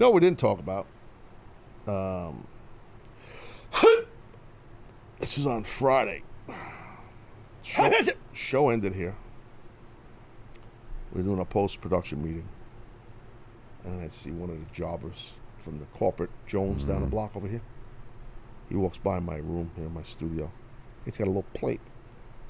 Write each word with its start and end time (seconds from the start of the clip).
No, 0.00 0.10
we 0.10 0.20
didn't 0.20 0.38
talk 0.38 0.58
about. 0.58 0.86
Um, 1.86 2.46
this 5.18 5.36
is 5.36 5.46
on 5.46 5.62
Friday. 5.62 6.22
Show, 7.62 7.90
show 8.32 8.70
ended 8.70 8.94
here. 8.94 9.14
We're 11.12 11.22
doing 11.22 11.40
a 11.40 11.44
post 11.44 11.82
production 11.82 12.22
meeting. 12.22 12.48
And 13.84 14.00
I 14.00 14.08
see 14.08 14.30
one 14.30 14.48
of 14.48 14.58
the 14.58 14.74
jobbers 14.74 15.34
from 15.58 15.78
the 15.78 15.84
corporate 15.86 16.30
Jones 16.46 16.84
down 16.84 17.02
the 17.02 17.06
block 17.06 17.36
over 17.36 17.46
here. 17.46 17.62
He 18.70 18.76
walks 18.76 18.96
by 18.96 19.18
my 19.18 19.36
room 19.36 19.70
here, 19.76 19.86
in 19.86 19.92
my 19.92 20.02
studio. 20.02 20.50
He's 21.04 21.18
got 21.18 21.24
a 21.24 21.26
little 21.26 21.44
plate. 21.52 21.80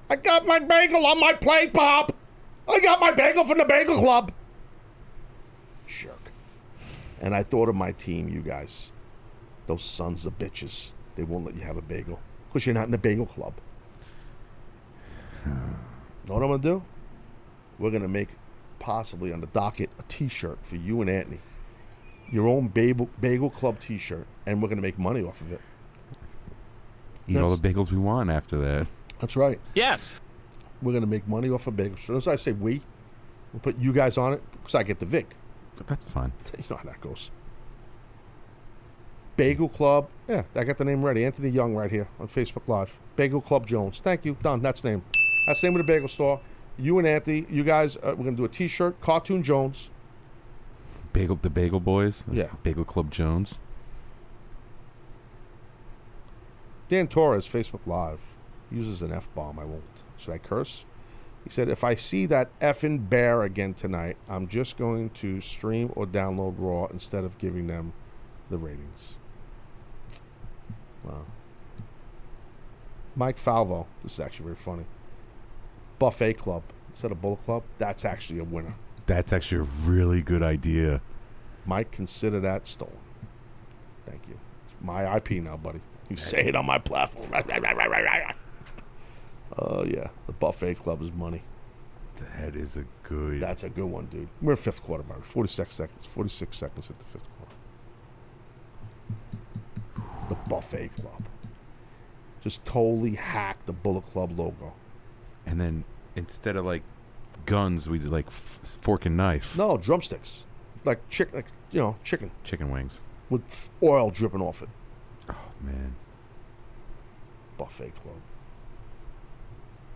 I 0.08 0.16
got 0.16 0.46
my 0.46 0.60
bagel 0.60 1.04
on 1.04 1.18
my 1.18 1.32
plate, 1.32 1.72
Bob. 1.72 2.12
I 2.68 2.78
got 2.78 3.00
my 3.00 3.10
bagel 3.10 3.42
from 3.44 3.58
the 3.58 3.64
Bagel 3.64 3.96
Club. 3.98 4.30
Jerk. 5.86 6.29
And 7.20 7.34
I 7.34 7.42
thought 7.42 7.68
of 7.68 7.76
my 7.76 7.92
team, 7.92 8.28
you 8.28 8.40
guys. 8.40 8.90
Those 9.66 9.82
sons 9.82 10.26
of 10.26 10.38
bitches. 10.38 10.92
They 11.16 11.22
won't 11.22 11.44
let 11.44 11.54
you 11.54 11.60
have 11.62 11.76
a 11.76 11.82
bagel 11.82 12.18
because 12.48 12.66
you're 12.66 12.74
not 12.74 12.86
in 12.86 12.90
the 12.90 12.98
Bagel 12.98 13.26
Club. 13.26 13.54
know 15.46 16.34
what 16.34 16.42
I'm 16.42 16.48
going 16.48 16.60
to 16.60 16.68
do? 16.68 16.82
We're 17.78 17.90
going 17.90 18.02
to 18.02 18.08
make, 18.08 18.28
possibly 18.78 19.32
on 19.32 19.40
the 19.40 19.46
docket, 19.48 19.90
a 19.98 20.02
t 20.08 20.28
shirt 20.28 20.58
for 20.62 20.76
you 20.76 21.00
and 21.00 21.08
Anthony. 21.08 21.40
Your 22.30 22.48
own 22.48 22.68
Bagel, 22.68 23.08
bagel 23.20 23.50
Club 23.50 23.78
t 23.78 23.98
shirt. 23.98 24.26
And 24.46 24.62
we're 24.62 24.68
going 24.68 24.78
to 24.78 24.82
make 24.82 24.98
money 24.98 25.22
off 25.22 25.40
of 25.40 25.52
it. 25.52 25.60
Eat 27.28 27.38
all 27.38 27.54
the 27.54 27.68
bagels 27.68 27.92
we 27.92 27.98
want 27.98 28.30
after 28.30 28.56
that. 28.58 28.86
That's 29.20 29.36
right. 29.36 29.60
Yes. 29.74 30.18
We're 30.82 30.92
going 30.92 31.04
to 31.04 31.10
make 31.10 31.28
money 31.28 31.50
off 31.50 31.66
of 31.66 31.76
bagel. 31.76 31.94
As 31.94 32.00
soon 32.00 32.16
as 32.16 32.26
I 32.26 32.36
say 32.36 32.52
we, 32.52 32.80
we'll 33.52 33.60
put 33.60 33.78
you 33.78 33.92
guys 33.92 34.18
on 34.18 34.32
it 34.32 34.42
because 34.52 34.74
I 34.74 34.82
get 34.82 34.98
the 34.98 35.06
Vic. 35.06 35.36
But 35.80 35.86
that's 35.86 36.04
fine. 36.04 36.32
You 36.58 36.64
know 36.68 36.76
how 36.76 36.84
that 36.84 37.00
goes. 37.00 37.30
Bagel 39.38 39.70
Club. 39.70 40.08
Yeah, 40.28 40.42
I 40.54 40.64
got 40.64 40.76
the 40.76 40.84
name 40.84 41.02
ready. 41.02 41.24
Anthony 41.24 41.48
Young 41.48 41.74
right 41.74 41.90
here 41.90 42.06
on 42.18 42.28
Facebook 42.28 42.68
Live. 42.68 43.00
Bagel 43.16 43.40
Club 43.40 43.66
Jones. 43.66 43.98
Thank 43.98 44.26
you. 44.26 44.36
Done. 44.42 44.60
That's 44.60 44.84
name. 44.84 45.02
That's 45.46 45.62
name 45.62 45.72
of 45.72 45.78
the 45.78 45.84
bagel 45.84 46.08
store. 46.08 46.38
You 46.76 46.98
and 46.98 47.06
Anthony, 47.06 47.46
you 47.48 47.64
guys, 47.64 47.96
uh, 47.96 48.00
we're 48.08 48.24
going 48.24 48.36
to 48.36 48.42
do 48.42 48.44
a 48.44 48.48
t 48.48 48.68
shirt, 48.68 49.00
Cartoon 49.00 49.42
Jones. 49.42 49.88
Bagel, 51.14 51.38
the 51.40 51.48
Bagel 51.48 51.80
Boys. 51.80 52.26
Yeah. 52.30 52.50
Bagel 52.62 52.84
Club 52.84 53.10
Jones. 53.10 53.58
Dan 56.88 57.08
Torres, 57.08 57.46
Facebook 57.46 57.86
Live, 57.86 58.20
uses 58.70 59.00
an 59.00 59.12
F 59.12 59.32
bomb. 59.34 59.58
I 59.58 59.64
won't. 59.64 59.82
Should 60.18 60.34
I 60.34 60.38
curse? 60.38 60.84
He 61.44 61.50
said, 61.50 61.68
if 61.68 61.84
I 61.84 61.94
see 61.94 62.26
that 62.26 62.56
effing 62.60 63.08
bear 63.08 63.42
again 63.42 63.74
tonight, 63.74 64.16
I'm 64.28 64.46
just 64.46 64.76
going 64.76 65.10
to 65.10 65.40
stream 65.40 65.92
or 65.96 66.06
download 66.06 66.54
Raw 66.58 66.86
instead 66.86 67.24
of 67.24 67.38
giving 67.38 67.66
them 67.66 67.92
the 68.50 68.58
ratings. 68.58 69.16
Wow. 71.02 71.26
Mike 73.16 73.36
Falvo, 73.36 73.86
this 74.02 74.14
is 74.14 74.20
actually 74.20 74.44
very 74.44 74.56
funny. 74.56 74.84
Buffet 75.98 76.34
Club 76.34 76.62
instead 76.90 77.12
of 77.12 77.20
Bullet 77.20 77.40
Club, 77.40 77.62
that's 77.78 78.04
actually 78.04 78.38
a 78.40 78.44
winner. 78.44 78.74
That's 79.06 79.32
actually 79.32 79.62
a 79.62 79.68
really 79.88 80.22
good 80.22 80.42
idea. 80.42 81.00
Mike, 81.64 81.90
consider 81.90 82.40
that 82.40 82.66
stolen. 82.66 82.96
Thank 84.06 84.28
you. 84.28 84.38
It's 84.66 84.74
my 84.80 85.16
IP 85.16 85.42
now, 85.42 85.56
buddy. 85.56 85.80
You 86.08 86.16
say 86.16 86.48
it 86.48 86.56
on 86.56 86.66
my 86.66 86.78
platform. 86.78 87.30
Oh, 89.58 89.84
yeah. 89.84 90.08
The 90.26 90.32
Buffet 90.32 90.74
Club 90.76 91.02
is 91.02 91.12
money. 91.12 91.42
That 92.36 92.54
is 92.54 92.76
a 92.76 92.84
good. 93.02 93.40
That's 93.40 93.64
a 93.64 93.68
good 93.68 93.86
one, 93.86 94.06
dude. 94.06 94.28
We're 94.42 94.52
in 94.52 94.56
fifth 94.58 94.82
quarter, 94.82 95.02
Barry. 95.02 95.22
46 95.22 95.74
seconds. 95.74 96.04
46 96.06 96.56
seconds 96.56 96.90
at 96.90 96.98
the 96.98 97.04
fifth 97.06 97.28
quarter. 97.36 97.56
The 100.28 100.34
Buffet 100.48 100.88
Club. 100.88 101.24
Just 102.40 102.64
totally 102.64 103.14
hacked 103.16 103.66
the 103.66 103.72
Bullet 103.72 104.04
Club 104.04 104.38
logo. 104.38 104.72
and 105.46 105.60
then 105.60 105.84
instead 106.16 106.56
of 106.56 106.64
like 106.64 106.82
guns, 107.46 107.88
we 107.88 107.98
did 107.98 108.10
like 108.10 108.26
f- 108.28 108.60
fork 108.80 109.06
and 109.06 109.16
knife. 109.16 109.56
No, 109.58 109.76
drumsticks. 109.76 110.44
Like 110.84 111.06
chicken, 111.10 111.34
like, 111.36 111.46
you 111.70 111.80
know, 111.80 111.96
chicken 112.04 112.30
Chicken 112.44 112.70
wings. 112.70 113.02
with 113.28 113.42
f- 113.50 113.70
oil 113.82 114.10
dripping 114.10 114.40
off 114.40 114.62
it. 114.62 114.68
Oh 115.28 115.34
man. 115.60 115.94
Buffet 117.58 117.92
Club. 118.02 118.14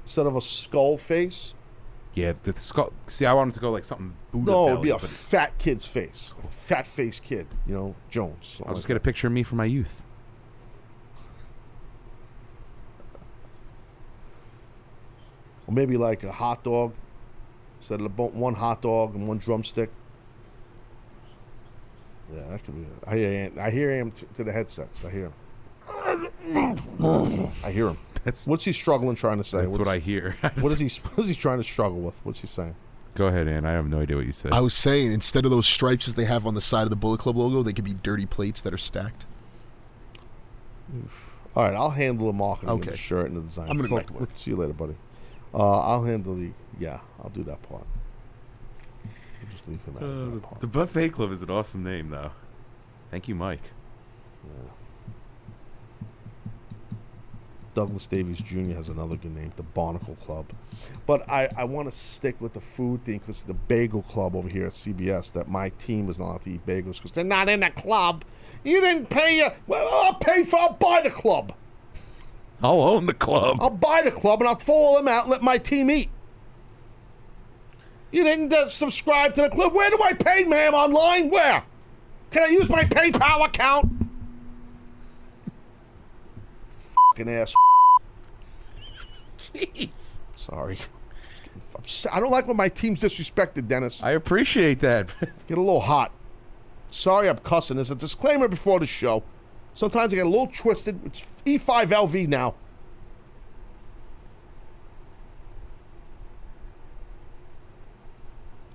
Instead 0.04 0.26
of 0.26 0.36
a 0.36 0.40
skull 0.40 0.96
face, 0.98 1.54
Yeah, 2.14 2.34
the 2.42 2.52
skull. 2.58 2.92
See, 3.08 3.26
I 3.26 3.32
wanted 3.32 3.54
to 3.54 3.60
go 3.60 3.70
like 3.70 3.84
something 3.84 4.14
Buddha. 4.32 4.50
no, 4.50 4.68
it'd 4.68 4.82
be 4.82 4.90
a 4.90 4.98
fat 4.98 5.56
kid's 5.58 5.86
face. 5.86 6.34
Like 6.42 6.52
fat 6.52 6.86
face 6.86 7.18
kid, 7.20 7.46
you 7.66 7.74
know, 7.74 7.94
Jones. 8.10 8.60
I'll 8.66 8.74
just 8.74 8.84
like 8.84 8.88
get 8.88 8.96
a 8.98 9.00
picture 9.00 9.26
of 9.26 9.32
me 9.32 9.42
from 9.42 9.58
my 9.58 9.64
youth. 9.64 10.02
Or 15.66 15.72
maybe 15.74 15.96
like 15.96 16.22
a 16.22 16.32
hot 16.32 16.62
dog. 16.64 16.92
Instead 17.80 18.00
of 18.00 18.18
one 18.18 18.54
hot 18.54 18.82
dog 18.82 19.14
and 19.14 19.28
one 19.28 19.38
drumstick. 19.38 19.90
Yeah, 22.34 22.42
that 22.48 22.64
could 22.64 22.74
be. 22.74 22.86
I 23.06 23.16
hear 23.16 23.30
him, 23.32 23.58
I 23.60 23.70
hear 23.70 23.90
him 23.94 24.10
t- 24.10 24.26
to 24.34 24.44
the 24.44 24.52
headsets. 24.52 25.04
I 25.04 25.10
hear 25.10 25.24
him. 25.26 25.34
I 27.62 27.70
hear 27.70 27.88
him. 27.88 27.98
That's 28.24 28.46
What's 28.46 28.64
he 28.64 28.72
struggling 28.72 29.16
trying 29.16 29.38
to 29.38 29.44
say? 29.44 29.60
that's 29.60 29.78
what 29.78 29.88
I 29.88 29.98
hear. 29.98 30.36
What 30.60 30.72
is 30.72 30.78
he? 30.80 31.00
What 31.14 31.24
is 31.24 31.28
he 31.28 31.34
trying 31.34 31.58
to 31.58 31.64
struggle 31.64 32.00
with? 32.00 32.20
What's 32.24 32.40
he 32.40 32.46
saying? 32.46 32.74
Go 33.14 33.26
ahead, 33.26 33.46
Ann. 33.46 33.64
I 33.64 33.72
have 33.72 33.86
no 33.88 34.00
idea 34.00 34.16
what 34.16 34.26
you 34.26 34.32
said. 34.32 34.52
I 34.52 34.60
was 34.60 34.74
saying 34.74 35.12
instead 35.12 35.44
of 35.44 35.50
those 35.52 35.66
stripes 35.68 36.06
that 36.06 36.16
they 36.16 36.24
have 36.24 36.46
on 36.46 36.54
the 36.54 36.60
side 36.60 36.82
of 36.82 36.90
the 36.90 36.96
Bullet 36.96 37.20
Club 37.20 37.36
logo, 37.36 37.62
they 37.62 37.72
could 37.72 37.84
be 37.84 37.94
dirty 37.94 38.26
plates 38.26 38.60
that 38.62 38.72
are 38.74 38.78
stacked. 38.78 39.26
All 41.54 41.62
right, 41.64 41.74
I'll 41.74 41.90
handle 41.90 42.26
the 42.26 42.32
marketing 42.32 42.70
of 42.70 42.80
the 42.82 42.88
Okay. 42.88 42.96
shirt 42.96 43.26
and 43.26 43.36
the 43.36 43.40
design. 43.42 43.68
I'm 43.70 43.76
gonna 43.76 43.88
go 43.88 43.96
Cool. 43.96 43.98
back 43.98 44.06
to 44.08 44.12
work. 44.14 44.30
See 44.34 44.50
you 44.50 44.56
later, 44.56 44.72
buddy. 44.72 44.96
Uh, 45.52 45.80
I'll 45.80 46.02
handle 46.04 46.34
the. 46.34 46.50
Yeah, 46.80 47.00
I'll 47.22 47.30
do 47.30 47.44
that 47.44 47.62
part. 47.62 47.84
I'll 49.04 49.50
just 49.50 49.68
leave 49.68 49.84
him 49.84 49.96
out 49.96 50.02
of 50.02 50.32
that 50.34 50.42
part. 50.42 50.60
the 50.60 50.66
Buffet 50.66 51.10
Club 51.10 51.30
is 51.30 51.42
an 51.42 51.50
awesome 51.50 51.84
name, 51.84 52.10
though. 52.10 52.32
Thank 53.12 53.28
you, 53.28 53.36
Mike. 53.36 53.62
Douglas 57.74 58.06
Davies 58.06 58.40
Jr. 58.40 58.72
has 58.72 58.88
another 58.88 59.16
good 59.16 59.34
name, 59.34 59.52
the 59.56 59.62
Barnacle 59.62 60.14
Club. 60.16 60.46
But 61.06 61.28
I, 61.28 61.48
I 61.56 61.64
want 61.64 61.88
to 61.88 61.92
stick 61.92 62.40
with 62.40 62.52
the 62.52 62.60
food 62.60 63.04
thing 63.04 63.18
because 63.18 63.42
the 63.42 63.54
Bagel 63.54 64.02
Club 64.02 64.36
over 64.36 64.48
here 64.48 64.66
at 64.66 64.72
CBS, 64.72 65.32
that 65.32 65.48
my 65.48 65.70
team 65.70 66.08
is 66.08 66.18
not 66.18 66.26
allowed 66.26 66.42
to 66.42 66.52
eat 66.52 66.66
bagels 66.66 66.96
because 66.96 67.12
they're 67.12 67.24
not 67.24 67.48
in 67.48 67.60
the 67.60 67.70
club. 67.70 68.24
You 68.62 68.80
didn't 68.80 69.10
pay 69.10 69.38
your. 69.38 69.50
Well, 69.66 69.88
I'll 70.04 70.14
pay 70.14 70.44
for. 70.44 70.60
I'll 70.60 70.72
buy 70.74 71.00
the 71.02 71.10
club. 71.10 71.52
I'll 72.62 72.80
own 72.80 73.06
the 73.06 73.14
club. 73.14 73.58
I'll 73.60 73.70
buy 73.70 74.02
the 74.04 74.10
club 74.10 74.40
and 74.40 74.48
I'll 74.48 74.58
follow 74.58 74.96
them 74.96 75.08
out 75.08 75.24
and 75.24 75.30
let 75.30 75.42
my 75.42 75.58
team 75.58 75.90
eat. 75.90 76.08
You 78.10 78.22
didn't 78.22 78.52
uh, 78.52 78.68
subscribe 78.68 79.34
to 79.34 79.42
the 79.42 79.50
club. 79.50 79.74
Where 79.74 79.90
do 79.90 79.98
I 80.02 80.12
pay, 80.12 80.44
ma'am? 80.44 80.72
Online? 80.72 81.30
Where? 81.30 81.64
Can 82.30 82.42
I 82.44 82.46
use 82.46 82.70
my 82.70 82.84
PayPal 82.84 83.44
account? 83.44 83.92
Fucking 86.78 87.28
ass. 87.28 87.54
Jeez. 89.54 90.20
Sorry. 90.36 90.78
I'm 91.76 91.82
s- 91.84 92.06
I 92.12 92.20
don't 92.20 92.30
like 92.30 92.46
when 92.46 92.56
my 92.56 92.68
team's 92.68 93.00
disrespected, 93.00 93.68
Dennis. 93.68 94.02
I 94.02 94.12
appreciate 94.12 94.80
that. 94.80 95.14
Get 95.48 95.58
a 95.58 95.60
little 95.60 95.80
hot. 95.80 96.12
Sorry 96.90 97.28
I'm 97.28 97.38
cussing. 97.38 97.76
There's 97.76 97.90
a 97.90 97.94
disclaimer 97.96 98.48
before 98.48 98.78
the 98.80 98.86
show. 98.86 99.22
Sometimes 99.74 100.12
I 100.12 100.16
get 100.18 100.26
a 100.26 100.28
little 100.28 100.46
twisted. 100.46 101.00
It's 101.04 101.26
E5LV 101.44 102.28
now. 102.28 102.54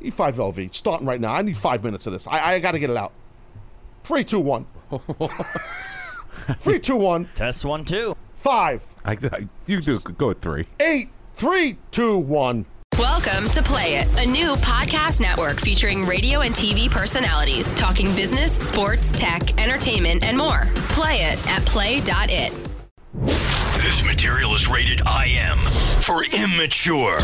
E5LV. 0.02 0.58
It's 0.68 0.78
starting 0.78 1.06
right 1.08 1.20
now. 1.20 1.34
I 1.34 1.42
need 1.42 1.58
five 1.58 1.84
minutes 1.84 2.08
of 2.08 2.14
this. 2.14 2.28
I, 2.28 2.54
I 2.54 2.60
got 2.60 2.72
to 2.72 2.80
get 2.80 2.90
it 2.90 2.98
out. 2.98 3.12
Three, 4.04 4.24
two, 4.24 4.40
one. 4.40 4.66
Three, 6.60 6.80
two, 6.80 6.96
one. 6.96 7.30
Test 7.36 7.66
one, 7.66 7.84
two. 7.86 8.16
Five, 8.40 8.86
I, 9.04 9.18
I, 9.34 9.50
you 9.66 9.82
do 9.82 10.00
go 10.00 10.30
with 10.30 10.40
three. 10.40 10.66
eight, 10.80 11.10
three, 11.34 11.76
two, 11.92 12.18
one. 12.18 12.66
Welcome 12.98 13.50
to 13.50 13.62
Play 13.62 13.96
It, 13.96 14.08
a 14.18 14.32
new 14.32 14.54
podcast 14.54 15.20
network 15.20 15.60
featuring 15.60 16.06
radio 16.06 16.40
and 16.40 16.56
TV 16.56 16.90
personalities 16.90 17.70
talking 17.74 18.06
business, 18.16 18.54
sports, 18.56 19.12
tech, 19.12 19.62
entertainment, 19.62 20.24
and 20.24 20.38
more. 20.38 20.62
Play 20.88 21.16
it 21.16 21.48
at 21.50 21.66
play.it. 21.66 22.54
This 23.84 24.06
material 24.06 24.56
is 24.56 24.70
rated 24.70 25.02
IM 25.02 25.58
for 26.00 26.24
immature. 26.34 27.20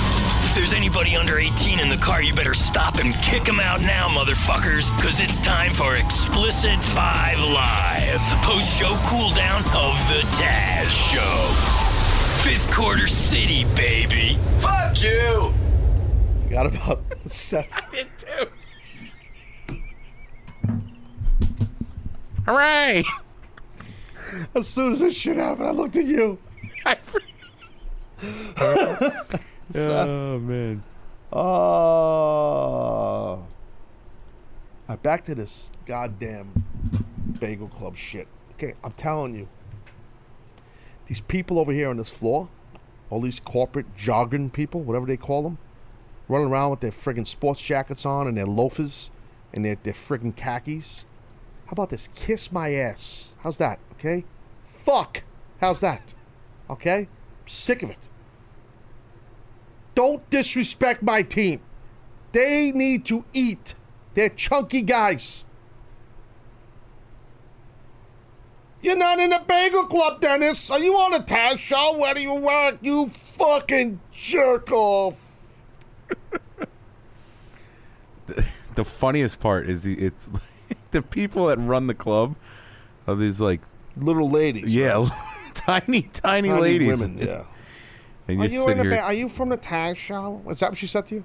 If 0.55 0.61
there's 0.61 0.73
anybody 0.73 1.17
under 1.17 1.37
18 1.37 1.81
in 1.81 1.89
the 1.89 1.97
car, 1.97 2.23
you 2.23 2.33
better 2.33 2.53
stop 2.53 2.99
and 2.99 3.13
kick 3.15 3.43
them 3.43 3.59
out 3.59 3.81
now, 3.81 4.07
motherfuckers, 4.07 4.89
because 4.95 5.19
it's 5.19 5.37
time 5.37 5.69
for 5.69 5.97
Explicit 5.97 6.81
5 6.81 7.41
Live, 7.41 8.21
post 8.41 8.79
show 8.79 8.95
cooldown 9.03 9.59
of 9.75 9.99
The 10.07 10.21
Taz 10.37 10.91
Show. 11.11 11.51
Fifth 12.49 12.73
quarter 12.73 13.05
city, 13.05 13.65
baby. 13.75 14.37
Fuck 14.59 15.03
you! 15.03 15.53
Forgot 16.43 16.67
about 16.67 17.03
the 17.21 17.29
seven. 17.29 17.69
Hooray! 22.45 23.03
As 24.55 24.69
soon 24.69 24.93
as 24.93 25.01
this 25.01 25.17
shit 25.17 25.35
happened, 25.35 25.67
I 25.67 25.71
looked 25.71 25.97
at 25.97 26.05
you. 26.05 26.39
oh 29.73 30.39
man. 30.39 30.83
Uh, 31.33 31.35
all 31.35 33.47
right, 34.87 35.01
back 35.01 35.25
to 35.25 35.35
this 35.35 35.71
goddamn 35.85 36.51
bagel 37.39 37.67
club 37.67 37.95
shit. 37.95 38.27
Okay, 38.53 38.73
I'm 38.83 38.91
telling 38.91 39.35
you, 39.35 39.47
these 41.07 41.21
people 41.21 41.59
over 41.59 41.71
here 41.71 41.89
on 41.89 41.97
this 41.97 42.15
floor, 42.15 42.49
all 43.09 43.21
these 43.21 43.39
corporate 43.39 43.95
jogging 43.97 44.49
people, 44.49 44.81
whatever 44.81 45.05
they 45.05 45.17
call 45.17 45.43
them, 45.43 45.57
running 46.27 46.49
around 46.49 46.71
with 46.71 46.79
their 46.81 46.91
friggin' 46.91 47.27
sports 47.27 47.61
jackets 47.61 48.05
on 48.05 48.27
and 48.27 48.37
their 48.37 48.45
loafers 48.45 49.11
and 49.53 49.65
their, 49.65 49.75
their 49.83 49.93
friggin' 49.93 50.35
khakis. 50.35 51.05
How 51.65 51.71
about 51.71 51.89
this? 51.89 52.09
Kiss 52.15 52.51
my 52.51 52.73
ass. 52.73 53.33
How's 53.39 53.57
that? 53.57 53.79
Okay? 53.93 54.25
Fuck. 54.63 55.23
How's 55.59 55.79
that? 55.79 56.13
Okay? 56.69 56.99
I'm 56.99 57.47
sick 57.47 57.83
of 57.83 57.89
it. 57.89 58.09
Don't 59.95 60.29
disrespect 60.29 61.01
my 61.01 61.21
team. 61.23 61.61
They 62.33 62.71
need 62.75 63.05
to 63.05 63.23
eat. 63.33 63.75
They're 64.13 64.29
chunky 64.29 64.81
guys. 64.81 65.45
You're 68.81 68.97
not 68.97 69.19
in 69.19 69.31
the 69.31 69.41
bagel 69.47 69.85
club, 69.85 70.21
Dennis. 70.21 70.69
Are 70.69 70.79
you 70.79 70.93
on 70.93 71.13
a 71.15 71.19
Taz 71.23 71.57
show? 71.57 71.97
Where 71.97 72.13
do 72.13 72.21
you 72.21 72.35
work? 72.35 72.77
You 72.81 73.07
fucking 73.07 73.99
jerk 74.11 74.71
off. 74.71 75.39
The 78.75 78.83
funniest 78.83 79.39
part 79.39 79.69
is 79.69 79.83
the, 79.83 79.93
it's 79.97 80.29
the 80.91 81.01
people 81.01 81.45
that 81.47 81.57
run 81.57 81.87
the 81.87 81.93
club 81.93 82.35
are 83.07 83.15
these 83.15 83.39
like 83.39 83.61
Little 83.95 84.29
ladies. 84.29 84.75
yeah 84.75 85.07
tiny 85.53 86.01
tiny, 86.01 86.49
Tiny 86.49 86.61
ladies. 86.61 86.99
Women, 87.01 87.25
yeah. 87.25 87.43
And 88.27 88.41
Are 88.41 88.45
you 88.47 88.67
in 88.69 88.79
here. 88.79 88.89
ba- 88.89 89.01
Are 89.01 89.13
you 89.13 89.27
from 89.27 89.49
the 89.49 89.57
Taz 89.57 89.97
show? 89.97 90.41
Is 90.49 90.59
that 90.59 90.71
what 90.71 90.77
she 90.77 90.87
said 90.87 91.05
to 91.07 91.15
you? 91.15 91.23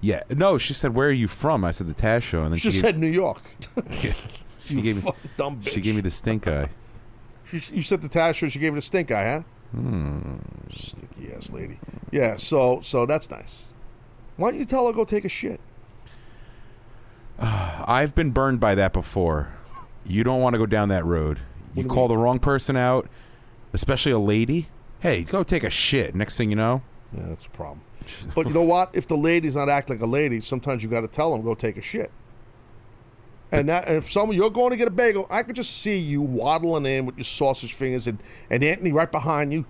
yeah, 0.00 0.22
no. 0.30 0.58
She 0.58 0.74
said, 0.74 0.94
"Where 0.94 1.08
are 1.08 1.12
you 1.12 1.28
from?" 1.28 1.64
I 1.64 1.70
said, 1.70 1.86
"The 1.86 1.94
Taz 1.94 2.22
show," 2.22 2.42
and 2.42 2.52
then 2.52 2.58
She 2.58 2.62
she, 2.62 2.68
just 2.70 2.82
gave, 2.82 2.88
said 2.90 2.98
New 2.98 3.06
York. 3.08 3.40
she 3.92 4.74
you 4.74 4.82
gave 4.82 5.04
me 5.04 5.12
dumb 5.36 5.60
bitch. 5.62 5.70
she 5.70 5.80
gave 5.80 5.94
me 5.94 6.00
the 6.00 6.10
stink 6.10 6.46
eye. 6.48 6.68
She- 7.50 7.74
You 7.76 7.82
said 7.82 8.02
the 8.02 8.08
Taz 8.08 8.34
show. 8.34 8.48
She 8.48 8.58
gave 8.58 8.74
it 8.74 8.78
a 8.78 8.82
stink 8.82 9.10
eye, 9.12 9.24
huh? 9.34 9.42
Hmm. 9.78 10.36
Stinky 10.70 11.32
ass 11.32 11.50
lady. 11.50 11.78
Yeah. 12.10 12.36
So 12.36 12.80
so 12.82 13.06
that's 13.06 13.30
nice. 13.30 13.72
Why 14.36 14.50
don't 14.50 14.58
you 14.58 14.64
tell 14.66 14.86
her 14.88 14.92
go 14.92 15.04
take 15.04 15.24
a 15.24 15.28
shit? 15.28 15.60
I've 17.38 18.14
been 18.14 18.30
burned 18.30 18.60
by 18.60 18.74
that 18.74 18.92
before. 18.92 19.52
You 20.04 20.24
don't 20.24 20.40
want 20.40 20.54
to 20.54 20.58
go 20.58 20.66
down 20.66 20.88
that 20.90 21.04
road. 21.04 21.40
You 21.74 21.84
call 21.86 22.06
the 22.08 22.16
wrong 22.16 22.38
person 22.38 22.76
out, 22.76 23.08
especially 23.72 24.12
a 24.12 24.18
lady. 24.18 24.68
Hey, 25.04 25.22
go 25.22 25.42
take 25.42 25.64
a 25.64 25.68
shit. 25.68 26.14
Next 26.14 26.38
thing 26.38 26.48
you 26.48 26.56
know, 26.56 26.80
Yeah, 27.12 27.26
that's 27.28 27.44
a 27.44 27.50
problem. 27.50 27.82
But 28.34 28.46
you 28.46 28.54
know 28.54 28.62
what? 28.62 28.96
If 28.96 29.06
the 29.06 29.18
lady's 29.18 29.54
not 29.54 29.68
act 29.68 29.90
like 29.90 30.00
a 30.00 30.06
lady, 30.06 30.40
sometimes 30.40 30.82
you 30.82 30.88
got 30.88 31.02
to 31.02 31.08
tell 31.08 31.30
them 31.30 31.42
go 31.42 31.54
take 31.54 31.76
a 31.76 31.82
shit. 31.82 32.10
And 33.52 33.68
that, 33.68 33.86
if 33.86 34.10
someone 34.10 34.34
you're 34.34 34.48
going 34.48 34.70
to 34.70 34.78
get 34.78 34.88
a 34.88 34.90
bagel, 34.90 35.26
I 35.28 35.42
could 35.42 35.56
just 35.56 35.82
see 35.82 35.98
you 35.98 36.22
waddling 36.22 36.86
in 36.86 37.04
with 37.04 37.18
your 37.18 37.24
sausage 37.24 37.74
fingers 37.74 38.06
and, 38.06 38.18
and 38.48 38.64
Anthony 38.64 38.92
right 38.92 39.12
behind 39.12 39.52
you. 39.52 39.66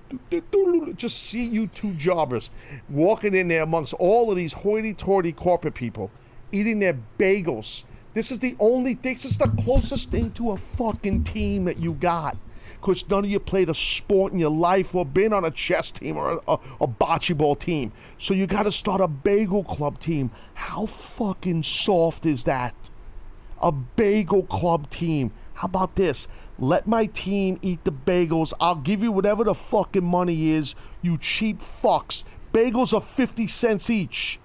Just 0.94 1.25
see 1.25 1.44
you 1.44 1.66
two 1.66 1.94
jobbers 1.94 2.50
walking 2.88 3.34
in 3.34 3.48
there 3.48 3.64
amongst 3.64 3.92
all 3.94 4.31
of 4.31 4.36
these 4.36 4.52
hoity-toity 4.52 5.32
corporate 5.32 5.75
people 5.75 6.12
eating 6.52 6.78
their 6.78 6.96
bagels. 7.19 7.82
This 8.12 8.31
is 8.31 8.38
the 8.38 8.54
only 8.60 8.94
thing. 8.94 9.14
This 9.14 9.25
is 9.25 9.38
the 9.38 9.52
closest 9.64 10.12
thing 10.12 10.31
to 10.34 10.52
a 10.52 10.56
fucking 10.56 11.25
team 11.25 11.64
that 11.64 11.78
you 11.78 11.94
got. 11.94 12.36
Because 12.84 13.08
none 13.08 13.25
of 13.25 13.31
you 13.31 13.40
played 13.40 13.70
a 13.70 13.75
sport 13.75 14.34
in 14.34 14.38
your 14.38 14.50
life 14.50 14.94
or 14.94 15.06
been 15.06 15.32
on 15.32 15.44
a 15.44 15.50
chess 15.50 15.90
team 15.90 16.19
or 16.19 16.32
a, 16.32 16.40
a, 16.46 16.58
a 16.82 16.86
bocce 16.86 17.34
ball 17.36 17.54
team. 17.54 17.92
So 18.19 18.34
you 18.34 18.46
got 18.46 18.64
to 18.64 18.72
start 18.72 19.00
a 19.00 19.08
bagel 19.08 19.64
club 19.64 19.98
team. 19.98 20.31
How 20.52 20.84
fucking 20.84 21.62
soft 21.62 22.26
is 22.26 22.44
that? 22.44 22.90
a 23.64 23.72
bagel 23.72 24.42
club 24.44 24.90
team. 24.90 25.32
How 25.54 25.66
about 25.66 25.96
this? 25.96 26.28
Let 26.58 26.86
my 26.86 27.06
team 27.06 27.58
eat 27.62 27.84
the 27.84 27.92
bagels. 27.92 28.52
I'll 28.60 28.76
give 28.76 29.02
you 29.02 29.10
whatever 29.10 29.42
the 29.42 29.54
fucking 29.54 30.04
money 30.04 30.50
is, 30.50 30.75
you 31.00 31.16
cheap 31.16 31.58
fucks. 31.58 32.25
Bagels 32.52 32.92
are 32.92 33.00
50 33.00 33.46
cents 33.46 33.88
each. 33.88 34.38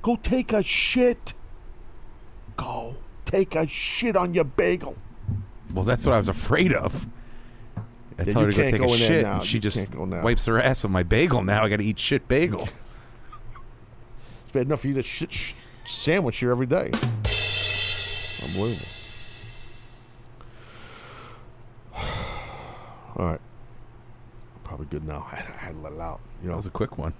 Go 0.00 0.16
take 0.16 0.52
a 0.52 0.62
shit. 0.62 1.34
Go 2.56 2.96
take 3.24 3.54
a 3.54 3.66
shit 3.66 4.16
on 4.16 4.32
your 4.32 4.44
bagel. 4.44 4.96
well, 5.74 5.84
that's 5.84 6.06
what 6.06 6.14
I 6.14 6.18
was 6.18 6.28
afraid 6.28 6.72
of. 6.72 7.06
I 8.18 8.22
Yeah, 8.24 8.32
told 8.32 8.44
her 8.46 8.50
you 8.50 8.52
to 8.52 8.56
go 8.56 8.62
can't 8.62 8.72
take 8.72 8.80
go 8.88 8.94
a 8.94 8.96
shit, 8.96 9.24
and 9.24 9.42
she 9.42 9.56
You 9.56 9.60
just 9.62 9.76
can't 9.76 9.90
go 9.90 10.04
now. 10.04 10.22
wipes 10.22 10.44
her 10.46 10.60
ass 10.60 10.84
on 10.84 10.92
my 10.92 11.02
bagel. 11.02 11.42
Now 11.42 11.64
I 11.64 11.68
got 11.68 11.76
to 11.78 11.84
eat 11.84 11.98
shit 11.98 12.28
bagel. 12.28 12.68
It's 14.42 14.50
bad 14.52 14.66
enough 14.66 14.82
to 14.82 14.88
eat 14.90 14.98
a 14.98 15.02
shit 15.02 15.32
sh- 15.32 15.54
sandwich 15.86 16.36
here 16.38 16.50
every 16.50 16.66
day. 16.66 16.90
Unbelievable. 18.44 18.86
All 23.16 23.26
right. 23.26 23.40
Probably 24.64 24.86
good 24.86 25.04
now. 25.06 25.26
I 25.32 25.36
had, 25.36 25.46
I 25.46 25.56
had 25.66 25.74
to 25.74 25.80
let 25.80 25.92
it 25.94 26.00
out. 26.00 26.20
You 26.42 26.48
That 26.48 26.50
know, 26.52 26.56
was 26.56 26.66
a 26.66 26.70
quick 26.70 26.98
one. 26.98 27.14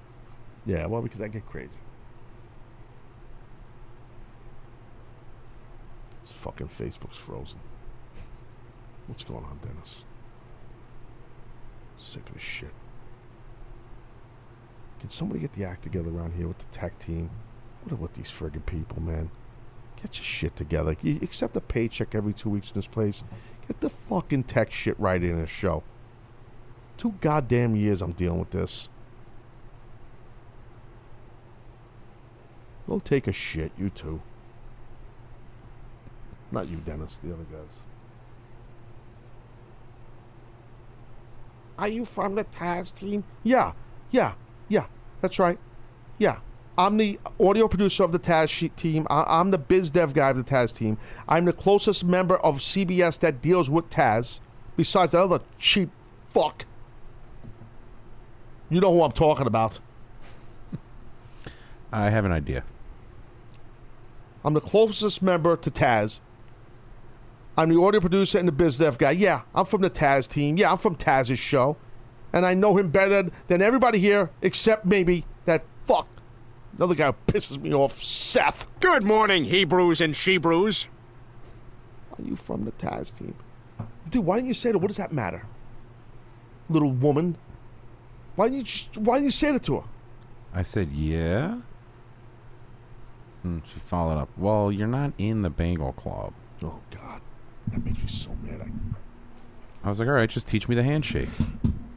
Yeah, 0.67 0.85
well, 0.87 1.00
because 1.00 1.21
I 1.23 1.29
get 1.29 1.47
crazy. 1.47 1.71
This 6.23 6.33
fucking 6.33 6.69
Facebook's 6.69 7.17
frozen. 7.17 7.61
What's 9.06 9.25
going 9.25 9.45
on, 9.45 9.59
Dennis? 9.62 10.03
Sick 12.02 12.26
of 12.26 12.34
this 12.34 12.43
shit. 12.43 12.72
Can 14.99 15.08
somebody 15.08 15.38
get 15.38 15.52
the 15.52 15.64
act 15.64 15.84
together 15.84 16.10
around 16.10 16.34
here 16.34 16.49
with 16.49 16.58
the 16.58 16.64
tech 16.66 16.99
team? 16.99 17.31
What 17.84 17.93
about 17.93 18.14
these 18.14 18.28
friggin' 18.28 18.66
people, 18.66 19.00
man? 19.00 19.31
Get 20.02 20.19
your 20.19 20.25
shit 20.25 20.56
together. 20.56 20.96
You 21.00 21.20
accept 21.22 21.56
a 21.56 21.60
paycheck 21.60 22.16
every 22.16 22.32
two 22.32 22.50
weeks 22.50 22.70
in 22.70 22.75
this 22.75 22.88
place. 22.88 23.22
Get 23.69 23.81
the 23.81 23.88
fucking 23.88 24.44
tech 24.44 24.72
shit 24.72 24.99
right 24.99 25.22
in 25.22 25.40
this 25.40 25.49
show. 25.49 25.84
Two 26.96 27.14
goddamn 27.20 27.76
years 27.76 28.02
I'm 28.02 28.12
dealing 28.12 28.40
with 28.40 28.50
this. 28.50 28.88
Go 32.88 32.99
take 32.99 33.28
a 33.28 33.32
shit, 33.32 33.70
you 33.78 33.90
two. 33.90 34.20
Not 36.50 36.66
you, 36.66 36.78
Dennis, 36.78 37.19
the 37.19 37.32
other 37.32 37.44
guys. 37.44 37.92
Are 41.79 41.88
you 41.88 42.05
from 42.05 42.35
the 42.35 42.45
Taz 42.45 42.95
team? 42.95 43.25
Yeah, 43.43 43.73
yeah, 44.11 44.35
yeah, 44.69 44.87
that's 45.21 45.38
right. 45.38 45.59
Yeah. 46.19 46.38
I'm 46.79 46.97
the 46.97 47.21
audio 47.38 47.69
producer 47.69 48.02
of 48.02 48.12
the 48.12 48.19
Taz 48.19 48.75
team. 48.76 49.07
I- 49.11 49.26
I'm 49.29 49.50
the 49.50 49.59
biz 49.59 49.91
dev 49.91 50.14
guy 50.14 50.31
of 50.31 50.37
the 50.38 50.45
Taz 50.45 50.75
team. 50.75 50.97
I'm 51.29 51.45
the 51.45 51.52
closest 51.52 52.02
member 52.02 52.37
of 52.38 52.61
CBS 52.62 53.19
that 53.21 53.43
deals 53.43 53.69
with 53.69 53.91
Taz, 53.91 54.41
besides 54.76 55.12
that 55.12 55.21
other 55.21 55.41
cheap 55.59 55.91
fuck. 56.31 56.64
You 58.71 58.81
know 58.81 58.91
who 58.91 59.02
I'm 59.02 59.12
talking 59.12 59.47
about. 59.47 59.81
I 61.93 62.09
have 62.09 62.25
an 62.25 62.33
idea. 62.33 62.64
I'm 64.43 64.55
the 64.55 64.61
closest 64.62 65.23
member 65.23 65.57
to 65.59 65.71
Taz. 65.71 66.21
I'm 67.56 67.68
the 67.68 67.80
audio 67.80 68.00
producer 68.00 68.38
and 68.38 68.49
the 68.49 68.52
biz 68.52 68.78
dev 68.78 68.97
guy. 68.99 69.11
Yeah, 69.11 69.42
I'm 69.54 69.66
from 69.66 69.82
the 69.82 69.90
Taz 69.90 70.26
team. 70.26 70.56
Yeah, 70.56 70.73
I'm 70.73 70.78
from 70.78 70.97
Taz's 70.97 71.38
show. 71.38 71.76
And 72.32 72.47
I 72.47 72.54
know 72.54 72.78
him 72.78 72.88
better 72.88 73.30
than 73.49 73.61
everybody 73.61 73.99
here, 73.99 74.30
except 74.40 74.87
maybe 74.87 75.26
that 75.44 75.62
fuck. 75.85 76.09
Another 76.78 76.94
guy 76.94 77.06
who 77.06 77.14
pisses 77.26 77.61
me 77.61 77.75
off, 77.75 78.02
Seth. 78.02 78.71
Good 78.80 79.04
morning, 79.04 79.44
Hebrews 79.44 80.00
and 80.00 80.16
Shebrews. 80.16 80.88
Are 82.18 82.25
you 82.25 82.37
from 82.37 82.64
the 82.64 82.73
Taz 82.73 83.18
team? 83.18 83.35
Dude, 84.09 84.25
why 84.25 84.37
didn't 84.37 84.49
you 84.49 84.54
say 84.54 84.73
that? 84.73 84.78
What 84.78 84.88
does 84.88 84.97
that 84.97 85.12
matter? 85.12 85.44
Little 86.71 86.92
woman. 86.92 87.37
Why 88.35 88.47
didn't 88.47 88.59
you 88.59 88.64
just, 88.64 88.97
why 88.97 89.16
didn't 89.16 89.26
you 89.26 89.30
say 89.32 89.52
that 89.52 89.62
to 89.64 89.80
her? 89.80 89.87
I 90.54 90.62
said, 90.62 90.90
yeah. 90.90 91.59
And 93.42 93.62
she 93.66 93.78
followed 93.78 94.16
up. 94.16 94.30
Well, 94.38 94.73
you're 94.73 94.87
not 94.87 95.12
in 95.18 95.42
the 95.42 95.50
Bengal 95.50 95.92
Club. 95.92 96.32
Oh 96.62 96.80
God. 96.90 97.01
That 97.69 97.85
makes 97.85 98.00
me 98.02 98.09
so 98.09 98.31
mad. 98.42 98.61
I 98.62 99.87
I 99.87 99.88
was 99.90 99.99
like, 99.99 100.09
all 100.09 100.14
right, 100.14 100.28
just 100.31 100.47
teach 100.49 100.69
me 100.69 100.75
the 100.76 100.83
handshake. 100.83 101.28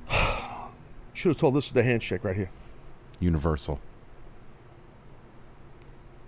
should 1.14 1.30
have 1.30 1.38
told 1.38 1.54
this 1.54 1.68
is 1.68 1.72
the 1.74 1.84
handshake 1.84 2.24
right 2.24 2.36
here. 2.36 2.50
Universal. 3.20 3.80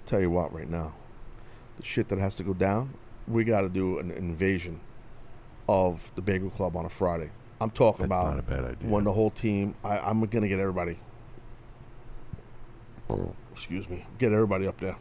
tell 0.05 0.21
you 0.21 0.29
what 0.31 0.53
right 0.53 0.69
now 0.69 0.93
the 1.77 1.85
shit 1.85 2.07
that 2.09 2.17
has 2.17 2.35
to 2.35 2.43
go 2.43 2.53
down 2.53 2.93
we 3.27 3.43
got 3.43 3.61
to 3.61 3.69
do 3.69 3.99
an 3.99 4.09
invasion 4.11 4.79
of 5.67 6.11
the 6.15 6.21
bagel 6.21 6.49
club 6.49 6.77
on 6.77 6.85
a 6.85 6.89
friday 6.89 7.29
i'm 7.59 7.69
talking 7.69 8.07
That's 8.07 8.21
about 8.23 8.35
not 8.35 8.39
a 8.39 8.41
bad 8.43 8.63
idea. 8.63 8.89
when 8.89 9.03
the 9.03 9.11
whole 9.11 9.29
team 9.29 9.75
I, 9.83 9.99
i'm 9.99 10.21
gonna 10.25 10.47
get 10.47 10.59
everybody 10.61 10.97
excuse 13.51 13.89
me 13.89 14.05
get 14.17 14.31
everybody 14.31 14.65
up 14.65 14.77
there 14.77 14.95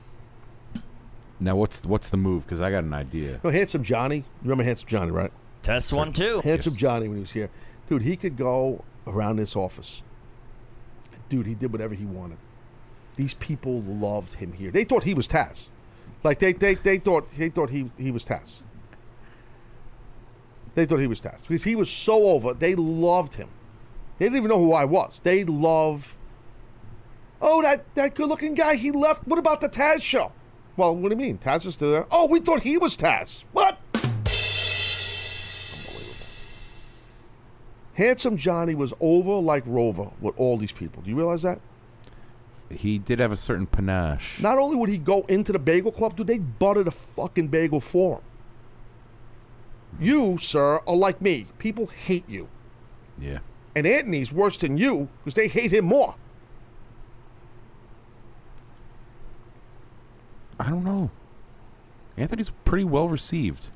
Now 1.39 1.57
what's 1.57 1.85
what's 1.85 2.09
the 2.09 2.17
move? 2.17 2.45
Because 2.45 2.61
I 2.61 2.71
got 2.71 2.85
an 2.85 2.95
idea. 2.95 3.41
No, 3.45 3.51
Handsome 3.51 3.83
Johnny. 3.83 4.17
You 4.19 4.25
remember 4.43 4.65
Handsome 4.65 4.89
Johnny, 4.89 5.11
right? 5.11 5.33
Test 5.63 5.93
one, 5.93 6.13
two. 6.13 6.41
Handsome 6.43 6.73
Yes. 6.73 6.81
Johnny 6.81 7.09
when 7.09 7.17
he 7.19 7.21
was 7.23 7.33
here. 7.33 7.51
Dude, 7.89 8.03
he 8.03 8.17
could 8.17 8.37
go 8.37 8.85
around 9.07 9.37
this 9.37 9.55
office. 9.57 10.03
Dude, 11.29 11.47
he 11.47 11.55
did 11.55 11.73
whatever 11.73 11.95
he 11.95 12.05
wanted. 12.05 12.39
These 13.17 13.35
people 13.35 13.81
loved 13.83 14.35
him 14.35 14.53
here. 14.53 14.71
They 14.71 14.85
thought 14.85 15.03
he 15.05 15.15
was 15.15 15.27
Taz. 15.29 15.69
Like 16.23 16.39
they 16.39 16.53
they, 16.53 16.75
they 16.75 16.99
thought 16.99 17.31
they 17.37 17.49
thought 17.51 17.71
he 17.71 17.91
he 17.99 18.11
was 18.11 18.25
Taz. 18.25 18.63
They 20.75 20.85
thought 20.87 20.99
he 21.01 21.07
was 21.07 21.21
Taz. 21.21 21.43
Because 21.43 21.65
he 21.65 21.75
was 21.75 21.91
so 21.91 22.29
over. 22.29 22.53
They 22.55 22.75
loved 22.75 23.35
him. 23.37 23.49
They 24.19 24.27
didn't 24.27 24.37
even 24.37 24.49
know 24.51 24.59
who 24.59 24.73
I 24.73 24.85
was. 24.85 25.21
They 25.25 25.45
love 25.45 26.17
Oh, 27.41 27.61
that, 27.63 27.95
that 27.97 28.15
good 28.15 28.29
looking 28.31 28.55
guy, 28.55 28.77
he 28.77 28.91
left. 28.91 29.27
What 29.29 29.39
about 29.39 29.61
the 29.61 29.69
Taz 29.69 30.01
show? 30.01 30.33
Well, 30.77 30.95
what 30.95 31.09
do 31.11 31.15
you 31.15 31.21
mean? 31.21 31.39
Taz 31.39 31.67
is 31.67 31.75
still 31.75 31.91
there. 31.91 32.07
Oh, 32.11 32.27
we 32.27 32.41
thought 32.41 32.61
he 32.61 32.77
was 32.77 32.97
Taz. 32.97 33.45
What? 33.53 33.79
Unbelievable. 35.73 36.27
Handsome 37.95 38.37
Johnny 38.37 38.75
was 38.75 38.93
over 39.01 39.33
like 39.33 39.63
Rover 39.67 40.11
with 40.21 40.35
all 40.39 40.57
these 40.59 40.73
people. 40.73 41.03
Do 41.03 41.11
you 41.11 41.17
realize 41.17 41.43
that? 41.43 41.61
He 42.71 42.99
did 42.99 43.21
have 43.21 43.33
a 43.33 43.37
certain 43.37 43.67
panache. 43.67 44.41
Not 44.41 44.59
only 44.59 44.77
would 44.77 44.89
he 44.89 44.99
go 44.99 45.21
into 45.29 45.53
the 45.53 45.59
bagel 45.59 45.93
club, 45.93 46.17
dude, 46.17 46.27
they 46.27 46.39
buttered 46.39 46.89
a 46.89 46.91
fucking 46.91 47.49
bagel 47.49 47.81
for 47.81 48.17
him. 48.17 48.23
You, 50.01 50.37
sir, 50.39 50.81
are 50.87 50.97
like 50.97 51.23
me. 51.23 51.47
People 51.59 51.87
hate 51.87 52.29
you. 52.29 52.49
Yeah. 53.19 53.39
And 53.75 53.87
Anthony's 53.87 54.33
worse 54.33 54.59
than 54.59 54.77
you 54.77 55.09
because 55.19 55.35
they 55.35 55.49
hate 55.49 55.73
him 55.73 55.87
more. 55.87 56.17
I 60.59 60.71
don't 60.71 60.85
know. 60.85 61.11
Anthony's 62.17 62.51
pretty 62.65 62.85
well 62.85 63.09
received. 63.09 63.69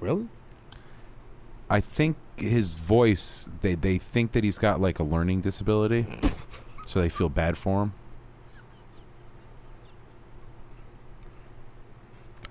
Really? 0.00 0.28
I 1.70 1.80
think 1.80 2.16
his 2.36 2.76
voice 2.76 3.50
they 3.62 3.74
they 3.74 3.98
think 3.98 4.32
that 4.32 4.44
he's 4.44 4.58
got 4.58 4.80
like 4.80 4.98
a 4.98 5.02
learning 5.02 5.40
disability. 5.40 6.06
so 6.86 7.00
they 7.00 7.08
feel 7.08 7.28
bad 7.28 7.58
for 7.58 7.82
him. 7.82 7.92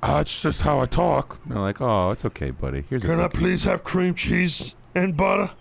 Oh, 0.04 0.20
it's 0.20 0.42
just 0.42 0.62
how 0.62 0.80
I 0.80 0.86
talk. 0.86 1.40
They're 1.46 1.60
like, 1.60 1.82
oh, 1.82 2.12
it's 2.12 2.24
okay, 2.24 2.52
buddy. 2.52 2.86
Here's 2.88 3.04
a 3.04 3.08
Can 3.08 3.20
I 3.20 3.28
please 3.28 3.64
have 3.64 3.84
cream 3.84 4.14
cheese 4.14 4.76
and 4.94 5.18
butter? 5.18 5.52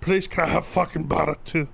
Please, 0.00 0.26
can 0.26 0.44
I 0.44 0.48
have 0.48 0.64
fucking 0.64 1.04
butter 1.04 1.36
too? 1.44 1.68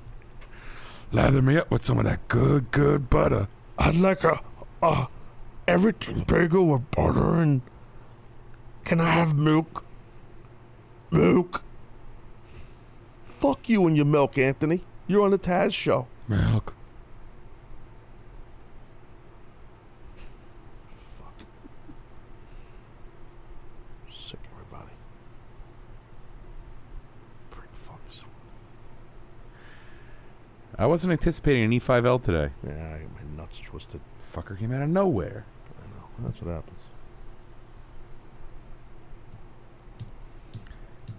Lather 1.14 1.40
me 1.40 1.56
up 1.56 1.70
with 1.70 1.84
some 1.84 1.98
of 1.98 2.04
that 2.04 2.26
good, 2.28 2.70
good 2.70 3.08
butter. 3.08 3.48
I'd 3.78 3.96
like 3.96 4.24
a, 4.24 4.40
a 4.82 5.06
everything 5.66 6.24
bagel 6.26 6.68
with 6.68 6.90
butter 6.90 7.36
and. 7.36 7.62
Can 8.84 9.00
I 9.00 9.10
have 9.10 9.34
milk? 9.34 9.82
Milk. 11.10 11.62
Fuck 13.38 13.68
you 13.68 13.86
and 13.86 13.96
your 13.96 14.04
milk, 14.04 14.36
Anthony. 14.36 14.82
You're 15.06 15.22
on 15.22 15.30
the 15.30 15.38
Taz 15.38 15.72
show. 15.72 16.06
Milk. 16.28 16.74
Sick 24.10 24.40
everybody. 24.52 24.92
Prick 27.50 27.70
fucks. 27.74 28.24
I 30.76 30.86
wasn't 30.86 31.12
anticipating 31.12 31.64
an 31.64 31.70
E5L 31.70 32.22
today. 32.22 32.50
Yeah, 32.66 32.94
I 32.94 32.98
got 32.98 33.14
my 33.14 33.36
nuts 33.36 33.60
twisted. 33.60 34.00
Fucker 34.32 34.58
came 34.58 34.72
out 34.72 34.82
of 34.82 34.88
nowhere. 34.88 35.44
I 35.78 35.86
know. 35.96 36.28
That's 36.28 36.42
what 36.42 36.52
happens. 36.52 36.80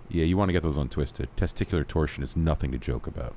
Yeah, 0.10 0.26
you 0.26 0.38
want 0.38 0.50
to 0.50 0.54
get 0.54 0.64
those 0.64 0.78
untwisted. 0.78 1.30
Testicular 1.38 1.88
torsion 1.88 2.24
is 2.24 2.36
nothing 2.36 2.72
to 2.72 2.78
joke 2.78 3.08
about. 3.08 3.34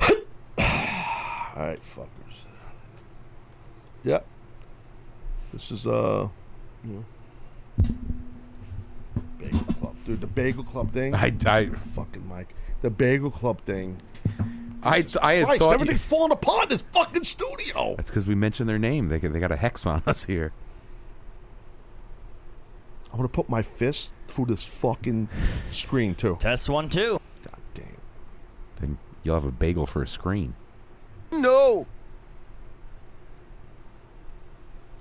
All 0.58 1.62
right, 1.62 1.82
fuckers. 1.82 2.44
Yep. 4.04 4.26
This 5.52 5.70
is 5.70 5.86
uh, 5.86 6.28
you 6.84 6.92
know, 6.92 7.04
dude. 10.06 10.20
The 10.20 10.26
bagel 10.26 10.64
club 10.64 10.92
thing. 10.92 11.14
I, 11.14 11.34
I, 11.46 11.66
fucking 11.66 12.26
Mike. 12.28 12.54
The 12.82 12.90
bagel 12.90 13.30
club 13.30 13.60
thing. 13.62 14.00
I, 14.82 15.04
I 15.20 15.32
had 15.34 15.46
Christ, 15.46 15.62
thought. 15.62 15.74
everything's 15.74 16.04
falling 16.04 16.32
apart 16.32 16.64
in 16.64 16.68
this 16.70 16.82
fucking 16.92 17.24
studio. 17.24 17.94
That's 17.96 18.10
because 18.10 18.26
we 18.26 18.34
mentioned 18.34 18.68
their 18.68 18.78
name. 18.78 19.08
They, 19.08 19.18
got- 19.18 19.32
they 19.32 19.40
got 19.40 19.50
a 19.52 19.56
hex 19.56 19.84
on 19.86 20.02
us 20.06 20.24
here. 20.24 20.52
I'm 23.10 23.16
gonna 23.18 23.28
put 23.28 23.48
my 23.48 23.62
fist 23.62 24.10
through 24.28 24.46
this 24.46 24.62
fucking 24.62 25.28
screen 25.70 26.14
too. 26.14 26.36
Test 26.38 26.68
one, 26.68 26.90
two. 26.90 27.18
God 27.42 27.56
damn. 27.72 27.96
Then 28.78 28.98
you'll 29.22 29.36
have 29.36 29.46
a 29.46 29.50
bagel 29.50 29.86
for 29.86 30.02
a 30.02 30.06
screen. 30.08 30.54
No. 31.32 31.86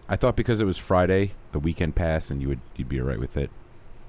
I 0.07 0.15
thought 0.15 0.35
because 0.37 0.61
it 0.61 0.65
was 0.65 0.77
Friday, 0.77 1.31
the 1.51 1.59
weekend 1.59 1.95
pass, 1.95 2.31
and 2.31 2.41
you 2.41 2.47
would 2.47 2.61
you'd 2.77 2.87
be 2.87 3.01
alright 3.01 3.19
with 3.19 3.35
it. 3.35 3.49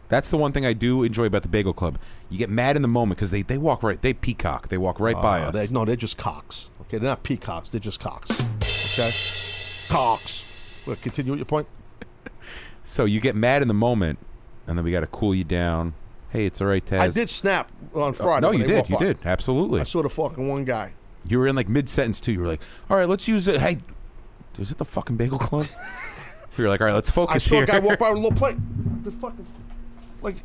That's 0.08 0.28
the 0.28 0.36
one 0.36 0.52
thing 0.52 0.64
I 0.64 0.72
do 0.72 1.02
enjoy 1.02 1.24
about 1.24 1.42
the 1.42 1.48
Bagel 1.48 1.72
Club. 1.72 1.98
You 2.30 2.38
get 2.38 2.50
mad 2.50 2.76
in 2.76 2.82
the 2.82 2.88
moment 2.88 3.16
because 3.18 3.30
they, 3.30 3.42
they 3.42 3.58
walk 3.58 3.82
right, 3.82 4.00
they 4.00 4.12
peacock, 4.12 4.68
they 4.68 4.78
walk 4.78 5.00
right 5.00 5.16
by 5.16 5.40
Uh, 5.42 5.48
us. 5.50 5.68
They, 5.68 5.74
no, 5.74 5.84
they're 5.84 5.96
just 5.96 6.16
cocks. 6.16 6.70
Okay, 6.82 6.98
they're 6.98 7.08
not 7.10 7.22
peacocks. 7.24 7.70
They're 7.70 7.80
just 7.80 7.98
cocks. 8.00 8.30
Okay, 8.98 9.92
cocks. 9.92 10.44
Well, 10.86 10.96
continue 11.02 11.32
with 11.32 11.38
your 11.40 11.46
point. 11.46 11.66
So 12.88 13.04
you 13.04 13.18
get 13.18 13.34
mad 13.34 13.62
in 13.62 13.68
the 13.68 13.74
moment, 13.74 14.20
and 14.68 14.78
then 14.78 14.84
we 14.84 14.92
got 14.92 15.00
to 15.00 15.08
cool 15.08 15.34
you 15.34 15.42
down. 15.42 15.94
Hey, 16.30 16.46
it's 16.46 16.60
all 16.60 16.68
right, 16.68 16.84
Taz. 16.84 17.00
I 17.00 17.08
did 17.08 17.28
snap 17.28 17.72
on 17.92 18.10
Uh, 18.10 18.12
Friday. 18.12 18.42
no, 18.42 18.50
when 18.50 18.58
you 18.60 18.64
they 18.64 18.74
did. 18.74 18.78
walked 18.78 18.90
You 18.90 18.96
by. 18.98 19.04
did. 19.06 19.18
Absolutely. 19.24 19.80
I 19.80 19.82
saw 19.82 20.02
the 20.02 20.08
fucking 20.08 20.46
one 20.46 20.64
guy. 20.64 20.92
You 21.26 21.40
were 21.40 21.48
in 21.48 21.56
like 21.56 21.68
mid 21.68 21.88
sentence 21.88 22.20
too. 22.20 22.30
You 22.30 22.40
were 22.42 22.46
like, 22.46 22.60
"All 22.88 22.96
right, 22.96 23.08
let's 23.08 23.26
use 23.26 23.48
it." 23.48 23.58
Hey, 23.58 23.78
is 24.60 24.70
it 24.70 24.78
the 24.78 24.84
fucking 24.84 25.16
Bagel 25.16 25.40
Club? 25.40 25.66
were 26.56 26.68
like, 26.68 26.80
"All 26.80 26.86
right, 26.86 26.94
let's 26.94 27.10
focus 27.10 27.34
I 27.34 27.38
saw 27.38 27.54
here." 27.56 27.64
a 27.64 27.66
guy 27.66 27.78
walk 27.80 27.98
by 27.98 28.10
with 28.10 28.18
a 28.18 28.22
little 28.22 28.38
plate. 28.38 28.56
The 29.02 29.10
fucking 29.10 29.46
like 30.26 30.36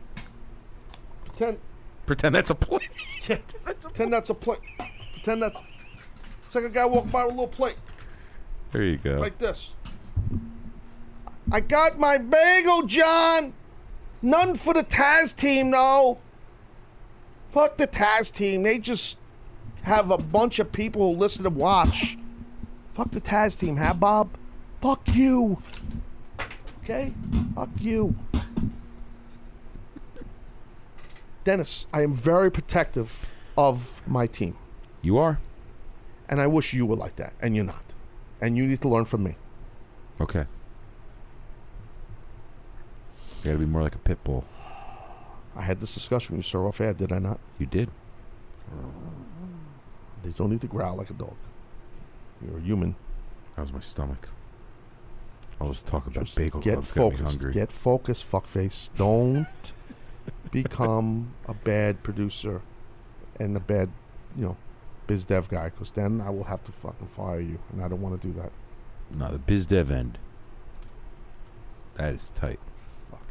pretend 1.25 1.57
Pretend 2.05 2.35
that's 2.35 2.49
a 2.49 2.55
plate. 2.55 2.89
pretend 3.81 4.13
that's 4.13 4.29
a 4.29 4.33
plate. 4.33 4.59
Pretend 5.13 5.41
that's 5.41 5.61
it's 6.45 6.55
like 6.55 6.65
a 6.65 6.69
guy 6.69 6.85
walking 6.85 7.11
by 7.11 7.23
with 7.23 7.33
a 7.33 7.35
little 7.35 7.47
plate 7.47 7.77
There 8.71 8.83
you 8.83 8.97
go. 8.97 9.19
like 9.19 9.37
this. 9.37 9.73
I 11.51 11.59
got 11.61 11.97
my 11.97 12.17
bagel, 12.17 12.83
John. 12.83 13.53
None 14.21 14.55
for 14.55 14.73
the 14.73 14.83
Taz 14.83 15.35
team, 15.35 15.71
though. 15.71 16.19
Fuck 17.49 17.77
the 17.77 17.87
Taz 17.87 18.31
team. 18.31 18.63
They 18.63 18.77
just 18.77 19.17
have 19.83 20.11
a 20.11 20.17
bunch 20.17 20.59
of 20.59 20.71
people 20.71 21.13
who 21.13 21.19
listen 21.19 21.45
and 21.45 21.55
watch. 21.55 22.17
Fuck 22.93 23.11
the 23.11 23.21
Taz 23.21 23.59
team, 23.59 23.77
huh, 23.77 23.93
Bob? 23.93 24.29
Fuck 24.81 25.01
you. 25.13 25.61
Okay? 26.83 27.13
Fuck 27.55 27.69
you. 27.79 28.15
Dennis, 31.43 31.87
I 31.93 32.03
am 32.03 32.13
very 32.13 32.51
protective 32.51 33.33
of 33.57 34.01
my 34.07 34.27
team. 34.27 34.57
you 35.01 35.17
are 35.17 35.39
And 36.29 36.39
I 36.39 36.47
wish 36.47 36.73
you 36.73 36.85
were 36.85 36.95
like 36.95 37.15
that. 37.17 37.33
And 37.41 37.55
you're 37.55 37.65
not. 37.65 37.93
And 38.39 38.57
you 38.57 38.65
need 38.67 38.81
to 38.81 38.89
learn 38.89 39.05
from 39.05 39.23
me. 39.23 39.35
okay. 40.19 40.45
You 43.39 43.45
got 43.45 43.51
to 43.53 43.57
be 43.57 43.65
more 43.65 43.81
like 43.81 43.95
a 43.95 43.99
pit 43.99 44.23
bull. 44.23 44.45
I 45.55 45.63
had 45.63 45.79
this 45.79 45.93
discussion 45.95 46.35
with 46.37 46.45
you, 46.45 46.49
sir, 46.49 46.59
off 46.59 46.79
air, 46.79 46.93
did 46.93 47.11
I 47.11 47.17
not? 47.17 47.39
You 47.57 47.65
did. 47.65 47.89
They 50.23 50.29
don't 50.29 50.51
need 50.51 50.61
to 50.61 50.67
growl 50.67 50.95
like 50.95 51.09
a 51.09 51.13
dog. 51.13 51.35
You're 52.45 52.57
a 52.59 52.61
human. 52.61 52.95
That 53.55 53.63
was 53.63 53.73
my 53.73 53.79
stomach. 53.79 54.29
I'll 55.59 55.69
just 55.69 55.87
talk 55.87 56.05
about 56.05 56.25
Just 56.25 56.35
Bagel 56.35 56.61
get 56.61 56.73
Club's 56.73 56.91
got 56.91 57.11
me 57.11 57.17
focused. 57.17 57.51
Get 57.51 57.71
focused, 57.71 58.31
fuckface. 58.31 58.89
Don't 58.95 59.47
become 60.51 61.33
a 61.47 61.53
bad 61.53 62.03
producer 62.03 62.61
and 63.39 63.55
a 63.55 63.59
bad, 63.59 63.89
you 64.35 64.43
know, 64.43 64.57
biz 65.07 65.25
dev 65.25 65.49
guy, 65.49 65.69
because 65.69 65.91
then 65.91 66.21
I 66.21 66.29
will 66.29 66.43
have 66.45 66.63
to 66.65 66.71
fucking 66.71 67.07
fire 67.07 67.39
you, 67.39 67.59
and 67.71 67.83
I 67.83 67.87
don't 67.87 68.01
want 68.01 68.21
to 68.21 68.27
do 68.27 68.33
that. 68.39 68.51
no, 69.13 69.31
the 69.31 69.39
biz 69.39 69.65
dev 69.65 69.91
end. 69.91 70.17
That 71.95 72.13
is 72.13 72.29
tight. 72.29 72.59
Fuck. 73.09 73.21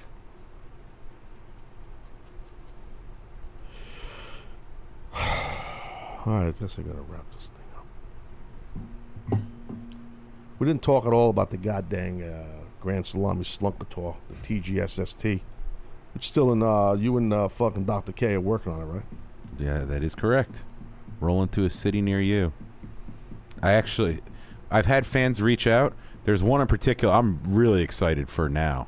All 6.27 6.35
right, 6.35 6.49
I 6.49 6.51
guess 6.51 6.79
I 6.79 6.83
gotta 6.83 7.01
wrap 7.03 7.25
this 7.33 7.49
thing 9.29 9.39
up. 9.39 9.41
We 10.59 10.67
didn't 10.67 10.83
talk 10.83 11.07
at 11.07 11.13
all 11.15 11.31
about 11.31 11.51
the 11.51 11.57
goddamn 11.57 12.23
uh, 12.23 12.65
Grand 12.81 13.07
Salami 13.07 13.45
Slunkator, 13.45 14.17
the 14.29 14.37
TGSST. 14.37 15.41
It's 16.15 16.27
still 16.27 16.53
in. 16.53 16.63
Uh, 16.63 16.93
you 16.95 17.17
and 17.17 17.33
uh, 17.33 17.49
fucking 17.49 17.85
Dr. 17.85 18.13
K 18.13 18.35
are 18.35 18.41
working 18.41 18.73
on 18.73 18.81
it, 18.83 18.85
right? 18.85 19.03
Yeah, 19.59 19.85
that 19.85 20.03
is 20.03 20.15
correct. 20.15 20.65
Rolling 21.21 21.45
into 21.45 21.65
a 21.65 21.71
city 21.71 22.01
near 22.03 22.21
you. 22.21 22.53
I 23.63 23.73
actually, 23.73 24.21
I've 24.71 24.87
had 24.87 25.05
fans 25.07 25.41
reach 25.43 25.67
out. 25.67 25.95
There's 26.25 26.43
one 26.43 26.61
in 26.61 26.67
particular 26.67 27.15
I'm 27.15 27.41
really 27.47 27.83
excited 27.83 28.29
for 28.29 28.49
now. 28.49 28.87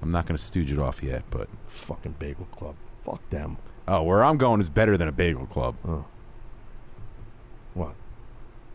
I'm 0.00 0.10
not 0.10 0.26
going 0.26 0.36
to 0.36 0.42
stooge 0.42 0.72
it 0.72 0.78
off 0.78 1.02
yet, 1.02 1.22
but 1.30 1.48
Fucking 1.66 2.16
Bagel 2.18 2.46
Club. 2.46 2.74
Fuck 3.02 3.28
them. 3.30 3.58
oh, 3.86 4.02
where 4.02 4.24
I'm 4.24 4.36
going 4.36 4.60
is 4.60 4.68
better 4.68 4.96
than 4.96 5.06
a 5.08 5.12
bagel 5.12 5.46
club. 5.46 5.76
What? 7.74 7.94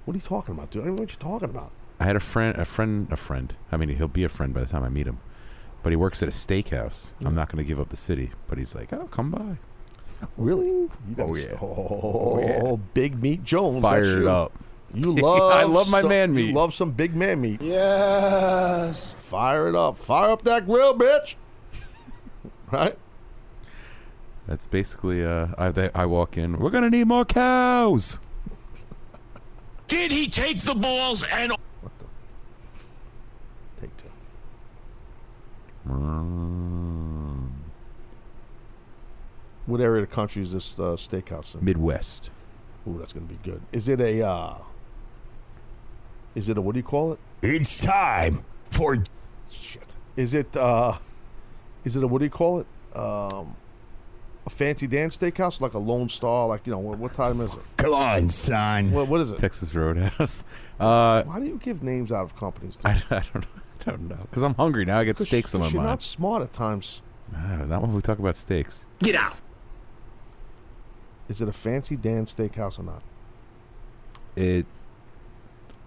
What 0.06 0.14
are 0.14 0.18
you 0.18 0.22
talking 0.22 0.54
about, 0.56 0.72
dude? 0.72 0.84
I 0.84 0.86
don't 0.86 0.96
know 0.96 1.02
what 1.02 1.12
you're 1.12 1.32
talking 1.32 1.50
about. 1.50 1.72
I 2.00 2.06
had 2.06 2.16
a 2.16 2.20
friend, 2.22 2.58
a 2.58 2.66
friend, 2.66 3.08
a 3.12 3.16
friend. 3.18 3.54
I 3.72 3.78
mean, 3.78 3.90
he'll 3.90 4.08
be 4.08 4.24
a 4.24 4.30
friend 4.30 4.54
by 4.54 4.62
the 4.62 4.66
time 4.68 4.84
I 4.84 4.90
meet 4.90 5.08
him. 5.08 5.20
But 5.88 5.92
he 5.94 5.96
works 5.96 6.22
at 6.22 6.28
a 6.28 6.34
steakhouse. 6.34 7.14
I'm 7.24 7.34
not 7.34 7.50
going 7.50 7.64
to 7.64 7.66
give 7.66 7.80
up 7.80 7.88
the 7.88 7.96
city, 7.96 8.32
but 8.50 8.58
he's 8.58 8.76
like, 8.76 8.92
"Oh, 8.92 9.08
come 9.10 9.32
by." 9.32 9.56
Really? 10.36 10.68
You 10.68 10.92
got 11.16 11.30
Oh, 11.30 11.34
st- 11.34 11.54
yeah. 11.54 12.62
Oh, 12.62 12.76
Big 12.94 13.24
Meat 13.24 13.42
Jones. 13.46 13.82
Fire 13.82 14.04
it 14.04 14.20
you. 14.24 14.30
up. 14.30 14.52
You 14.94 15.14
love. 15.16 15.54
I 15.54 15.64
love 15.64 15.90
my 15.90 16.02
some- 16.02 16.10
man 16.10 16.30
You 16.36 16.48
meat. 16.48 16.54
love 16.56 16.74
some 16.74 16.92
big 16.92 17.16
man 17.16 17.40
meat. 17.40 17.62
Yes. 17.62 19.14
Fire 19.14 19.70
it 19.70 19.76
up. 19.76 19.96
Fire 19.98 20.32
up 20.32 20.42
that 20.42 20.66
grill, 20.66 20.94
bitch. 20.94 21.36
right? 22.74 22.98
That's 24.46 24.66
basically. 24.66 25.24
Uh, 25.26 25.48
I 25.58 25.72
they, 25.72 25.90
I 25.96 26.06
walk 26.06 26.38
in. 26.38 26.60
We're 26.60 26.70
gonna 26.70 26.90
need 26.90 27.08
more 27.08 27.24
cows. 27.24 28.20
Did 29.88 30.12
he 30.12 30.28
take 30.28 30.60
the 30.60 30.76
balls 30.76 31.24
and 31.32 31.54
Take 33.80 33.96
two. 33.96 34.08
Mm, 35.88 37.48
What 39.66 39.82
area 39.82 40.04
of 40.04 40.10
the 40.10 40.16
country 40.16 40.42
is 40.42 40.52
this 40.54 40.74
uh, 40.80 40.96
steakhouse 40.96 41.56
in? 41.56 41.64
Midwest. 41.64 42.30
Ooh, 42.88 42.98
that's 43.00 43.14
gonna 43.14 43.26
be 43.26 43.40
good. 43.44 43.62
Is 43.72 43.88
it 43.90 44.00
a? 44.00 44.22
uh 44.26 44.56
Is 46.36 46.48
it 46.50 46.58
a? 46.58 46.62
What 46.62 46.74
do 46.74 46.80
you 46.80 46.84
call 46.84 47.14
it? 47.14 47.20
It's 47.42 47.84
time 47.86 48.44
for 48.70 48.98
Shit. 49.52 49.96
Is 50.16 50.34
it? 50.34 50.56
uh 50.56 50.98
Is 51.84 51.98
it 51.98 52.04
a? 52.04 52.08
What 52.08 52.20
do 52.20 52.26
you 52.26 52.32
call 52.32 52.60
it? 52.60 52.68
Um, 52.96 53.56
a 54.46 54.50
fancy 54.50 54.88
dance 54.88 55.18
steakhouse, 55.18 55.60
like 55.60 55.74
a 55.74 55.80
Lone 55.80 56.08
Star, 56.08 56.48
like 56.48 56.66
you 56.66 56.72
know 56.72 56.80
what, 56.80 56.98
what 56.98 57.14
time 57.14 57.42
is 57.42 57.54
it? 57.54 57.60
Come 57.76 57.94
on, 57.94 58.28
son. 58.30 58.92
What, 58.92 59.10
what 59.10 59.20
is 59.20 59.32
it? 59.32 59.38
Texas 59.38 59.76
Roadhouse. 59.76 60.44
Uh, 60.80 61.24
Why 61.24 61.40
do 61.42 61.46
you 61.48 61.60
give 61.62 61.84
names 61.84 62.12
out 62.14 62.24
of 62.24 62.36
companies? 62.38 62.78
I, 62.86 62.92
I 63.10 63.24
don't 63.34 63.36
know. 63.36 63.62
I 63.88 63.92
don't 63.92 64.10
know. 64.10 64.18
Because 64.30 64.44
I'm 64.44 64.54
hungry 64.56 64.84
now. 64.86 65.00
I 65.00 65.06
got 65.06 65.16
'Cause 65.16 65.28
steaks 65.28 65.54
in 65.54 65.62
my 65.62 65.68
you're 65.68 65.78
mind. 65.78 65.88
not 65.90 66.02
smart 66.02 66.42
at 66.44 66.52
times. 66.54 67.02
Not 67.32 67.82
when 67.82 67.94
we 67.94 68.02
talk 68.02 68.20
about 68.20 68.36
steaks. 68.36 68.86
Get 69.00 69.16
out. 69.16 69.36
Is 71.30 71.42
it 71.42 71.48
a 71.50 71.54
fancy 71.54 71.96
dance 71.98 72.34
steakhouse 72.36 72.80
or 72.80 72.84
not? 72.84 73.02
It. 74.36 74.66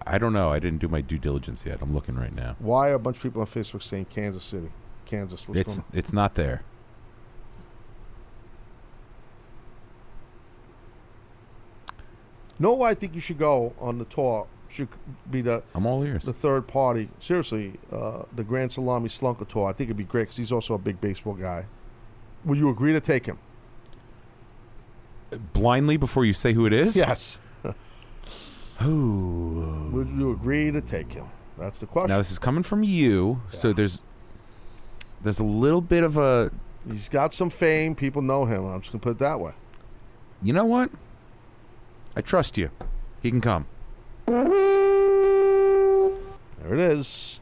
I 0.05 0.17
don't 0.17 0.33
know. 0.33 0.49
I 0.51 0.59
didn't 0.59 0.79
do 0.79 0.87
my 0.87 1.01
due 1.01 1.17
diligence 1.19 1.65
yet. 1.65 1.79
I'm 1.81 1.93
looking 1.93 2.15
right 2.15 2.33
now. 2.33 2.55
Why 2.59 2.89
are 2.89 2.95
a 2.95 2.99
bunch 2.99 3.17
of 3.17 3.23
people 3.23 3.41
on 3.41 3.47
Facebook 3.47 3.81
saying 3.83 4.05
Kansas 4.09 4.43
City, 4.43 4.71
Kansas? 5.05 5.47
What's 5.47 5.59
it's 5.61 5.77
going 5.77 5.85
on? 5.93 5.97
it's 5.97 6.13
not 6.13 6.35
there. 6.35 6.63
No, 12.59 12.83
I 12.83 12.93
think 12.93 13.15
you 13.15 13.19
should 13.21 13.39
go 13.39 13.73
on 13.79 13.97
the 13.97 14.05
tour. 14.05 14.47
Should 14.71 14.87
be 15.29 15.41
the 15.41 15.63
I'm 15.75 15.85
all 15.85 16.03
ears. 16.03 16.23
the 16.23 16.33
third 16.33 16.67
party. 16.67 17.09
Seriously, 17.19 17.73
uh, 17.91 18.23
the 18.33 18.43
Grand 18.43 18.71
Salami 18.71 19.09
Slunker 19.09 19.47
tour. 19.47 19.67
I 19.67 19.73
think 19.73 19.87
it'd 19.89 19.97
be 19.97 20.03
great 20.05 20.23
because 20.23 20.37
he's 20.37 20.51
also 20.51 20.73
a 20.73 20.77
big 20.77 21.01
baseball 21.01 21.33
guy. 21.33 21.65
Will 22.45 22.55
you 22.57 22.69
agree 22.69 22.93
to 22.93 23.01
take 23.01 23.25
him? 23.25 23.37
Blindly 25.53 25.97
before 25.97 26.25
you 26.25 26.33
say 26.33 26.53
who 26.53 26.65
it 26.65 26.73
is. 26.73 26.95
Yes. 26.95 27.39
Who 28.79 29.89
Would 29.93 30.09
you 30.09 30.31
agree 30.31 30.71
to 30.71 30.81
take 30.81 31.13
him? 31.13 31.25
That's 31.57 31.79
the 31.81 31.85
question. 31.85 32.09
Now 32.09 32.17
this 32.17 32.31
is 32.31 32.39
coming 32.39 32.63
from 32.63 32.83
you, 32.83 33.41
so 33.49 33.73
there's 33.73 34.01
there's 35.21 35.39
a 35.39 35.43
little 35.43 35.81
bit 35.81 36.03
of 36.03 36.17
a. 36.17 36.51
He's 36.89 37.07
got 37.09 37.33
some 37.35 37.49
fame. 37.51 37.93
People 37.93 38.23
know 38.23 38.45
him. 38.45 38.65
I'm 38.65 38.81
just 38.81 38.91
gonna 38.91 39.01
put 39.01 39.11
it 39.11 39.19
that 39.19 39.39
way. 39.39 39.53
You 40.41 40.53
know 40.53 40.65
what? 40.65 40.89
I 42.15 42.21
trust 42.21 42.57
you. 42.57 42.71
He 43.21 43.29
can 43.29 43.41
come. 43.41 43.67
There 46.61 46.73
it 46.73 46.79
is. 46.79 47.41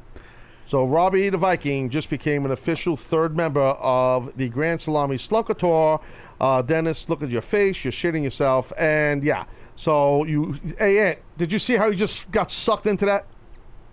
So 0.65 0.85
Robbie 0.85 1.29
the 1.29 1.37
Viking 1.37 1.89
just 1.89 2.09
became 2.09 2.45
an 2.45 2.51
official 2.51 2.95
third 2.95 3.35
member 3.35 3.61
of 3.61 4.35
the 4.37 4.49
Grand 4.49 4.81
Salami 4.81 5.15
Slunker 5.17 5.99
Uh, 6.39 6.61
Dennis, 6.61 7.09
look 7.09 7.23
at 7.23 7.29
your 7.29 7.41
face. 7.41 7.83
You're 7.83 7.91
shitting 7.91 8.23
yourself. 8.23 8.71
And 8.77 9.23
yeah, 9.23 9.45
so 9.75 10.25
you, 10.25 10.59
hey, 10.77 11.09
Ant, 11.09 11.19
did 11.37 11.51
you 11.51 11.59
see 11.59 11.75
how 11.75 11.89
he 11.89 11.95
just 11.95 12.29
got 12.31 12.51
sucked 12.51 12.85
into 12.87 13.05
that? 13.05 13.25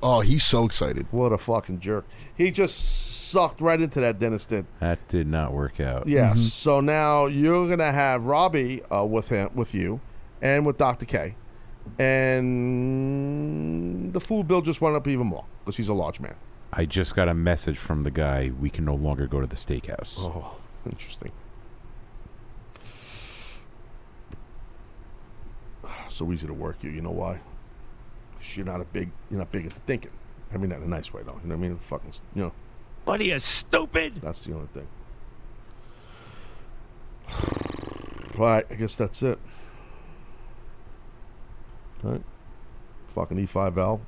Oh, 0.02 0.20
he's 0.20 0.44
so 0.44 0.64
excited. 0.66 1.06
What 1.10 1.32
a 1.32 1.38
fucking 1.38 1.80
jerk. 1.80 2.04
He 2.36 2.50
just 2.50 3.30
sucked 3.30 3.60
right 3.62 3.80
into 3.80 4.00
that, 4.02 4.18
Dennis 4.18 4.44
did. 4.44 4.66
That 4.80 5.06
did 5.08 5.26
not 5.26 5.52
work 5.52 5.80
out. 5.80 6.06
Yes. 6.06 6.40
So 6.40 6.80
now 6.80 7.26
you're 7.26 7.68
gonna 7.68 7.90
have 7.92 8.26
Robbie 8.26 8.82
uh, 8.84 9.04
with 9.04 9.28
him, 9.30 9.50
with 9.54 9.74
you, 9.74 10.00
and 10.42 10.66
with 10.66 10.76
Dr. 10.76 11.06
K, 11.06 11.34
and 11.98 13.32
the 14.12 14.20
fool 14.20 14.42
bill 14.44 14.60
just 14.62 14.80
went 14.80 14.96
up 14.96 15.06
even 15.08 15.26
more 15.26 15.44
because 15.64 15.76
he's 15.76 15.88
a 15.88 15.94
large 15.94 16.20
man. 16.20 16.34
I 16.72 16.84
just 16.84 17.14
got 17.14 17.28
a 17.28 17.34
message 17.34 17.78
from 17.78 18.02
the 18.02 18.10
guy. 18.10 18.50
We 18.60 18.70
can 18.70 18.84
no 18.84 18.94
longer 18.94 19.26
go 19.26 19.40
to 19.40 19.46
the 19.46 19.56
steakhouse. 19.56 20.18
Oh, 20.20 20.56
interesting. 20.84 21.32
So 26.08 26.32
easy 26.32 26.46
to 26.46 26.54
work 26.54 26.76
you. 26.82 26.90
You 26.90 27.02
know 27.02 27.10
why? 27.10 27.40
'Cause 28.36 28.56
you're 28.56 28.64
not 28.66 28.80
a 28.80 28.84
big. 28.86 29.10
You're 29.30 29.38
not 29.40 29.52
big 29.52 29.64
into 29.64 29.76
thinking. 29.80 30.12
I 30.52 30.56
mean 30.56 30.70
that 30.70 30.76
in 30.78 30.84
a 30.84 30.88
nice 30.88 31.12
way, 31.12 31.22
though. 31.22 31.38
You 31.42 31.48
know 31.48 31.56
what 31.56 31.64
I 31.64 31.68
mean? 31.68 31.76
Fucking. 31.78 32.12
You 32.34 32.42
know. 32.44 32.52
What 33.04 33.20
are 33.20 33.24
you 33.24 33.38
stupid? 33.38 34.14
That's 34.22 34.44
the 34.44 34.54
only 34.54 34.68
thing. 34.68 34.86
All 38.38 38.46
right, 38.46 38.64
I 38.70 38.74
guess 38.74 38.96
that's 38.96 39.22
it. 39.22 39.38
All 42.06 42.12
right. 42.12 42.22
Fucking 43.08 43.36
E5L. 43.38 44.00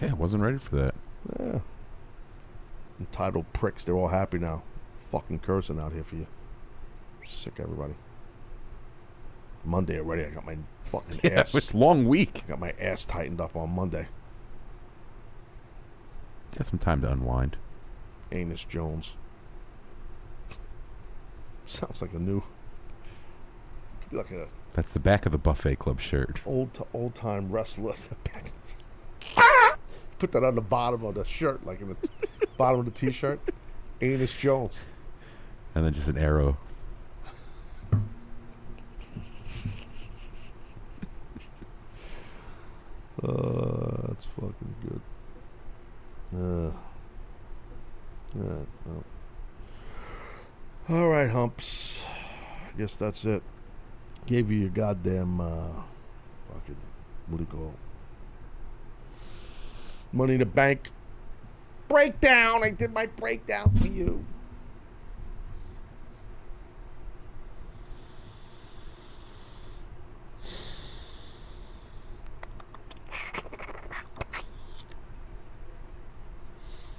Yeah, 0.00 0.10
I 0.10 0.14
wasn't 0.14 0.42
ready 0.42 0.58
for 0.58 0.76
that. 0.76 0.94
Yeah. 1.40 1.58
Entitled 3.00 3.52
pricks. 3.52 3.84
They're 3.84 3.96
all 3.96 4.08
happy 4.08 4.38
now. 4.38 4.62
Fucking 4.98 5.40
cursing 5.40 5.80
out 5.80 5.92
here 5.92 6.04
for 6.04 6.16
you. 6.16 6.26
Sick, 7.24 7.54
everybody. 7.58 7.94
Monday 9.64 9.98
already. 9.98 10.24
I 10.24 10.30
got 10.30 10.46
my 10.46 10.56
fucking 10.86 11.20
Yeah, 11.24 11.40
ass. 11.40 11.54
it's 11.54 11.74
long 11.74 12.06
week. 12.06 12.42
I 12.46 12.50
got 12.50 12.60
my 12.60 12.72
ass 12.80 13.04
tightened 13.04 13.40
up 13.40 13.56
on 13.56 13.70
Monday. 13.74 14.06
Got 16.56 16.66
some 16.66 16.78
time 16.78 17.00
to 17.02 17.10
unwind. 17.10 17.56
Anus 18.30 18.64
Jones. 18.64 19.16
Sounds 21.66 22.02
like 22.02 22.12
a 22.12 22.18
new. 22.18 22.42
Could 24.02 24.10
be 24.10 24.16
like 24.16 24.30
a 24.32 24.46
That's 24.72 24.92
the 24.92 25.00
back 25.00 25.26
of 25.26 25.32
the 25.32 25.38
buffet 25.38 25.76
club 25.78 26.00
shirt. 26.00 26.40
old 26.46 26.72
t- 26.74 26.84
old 26.94 27.14
time 27.14 27.50
wrestler. 27.50 27.94
Put 30.18 30.32
that 30.32 30.44
on 30.44 30.54
the 30.54 30.60
bottom 30.60 31.04
of 31.04 31.14
the 31.14 31.24
shirt, 31.24 31.66
like 31.66 31.80
in 31.80 31.88
the 31.88 31.94
t- 31.94 32.08
bottom 32.56 32.80
of 32.80 32.86
the 32.86 32.92
t-shirt. 32.92 33.40
Anus 34.00 34.34
Jones. 34.34 34.80
And 35.74 35.84
then 35.84 35.92
just 35.92 36.08
an 36.08 36.16
arrow. 36.18 36.56
Uh, 43.22 44.08
that's 44.08 44.24
fucking 44.24 44.74
good. 44.82 45.00
Uh, 46.34 46.72
yeah, 48.34 48.64
well. 48.86 49.04
All 50.88 51.08
right, 51.08 51.30
humps. 51.30 52.06
I 52.74 52.78
guess 52.78 52.96
that's 52.96 53.24
it. 53.24 53.42
Gave 54.26 54.52
you 54.52 54.60
your 54.60 54.70
goddamn 54.70 55.40
uh, 55.40 55.68
fucking 56.52 56.76
what 57.26 57.38
do 57.38 57.44
you 57.44 57.46
call 57.50 57.68
it? 57.68 57.78
Money 60.12 60.34
in 60.34 60.40
the 60.40 60.46
bank 60.46 60.90
breakdown. 61.88 62.62
I 62.64 62.70
did 62.70 62.92
my 62.92 63.06
breakdown 63.06 63.70
for 63.74 63.86
you. 63.86 64.24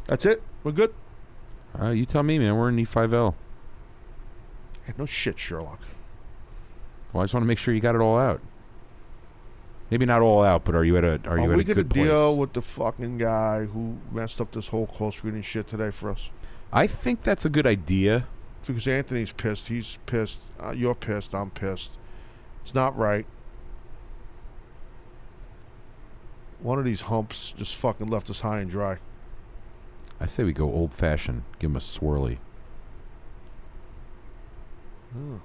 That's 0.05 0.25
it. 0.25 0.43
We're 0.63 0.73
good. 0.73 0.93
Uh, 1.79 1.89
you 1.89 2.05
tell 2.05 2.21
me, 2.21 2.37
man. 2.37 2.55
We're 2.55 2.69
in 2.69 2.75
E5L. 2.75 3.33
Hey, 4.85 4.93
no 4.97 5.05
shit, 5.05 5.39
Sherlock. 5.39 5.79
Well, 7.13 7.21
I 7.21 7.25
just 7.25 7.33
want 7.33 7.43
to 7.43 7.47
make 7.47 7.59
sure 7.59 7.73
you 7.73 7.79
got 7.79 7.95
it 7.95 8.01
all 8.01 8.17
out. 8.17 8.41
Maybe 9.91 10.05
not 10.07 10.21
all 10.21 10.43
out, 10.43 10.65
but 10.65 10.73
are 10.73 10.83
you 10.83 10.97
at 10.97 11.03
a 11.03 11.21
are 11.25 11.37
you 11.37 11.51
are 11.51 11.55
we 11.55 11.63
gonna 11.63 11.83
deal 11.83 12.35
with 12.35 12.53
the 12.53 12.61
fucking 12.61 13.19
guy 13.19 13.65
who 13.65 13.97
messed 14.11 14.41
up 14.41 14.51
this 14.51 14.69
whole 14.69 14.87
call 14.87 15.11
screening 15.11 15.43
shit 15.43 15.67
today 15.67 15.91
for 15.91 16.09
us? 16.09 16.31
I 16.71 16.87
think 16.87 17.21
that's 17.21 17.45
a 17.45 17.49
good 17.49 17.67
idea. 17.67 18.25
Because 18.65 18.87
Anthony's 18.87 19.33
pissed, 19.33 19.67
he's 19.67 19.99
pissed, 20.05 20.41
uh, 20.59 20.71
you're 20.71 20.95
pissed, 20.95 21.35
I'm 21.35 21.51
pissed. 21.51 21.99
It's 22.63 22.73
not 22.73 22.97
right. 22.97 23.25
One 26.59 26.79
of 26.79 26.85
these 26.85 27.01
humps 27.01 27.51
just 27.51 27.75
fucking 27.75 28.07
left 28.07 28.29
us 28.29 28.39
high 28.39 28.61
and 28.61 28.71
dry. 28.71 28.97
I 30.19 30.25
say 30.25 30.45
we 30.45 30.53
go 30.53 30.71
old 30.71 30.93
fashioned. 30.93 31.43
Give 31.59 31.69
him 31.69 31.75
a 31.75 31.79
swirly. 31.79 32.37
Mm. 35.15 35.41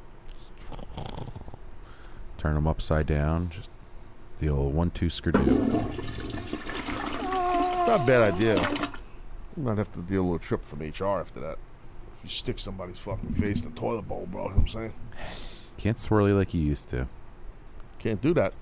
Turn 2.38 2.54
them 2.54 2.66
upside 2.66 3.06
down. 3.06 3.50
Just 3.50 3.70
the 4.40 4.48
old 4.48 4.74
one 4.74 4.90
two 4.90 5.10
skidoo. 5.10 5.44
Not 7.88 8.00
a 8.00 8.04
bad 8.06 8.34
idea. 8.34 8.54
You 9.56 9.64
might 9.64 9.78
have 9.78 9.92
to 9.94 10.00
deal 10.00 10.22
with 10.22 10.40
a 10.40 10.44
trip 10.44 10.64
from 10.64 10.80
HR 10.80 11.20
after 11.20 11.40
that. 11.40 11.58
If 12.14 12.22
you 12.22 12.28
stick 12.28 12.58
somebody's 12.58 12.98
fucking 12.98 13.32
face 13.32 13.62
in 13.64 13.74
the 13.74 13.78
toilet 13.78 14.02
bowl, 14.02 14.26
bro, 14.30 14.44
you 14.44 14.48
know 14.50 14.54
what 14.54 14.60
I'm 14.62 14.68
saying? 14.68 14.92
Can't 15.76 15.96
swirly 15.96 16.34
like 16.36 16.54
you 16.54 16.60
used 16.60 16.90
to. 16.90 17.08
Can't 17.98 18.20
do 18.20 18.32
that. 18.34 18.54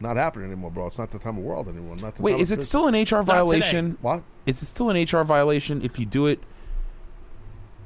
Not 0.00 0.16
happening 0.16 0.46
anymore, 0.46 0.70
bro. 0.70 0.86
It's 0.86 0.98
not 0.98 1.10
the 1.10 1.18
time 1.18 1.36
of 1.38 1.44
world 1.44 1.68
anymore. 1.68 1.96
Not 1.96 2.14
the 2.14 2.22
Wait, 2.22 2.32
time 2.32 2.40
is 2.40 2.50
it 2.50 2.62
still 2.62 2.86
an 2.86 2.94
HR 2.94 3.22
violation? 3.22 3.98
What? 4.00 4.22
Is 4.46 4.62
it 4.62 4.66
still 4.66 4.90
an 4.90 5.02
HR 5.02 5.24
violation 5.24 5.82
if 5.82 5.98
you 5.98 6.06
do 6.06 6.26
it? 6.26 6.40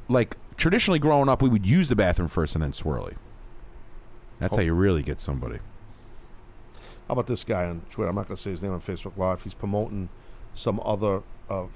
Like 0.09 0.37
traditionally, 0.57 0.98
growing 0.98 1.28
up, 1.28 1.42
we 1.42 1.48
would 1.48 1.66
use 1.66 1.88
the 1.88 1.96
bathroom 1.96 2.28
first 2.28 2.55
and 2.55 2.62
then 2.62 2.72
swirly. 2.72 3.16
That's 4.42 4.57
how 4.57 4.62
you 4.62 4.74
really 4.74 5.02
get 5.02 5.20
somebody. 5.20 5.59
How 7.09 7.14
about 7.14 7.26
this 7.26 7.44
guy 7.44 7.66
on 7.66 7.83
Twitter? 7.90 8.09
I'm 8.09 8.16
not 8.16 8.28
going 8.28 8.37
to 8.37 8.42
say 8.42 8.50
his 8.50 8.62
name 8.62 8.72
on 8.72 8.81
Facebook 8.81 9.16
Live. 9.16 9.42
He's 9.42 9.55
promoting 9.55 10.09
some 10.55 10.81
other 10.85 11.22
uh, 11.50 11.66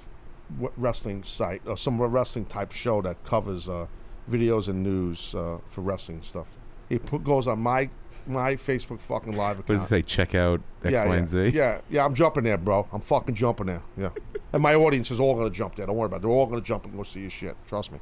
wrestling 0.76 1.22
site 1.22 1.62
or 1.66 1.76
some 1.76 2.00
wrestling 2.00 2.46
type 2.46 2.72
show 2.72 3.02
that 3.02 3.22
covers 3.24 3.68
uh, 3.68 3.86
videos 4.30 4.68
and 4.68 4.82
news 4.82 5.34
uh, 5.34 5.58
for 5.66 5.80
wrestling 5.80 6.22
stuff. 6.22 6.56
He 6.88 6.98
put, 6.98 7.24
goes 7.24 7.46
on 7.46 7.60
my 7.60 7.90
my 8.28 8.54
Facebook 8.54 9.00
fucking 9.00 9.36
live 9.36 9.58
What 9.58 9.66
does 9.68 9.84
it 9.84 9.86
say? 9.86 10.02
Check 10.02 10.34
out 10.34 10.60
X, 10.84 10.92
yeah, 10.92 11.04
Y, 11.04 11.12
yeah. 11.12 11.18
and 11.18 11.28
Z. 11.28 11.48
Yeah, 11.48 11.80
yeah, 11.88 12.04
I'm 12.04 12.14
jumping 12.14 12.42
there, 12.42 12.58
bro. 12.58 12.88
I'm 12.92 13.00
fucking 13.00 13.36
jumping 13.36 13.66
there. 13.66 13.82
Yeah, 13.96 14.10
and 14.52 14.62
my 14.62 14.74
audience 14.74 15.10
is 15.10 15.20
all 15.20 15.34
gonna 15.36 15.50
jump 15.50 15.76
there. 15.76 15.86
Don't 15.86 15.96
worry 15.96 16.06
about 16.06 16.16
it. 16.16 16.22
They're 16.22 16.30
all 16.30 16.46
gonna 16.46 16.60
jump 16.60 16.86
and 16.86 16.94
go 16.94 17.02
see 17.02 17.20
your 17.20 17.30
shit. 17.30 17.56
Trust 17.68 17.92
me, 17.92 18.00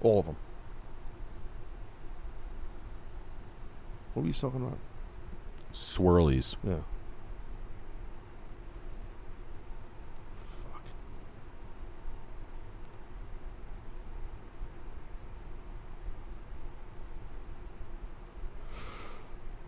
all 0.00 0.20
of 0.20 0.26
them. 0.26 0.36
What 4.16 4.22
were 4.22 4.28
you 4.28 4.32
talking 4.32 4.62
about? 4.62 4.78
Swirlies. 5.74 6.56
Yeah. 6.66 6.76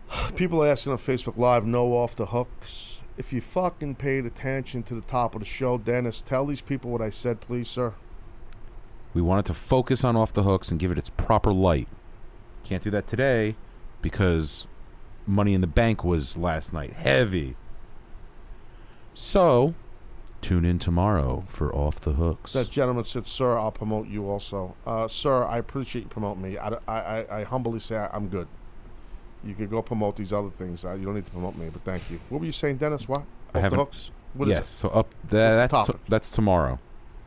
Fuck. 0.09 0.33
People 0.35 0.63
are 0.63 0.67
asking 0.67 0.93
on 0.93 0.97
Facebook 0.97 1.37
Live, 1.37 1.67
no 1.67 1.93
off 1.93 2.15
the 2.15 2.25
hooks. 2.25 3.01
If 3.17 3.31
you 3.31 3.41
fucking 3.41 3.97
paid 3.97 4.25
attention 4.25 4.81
to 4.81 4.95
the 4.95 5.01
top 5.01 5.35
of 5.35 5.41
the 5.41 5.45
show, 5.45 5.77
Dennis, 5.77 6.21
tell 6.21 6.47
these 6.47 6.61
people 6.61 6.89
what 6.89 7.03
I 7.03 7.11
said, 7.11 7.39
please, 7.39 7.69
sir. 7.69 7.93
We 9.13 9.21
wanted 9.21 9.45
to 9.45 9.53
focus 9.53 10.03
on 10.03 10.15
off 10.15 10.33
the 10.33 10.41
hooks 10.41 10.71
and 10.71 10.79
give 10.79 10.91
it 10.91 10.97
its 10.97 11.09
proper 11.09 11.53
light. 11.53 11.87
Can't 12.63 12.81
do 12.81 12.89
that 12.89 13.05
today 13.05 13.55
because 14.01 14.67
Money 15.25 15.53
in 15.53 15.61
the 15.61 15.67
Bank 15.67 16.03
was 16.03 16.37
last 16.37 16.73
night. 16.73 16.93
Heavy. 16.93 17.55
So, 19.13 19.73
tune 20.41 20.65
in 20.65 20.79
tomorrow 20.79 21.43
for 21.47 21.73
Off 21.75 21.99
the 21.99 22.13
Hooks. 22.13 22.53
That 22.53 22.69
gentleman 22.69 23.05
said, 23.05 23.27
"Sir, 23.27 23.57
I'll 23.57 23.71
promote 23.71 24.07
you 24.07 24.29
also." 24.29 24.75
Uh, 24.85 25.07
sir, 25.07 25.43
I 25.43 25.57
appreciate 25.57 26.03
you 26.03 26.07
promoting 26.07 26.41
me. 26.41 26.57
I, 26.57 26.69
I, 26.87 26.99
I, 26.99 27.39
I 27.39 27.43
humbly 27.43 27.79
say 27.79 27.97
I, 27.97 28.09
I'm 28.13 28.29
good. 28.29 28.47
You 29.43 29.55
could 29.55 29.69
go 29.69 29.81
promote 29.81 30.15
these 30.15 30.33
other 30.33 30.49
things. 30.49 30.83
Uh, 30.85 30.93
you 30.95 31.05
don't 31.05 31.15
need 31.15 31.25
to 31.25 31.31
promote 31.31 31.55
me, 31.55 31.69
but 31.71 31.83
thank 31.83 32.09
you. 32.09 32.19
What 32.29 32.39
were 32.39 32.45
you 32.45 32.51
saying, 32.51 32.77
Dennis? 32.77 33.07
What? 33.07 33.23
I 33.53 33.61
Off 33.61 33.69
the 33.71 33.77
hooks? 33.77 34.11
What 34.33 34.47
is 34.47 34.53
yes, 34.53 34.67
so 34.67 34.89
up 34.89 35.09
that, 35.23 35.29
the 35.29 35.37
that's 35.37 35.71
topic? 35.71 35.95
that's 36.07 36.31
tomorrow. 36.31 36.73
it? 36.73 36.79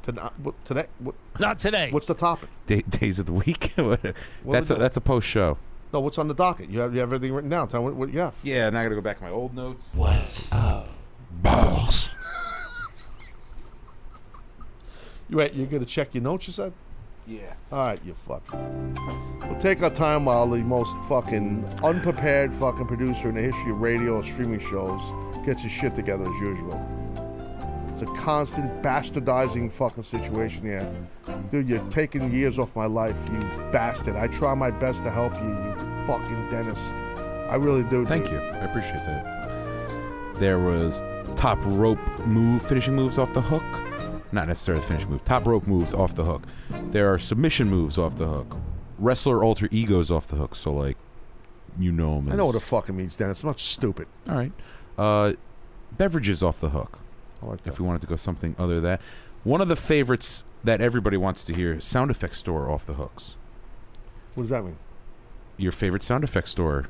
Today, 0.04 0.22
what, 0.42 0.64
today? 0.64 0.86
What, 0.98 1.14
Not 1.38 1.58
today. 1.58 1.90
what's 1.90 2.06
the 2.06 2.14
topic? 2.14 2.48
Day, 2.66 2.82
days 2.82 3.18
of 3.18 3.26
the 3.26 3.32
week. 3.32 3.72
That's 4.44 4.70
a, 4.70 4.74
that's 4.74 4.96
a 4.96 5.00
post 5.00 5.28
show. 5.28 5.58
No, 5.92 6.00
what's 6.00 6.18
on 6.18 6.28
the 6.28 6.34
docket? 6.34 6.70
You 6.70 6.80
have, 6.80 6.94
you 6.94 7.00
have 7.00 7.12
everything 7.12 7.34
written 7.34 7.50
down. 7.50 7.68
Tell 7.68 7.80
me 7.80 7.86
what, 7.86 7.94
what 7.94 8.12
you 8.12 8.20
have. 8.20 8.34
Yeah, 8.42 8.70
now 8.70 8.80
I 8.80 8.84
gotta 8.84 8.94
go 8.94 9.00
back 9.00 9.18
to 9.18 9.22
my 9.22 9.30
old 9.30 9.54
notes. 9.54 9.90
what's 9.94 10.50
oh. 10.52 10.86
Balls. 11.42 12.16
You 15.28 15.38
wait, 15.38 15.54
you're 15.54 15.66
gonna 15.66 15.86
check 15.86 16.14
your 16.14 16.22
notes. 16.22 16.46
You 16.46 16.52
said. 16.52 16.74
Yeah. 17.26 17.54
All 17.70 17.78
right, 17.78 18.00
you 18.04 18.12
fuck. 18.12 18.42
We'll 19.46 19.58
take 19.58 19.82
our 19.82 19.88
time 19.88 20.26
while 20.26 20.46
the 20.46 20.58
most 20.58 20.94
fucking 21.08 21.64
unprepared 21.82 22.52
fucking 22.52 22.86
producer 22.86 23.30
in 23.30 23.36
the 23.36 23.40
history 23.40 23.72
of 23.72 23.80
radio 23.80 24.16
or 24.16 24.22
streaming 24.22 24.58
shows 24.58 25.00
gets 25.46 25.62
his 25.62 25.72
shit 25.72 25.94
together 25.94 26.24
as 26.24 26.40
usual. 26.40 26.78
It's 28.02 28.10
a 28.10 28.14
constant 28.14 28.82
bastardizing 28.82 29.70
fucking 29.70 30.02
situation 30.02 30.66
here. 30.66 30.92
Dude, 31.52 31.68
you're 31.68 31.78
taking 31.88 32.34
years 32.34 32.58
off 32.58 32.74
my 32.74 32.86
life, 32.86 33.28
you 33.32 33.38
bastard. 33.70 34.16
I 34.16 34.26
try 34.26 34.54
my 34.54 34.72
best 34.72 35.04
to 35.04 35.10
help 35.10 35.34
you, 35.34 35.48
you 35.48 36.04
fucking 36.04 36.50
Dennis. 36.50 36.90
I 37.48 37.54
really 37.54 37.84
do. 37.84 38.04
Thank 38.04 38.24
dude. 38.24 38.32
you. 38.32 38.40
I 38.40 38.64
appreciate 38.64 38.96
that. 38.96 40.34
There 40.40 40.58
was 40.58 41.00
top 41.36 41.58
rope 41.62 42.00
move 42.26 42.66
finishing 42.66 42.96
moves 42.96 43.18
off 43.18 43.32
the 43.34 43.40
hook. 43.40 43.62
Not 44.32 44.48
necessarily 44.48 44.82
finish 44.82 45.06
move. 45.06 45.24
Top 45.24 45.46
rope 45.46 45.68
moves 45.68 45.94
off 45.94 46.16
the 46.16 46.24
hook. 46.24 46.42
There 46.90 47.12
are 47.12 47.18
submission 47.18 47.68
moves 47.68 47.98
off 47.98 48.16
the 48.16 48.26
hook. 48.26 48.56
Wrestler 48.98 49.44
alter 49.44 49.68
egos 49.70 50.10
off 50.10 50.26
the 50.26 50.36
hook. 50.36 50.56
So 50.56 50.72
like, 50.72 50.96
you 51.78 51.92
know 51.92 52.16
them. 52.16 52.32
I 52.32 52.34
know 52.34 52.46
what 52.46 52.56
it 52.56 52.62
fucking 52.62 52.96
means, 52.96 53.14
Dennis. 53.14 53.44
I'm 53.44 53.50
not 53.50 53.60
stupid. 53.60 54.08
All 54.28 54.34
right. 54.34 54.52
Uh, 54.98 55.34
beverages 55.96 56.42
off 56.42 56.58
the 56.58 56.70
hook. 56.70 56.98
I 57.42 57.46
like. 57.46 57.66
If 57.66 57.78
we 57.80 57.86
wanted 57.86 58.00
to 58.02 58.06
go 58.06 58.16
something 58.16 58.54
other 58.58 58.74
than 58.76 58.84
that, 58.84 59.00
one 59.44 59.60
of 59.60 59.68
the 59.68 59.76
favorites 59.76 60.44
that 60.64 60.80
everybody 60.80 61.16
wants 61.16 61.44
to 61.44 61.54
hear: 61.54 61.80
sound 61.80 62.10
effects 62.10 62.38
store 62.38 62.70
off 62.70 62.86
the 62.86 62.94
hooks. 62.94 63.36
What 64.34 64.44
does 64.44 64.50
that 64.50 64.64
mean? 64.64 64.78
Your 65.56 65.72
favorite 65.72 66.02
sound 66.02 66.24
effects 66.24 66.52
store. 66.52 66.86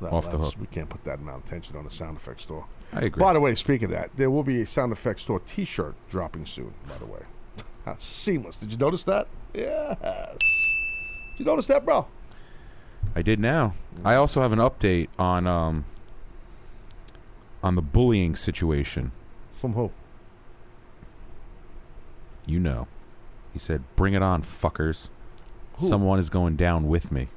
No, 0.00 0.08
Off 0.08 0.30
the 0.30 0.38
hook. 0.38 0.54
We 0.58 0.66
can't 0.66 0.88
put 0.88 1.04
that 1.04 1.18
amount 1.18 1.42
of 1.42 1.44
attention 1.44 1.76
on 1.76 1.84
a 1.86 1.90
sound 1.90 2.16
effects 2.16 2.44
store. 2.44 2.64
I 2.92 3.02
agree. 3.02 3.20
By 3.20 3.34
the 3.34 3.40
way, 3.40 3.54
speaking 3.54 3.84
of 3.86 3.90
that, 3.90 4.10
there 4.16 4.30
will 4.30 4.42
be 4.42 4.62
a 4.62 4.66
sound 4.66 4.92
effects 4.92 5.22
store 5.22 5.40
T-shirt 5.40 5.94
dropping 6.08 6.46
soon. 6.46 6.72
By 6.88 6.96
the 6.96 7.04
way, 7.04 7.20
How 7.84 7.96
seamless. 7.98 8.56
Did 8.56 8.72
you 8.72 8.78
notice 8.78 9.04
that? 9.04 9.28
Yes. 9.52 9.98
Did 11.36 11.40
you 11.40 11.44
notice 11.44 11.66
that, 11.66 11.84
bro? 11.84 12.08
I 13.14 13.20
did 13.22 13.40
now. 13.40 13.74
I 14.04 14.14
also 14.14 14.40
have 14.40 14.52
an 14.54 14.58
update 14.58 15.08
on 15.18 15.46
um 15.46 15.84
on 17.62 17.74
the 17.74 17.82
bullying 17.82 18.36
situation. 18.36 19.12
From 19.60 19.74
who? 19.74 19.90
You 22.46 22.58
know. 22.58 22.88
He 23.52 23.58
said, 23.58 23.82
"Bring 23.94 24.14
it 24.14 24.22
on, 24.22 24.42
fuckers. 24.42 25.10
Who? 25.74 25.86
Someone 25.86 26.18
is 26.18 26.30
going 26.30 26.56
down 26.56 26.88
with 26.88 27.12
me." 27.12 27.28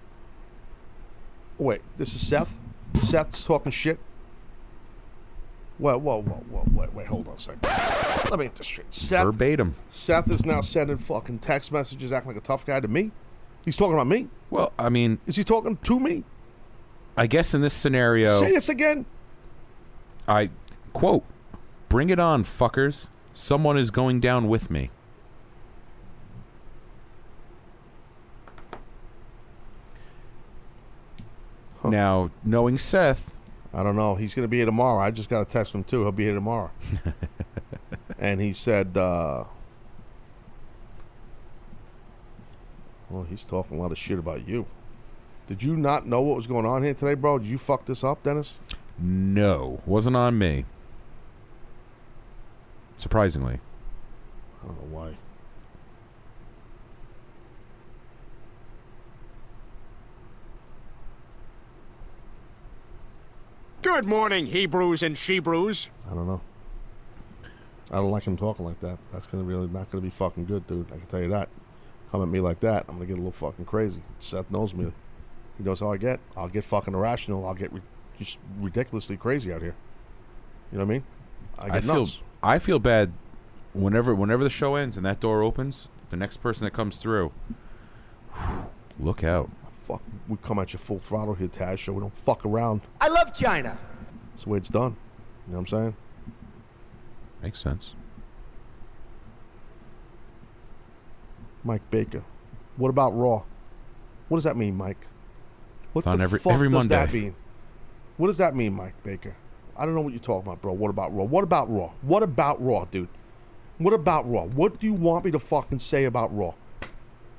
Oh, 1.59 1.65
wait, 1.65 1.81
this 1.97 2.15
is 2.15 2.25
Seth. 2.25 2.59
Seth's 3.01 3.43
talking 3.43 3.73
shit. 3.73 3.99
Whoa, 5.79 5.97
whoa, 5.97 6.21
whoa, 6.21 6.43
whoa, 6.49 6.65
wait, 6.73 6.93
wait, 6.93 7.07
hold 7.07 7.27
on 7.27 7.33
a 7.33 7.39
second. 7.39 7.61
Let 8.29 8.39
me 8.39 8.45
get 8.45 8.55
this 8.55 8.67
straight. 8.67 8.93
Seth, 8.93 9.25
Verbatim. 9.25 9.75
Seth 9.89 10.31
is 10.31 10.45
now 10.45 10.61
sending 10.61 10.97
fucking 10.97 11.39
text 11.39 11.73
messages, 11.73 12.13
acting 12.13 12.29
like 12.29 12.37
a 12.37 12.45
tough 12.45 12.65
guy 12.65 12.79
to 12.79 12.87
me. 12.87 13.11
He's 13.65 13.75
talking 13.75 13.95
about 13.95 14.07
me. 14.07 14.29
Well, 14.49 14.71
I 14.79 14.87
mean, 14.89 15.19
Is 15.27 15.35
he 15.35 15.43
talking 15.43 15.75
to 15.75 15.99
me? 15.99 16.23
I 17.17 17.27
guess 17.27 17.53
in 17.53 17.61
this 17.61 17.73
scenario, 17.73 18.39
Say 18.39 18.51
this 18.51 18.69
again. 18.69 19.05
I 20.27 20.49
quote, 20.93 21.25
"Bring 21.93 22.09
it 22.09 22.19
on, 22.19 22.43
fuckers. 22.43 23.09
Someone 23.35 23.77
is 23.77 23.91
going 23.91 24.19
down 24.19 24.47
with 24.47 24.71
me." 24.71 24.89
Now, 31.83 32.31
knowing 32.43 32.79
Seth, 32.79 33.29
I 33.71 33.83
don't 33.83 33.95
know. 33.95 34.15
He's 34.15 34.33
going 34.33 34.43
to 34.43 34.47
be 34.47 34.57
here 34.57 34.65
tomorrow. 34.65 34.99
I 34.99 35.11
just 35.11 35.29
got 35.29 35.45
to 35.45 35.45
text 35.45 35.75
him, 35.75 35.83
too. 35.83 36.01
He'll 36.01 36.11
be 36.11 36.23
here 36.23 36.33
tomorrow. 36.33 36.71
and 38.17 38.41
he 38.41 38.53
said, 38.53 38.97
uh, 38.97 39.43
well, 43.11 43.21
he's 43.21 43.43
talking 43.43 43.77
a 43.77 43.81
lot 43.81 43.91
of 43.91 43.99
shit 43.99 44.17
about 44.17 44.47
you. 44.47 44.65
Did 45.45 45.61
you 45.61 45.77
not 45.77 46.07
know 46.07 46.21
what 46.21 46.37
was 46.37 46.47
going 46.47 46.65
on 46.65 46.81
here 46.81 46.95
today, 46.95 47.13
bro? 47.13 47.37
Did 47.37 47.49
you 47.49 47.59
fuck 47.59 47.85
this 47.85 48.03
up, 48.03 48.23
Dennis? 48.23 48.57
no, 48.97 49.79
wasn't 49.85 50.15
on 50.15 50.39
me. 50.39 50.65
Surprisingly. 53.03 53.59
I 54.63 54.65
don't 54.65 54.77
know 54.77 54.97
why. 54.97 55.17
Good 63.81 64.05
morning, 64.05 64.45
Hebrews 64.45 65.03
and 65.03 65.17
Shebrews. 65.17 65.89
I 66.09 66.13
don't 66.13 66.27
know. 66.27 66.39
I 67.91 67.95
don't 67.95 68.09
like 68.09 68.23
him 68.23 68.37
talking 68.37 68.63
like 68.63 68.79
that. 68.79 68.97
That's 69.11 69.27
gonna 69.27 69.43
really 69.43 69.67
not 69.67 69.91
gonna 69.91 70.01
be 70.01 70.09
fucking 70.09 70.45
good, 70.45 70.65
dude. 70.65 70.87
I 70.87 70.95
can 70.95 71.07
tell 71.07 71.21
you 71.21 71.27
that. 71.27 71.49
Come 72.09 72.21
at 72.21 72.29
me 72.29 72.39
like 72.39 72.61
that, 72.61 72.85
I'm 72.87 72.95
gonna 72.95 73.07
get 73.07 73.15
a 73.15 73.21
little 73.21 73.31
fucking 73.33 73.65
crazy. 73.65 74.01
Seth 74.19 74.49
knows 74.49 74.73
me. 74.73 74.93
He 75.57 75.65
knows 75.65 75.81
how 75.81 75.91
I 75.91 75.97
get. 75.97 76.21
I'll 76.37 76.47
get 76.47 76.63
fucking 76.63 76.93
irrational. 76.93 77.45
I'll 77.45 77.53
get 77.53 77.73
re- 77.73 77.81
just 78.17 78.39
ridiculously 78.61 79.17
crazy 79.17 79.51
out 79.51 79.61
here. 79.61 79.75
You 80.71 80.77
know 80.77 80.85
what 80.85 80.91
I 80.91 80.93
mean? 80.93 81.03
I 81.59 81.65
I 81.65 81.69
get 81.71 81.83
feel 81.83 81.95
nuts. 81.99 82.23
I 82.43 82.59
feel 82.59 82.77
bad 82.79 83.13
whenever 83.73 84.13
whenever 84.13 84.43
the 84.43 84.49
show 84.49 84.75
ends 84.75 84.97
and 84.97 85.05
that 85.05 85.19
door 85.19 85.41
opens. 85.41 85.87
The 86.09 86.17
next 86.17 86.37
person 86.37 86.65
that 86.65 86.71
comes 86.71 86.97
through, 86.97 87.31
look 88.99 89.23
out. 89.23 89.49
Fuck, 89.71 90.01
we 90.27 90.37
come 90.43 90.59
at 90.59 90.71
you 90.73 90.79
full 90.79 90.99
throttle 90.99 91.33
here, 91.33 91.47
Taz. 91.47 91.77
Show 91.79 91.93
we 91.93 92.01
don't 92.01 92.15
fuck 92.15 92.45
around. 92.45 92.81
I 93.01 93.07
love 93.09 93.33
China. 93.33 93.77
That's 94.31 94.43
the 94.43 94.49
way 94.51 94.57
it's 94.59 94.69
done. 94.69 94.95
You 95.47 95.53
know 95.53 95.59
what 95.59 95.73
I'm 95.73 95.79
saying? 95.79 95.95
Makes 97.41 97.59
sense. 97.59 97.95
Mike 101.63 101.81
Baker. 101.91 102.23
What 102.77 102.89
about 102.89 103.11
Raw? 103.11 103.43
What 104.29 104.37
does 104.37 104.43
that 104.45 104.55
mean, 104.57 104.75
Mike? 104.75 105.07
What 105.93 106.01
It's 106.01 106.07
on 106.07 106.17
the 106.17 106.23
every- 106.23 106.39
fuck 106.39 106.53
every 106.53 106.69
does 106.69 106.87
that 106.87 106.99
Monday. 107.07 107.19
mean? 107.21 107.35
What 108.17 108.27
does 108.27 108.37
that 108.37 108.55
mean, 108.55 108.73
Mike 108.75 109.01
Baker? 109.03 109.35
I 109.75 109.85
don't 109.85 109.95
know 109.95 110.01
what 110.01 110.13
you're 110.13 110.19
talking 110.19 110.47
about, 110.47 110.61
bro. 110.61 110.73
What 110.73 110.89
about 110.89 111.15
Raw? 111.15 111.23
What 111.23 111.43
about 111.43 111.69
Raw? 111.71 111.91
What 112.01 112.23
about 112.23 112.63
Raw, 112.63 112.85
dude? 112.85 113.07
What 113.79 113.93
about 113.93 114.29
Raw? 114.29 114.45
What 114.45 114.79
do 114.79 114.87
you 114.87 114.93
want 114.93 115.25
me 115.25 115.31
to 115.31 115.39
fucking 115.39 115.79
say 115.79 116.05
about 116.05 116.35
Raw? 116.35 116.53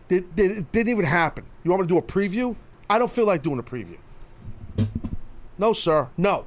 Did, 0.08 0.34
did, 0.34 0.50
it 0.50 0.72
didn't 0.72 0.90
even 0.90 1.04
happen. 1.04 1.46
You 1.62 1.70
want 1.70 1.82
me 1.82 1.88
to 1.88 1.94
do 1.94 1.98
a 1.98 2.02
preview? 2.02 2.56
I 2.90 2.98
don't 2.98 3.10
feel 3.10 3.26
like 3.26 3.42
doing 3.42 3.58
a 3.58 3.62
preview. 3.62 3.96
No, 5.58 5.72
sir. 5.72 6.10
No. 6.16 6.46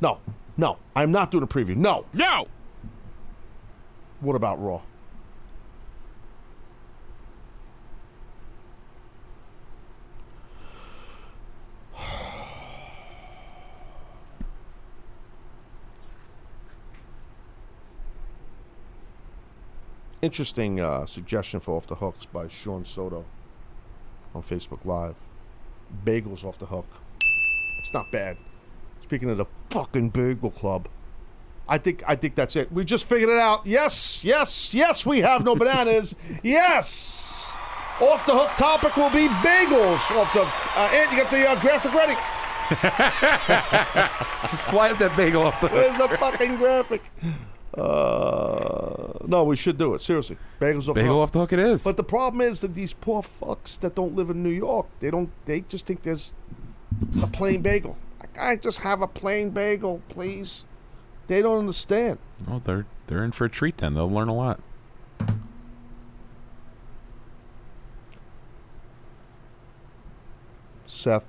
No. 0.00 0.18
No. 0.56 0.76
I'm 0.94 1.10
not 1.10 1.30
doing 1.30 1.42
a 1.42 1.46
preview. 1.46 1.76
No. 1.76 2.04
No! 2.12 2.46
What 4.20 4.36
about 4.36 4.62
Raw? 4.62 4.82
Interesting 20.22 20.78
uh, 20.78 21.04
suggestion 21.04 21.58
for 21.58 21.76
Off 21.76 21.88
the 21.88 21.96
Hooks 21.96 22.26
by 22.26 22.46
Sean 22.46 22.84
Soto 22.84 23.24
on 24.36 24.42
Facebook 24.42 24.84
Live. 24.84 25.16
Bagels 26.04 26.44
off 26.44 26.58
the 26.60 26.66
hook. 26.66 26.86
It's 27.80 27.92
not 27.92 28.06
bad. 28.12 28.36
Speaking 29.02 29.30
of 29.30 29.38
the 29.38 29.46
fucking 29.70 30.10
bagel 30.10 30.52
club, 30.52 30.86
I 31.68 31.76
think 31.76 32.04
I 32.06 32.14
think 32.14 32.36
that's 32.36 32.54
it. 32.54 32.70
We 32.70 32.84
just 32.84 33.08
figured 33.08 33.30
it 33.30 33.38
out. 33.38 33.66
Yes, 33.66 34.22
yes, 34.24 34.72
yes. 34.72 35.04
We 35.04 35.18
have 35.22 35.44
no 35.44 35.56
bananas. 35.62 36.14
yes. 36.44 37.56
Off 38.00 38.24
the 38.24 38.32
hook 38.32 38.50
topic 38.56 38.96
will 38.96 39.10
be 39.10 39.26
bagels. 39.26 40.08
Off 40.16 40.32
the 40.32 40.42
uh, 40.42 40.88
and 40.92 41.10
you 41.10 41.18
got 41.18 41.30
the 41.32 41.50
uh, 41.50 41.60
graphic 41.60 41.92
ready. 41.94 42.14
Just 44.48 44.62
fly 44.62 44.90
up 44.92 44.98
that 44.98 45.16
bagel 45.16 45.42
off 45.42 45.60
the 45.60 45.66
Where's 45.66 45.96
the 45.96 46.08
fucking 46.16 46.56
graphic? 46.56 47.02
Uh, 47.76 48.51
no, 49.26 49.44
we 49.44 49.56
should 49.56 49.78
do 49.78 49.94
it. 49.94 50.02
Seriously, 50.02 50.36
bagels 50.60 50.88
off 50.88 50.94
the 50.94 51.00
bagel 51.02 51.14
hook. 51.14 51.22
off 51.22 51.32
the 51.32 51.38
hook. 51.40 51.52
It 51.52 51.58
is. 51.58 51.84
But 51.84 51.96
the 51.96 52.04
problem 52.04 52.40
is 52.40 52.60
that 52.60 52.74
these 52.74 52.92
poor 52.92 53.22
fucks 53.22 53.78
that 53.80 53.94
don't 53.94 54.14
live 54.14 54.30
in 54.30 54.42
New 54.42 54.50
York, 54.50 54.86
they 55.00 55.10
don't. 55.10 55.30
They 55.44 55.60
just 55.62 55.86
think 55.86 56.02
there's 56.02 56.32
a 57.22 57.26
plain 57.26 57.62
bagel. 57.62 57.96
Like, 58.20 58.38
I 58.38 58.56
just 58.56 58.80
have 58.80 59.02
a 59.02 59.06
plain 59.08 59.50
bagel, 59.50 60.00
please. 60.08 60.64
They 61.26 61.40
don't 61.40 61.60
understand. 61.60 62.18
oh, 62.50 62.60
they're 62.64 62.86
they're 63.06 63.24
in 63.24 63.32
for 63.32 63.44
a 63.44 63.50
treat. 63.50 63.78
Then 63.78 63.94
they'll 63.94 64.10
learn 64.10 64.28
a 64.28 64.34
lot. 64.34 64.60
Seth 70.86 71.26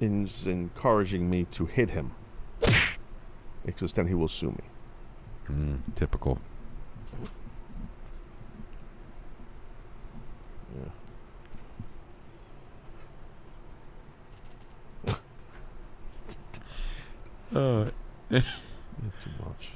is 0.00 0.46
encouraging 0.46 1.28
me 1.28 1.44
to 1.44 1.66
hit 1.66 1.90
him 1.90 2.12
because 3.64 3.92
then 3.92 4.06
he 4.08 4.14
will 4.14 4.28
sue 4.28 4.50
me. 4.50 4.64
Mm, 5.48 5.78
typical. 5.94 6.38
Uh, 17.54 17.90
Too 18.30 19.30
much. 19.44 19.70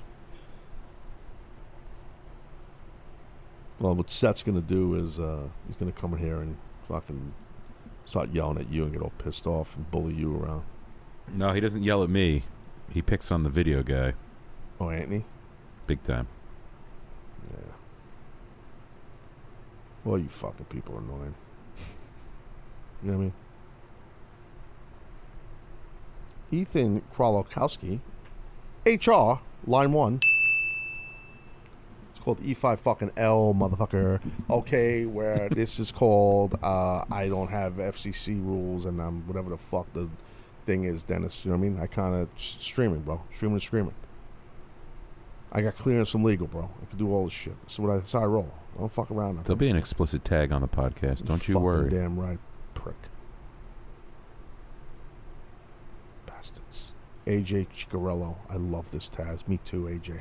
Well, 3.78 3.94
what 3.94 4.10
Seth's 4.10 4.42
gonna 4.42 4.60
do 4.60 4.94
is 4.94 5.20
uh, 5.20 5.48
he's 5.66 5.76
gonna 5.76 5.92
come 5.92 6.14
in 6.14 6.18
here 6.20 6.40
and 6.40 6.56
fucking 6.88 7.34
start 8.06 8.30
yelling 8.32 8.58
at 8.58 8.70
you 8.70 8.84
and 8.84 8.92
get 8.92 9.02
all 9.02 9.12
pissed 9.18 9.46
off 9.46 9.76
and 9.76 9.90
bully 9.90 10.14
you 10.14 10.36
around. 10.36 10.64
no, 11.34 11.52
he 11.52 11.60
doesn't 11.60 11.82
yell 11.82 12.02
at 12.02 12.08
me. 12.10 12.44
He 12.90 13.02
picks 13.02 13.30
on 13.32 13.42
the 13.42 13.50
video 13.50 13.82
guy, 13.82 14.14
Oh, 14.80 14.90
Anthony. 14.90 15.24
big 15.86 16.02
time. 16.04 16.28
Yeah. 17.50 17.58
Well, 20.04 20.18
you 20.18 20.28
fucking 20.28 20.66
people 20.66 20.94
are 20.96 21.00
annoying. 21.00 21.34
You 23.02 23.10
know 23.10 23.18
what 23.18 23.22
I 23.22 23.24
mean? 23.24 23.32
Ethan 26.52 27.02
Krolokowski, 27.12 28.00
HR, 28.86 29.40
line 29.68 29.92
one. 29.92 30.20
It's 32.10 32.20
called 32.20 32.40
E5 32.40 32.78
fucking 32.78 33.10
L, 33.16 33.52
motherfucker. 33.52 34.20
Okay, 34.48 35.06
where 35.06 35.48
this 35.50 35.80
is 35.80 35.90
called, 35.90 36.56
uh, 36.62 37.04
I 37.10 37.28
don't 37.28 37.50
have 37.50 37.74
FCC 37.74 38.44
rules 38.44 38.84
and 38.86 39.00
I'm 39.00 39.26
whatever 39.26 39.50
the 39.50 39.58
fuck 39.58 39.92
the 39.92 40.08
thing 40.66 40.84
is, 40.84 41.02
Dennis. 41.02 41.44
You 41.44 41.50
know 41.50 41.58
what 41.58 41.66
I 41.66 41.68
mean? 41.68 41.80
I 41.80 41.86
kind 41.86 42.14
of 42.14 42.28
streaming, 42.36 43.00
bro. 43.00 43.20
Streaming 43.32 43.54
and 43.54 43.62
screaming. 43.62 43.94
I 45.56 45.62
got 45.62 45.74
clearance 45.74 46.10
from 46.10 46.22
legal, 46.22 46.46
bro. 46.46 46.70
I 46.82 46.84
can 46.84 46.98
do 46.98 47.10
all 47.14 47.24
this 47.24 47.32
shit. 47.32 47.58
That's 47.62 47.78
what 47.78 47.90
I, 47.90 47.94
that's 47.96 48.12
how 48.12 48.20
I 48.20 48.26
roll. 48.26 48.52
I 48.76 48.80
don't 48.80 48.92
fuck 48.92 49.10
around. 49.10 49.42
There'll 49.42 49.56
be 49.56 49.70
an 49.70 49.76
explicit 49.76 50.22
tag 50.22 50.52
on 50.52 50.60
the 50.60 50.68
podcast. 50.68 51.24
Don't 51.24 51.48
you 51.48 51.54
Fucking 51.54 51.62
worry. 51.62 51.88
Damn 51.88 52.20
right, 52.20 52.38
prick. 52.74 52.94
Bastards. 56.26 56.92
AJ 57.26 57.68
Chicarello. 57.68 58.36
I 58.50 58.56
love 58.56 58.90
this 58.90 59.08
Taz. 59.08 59.48
Me 59.48 59.58
too, 59.64 59.84
AJ. 59.84 60.18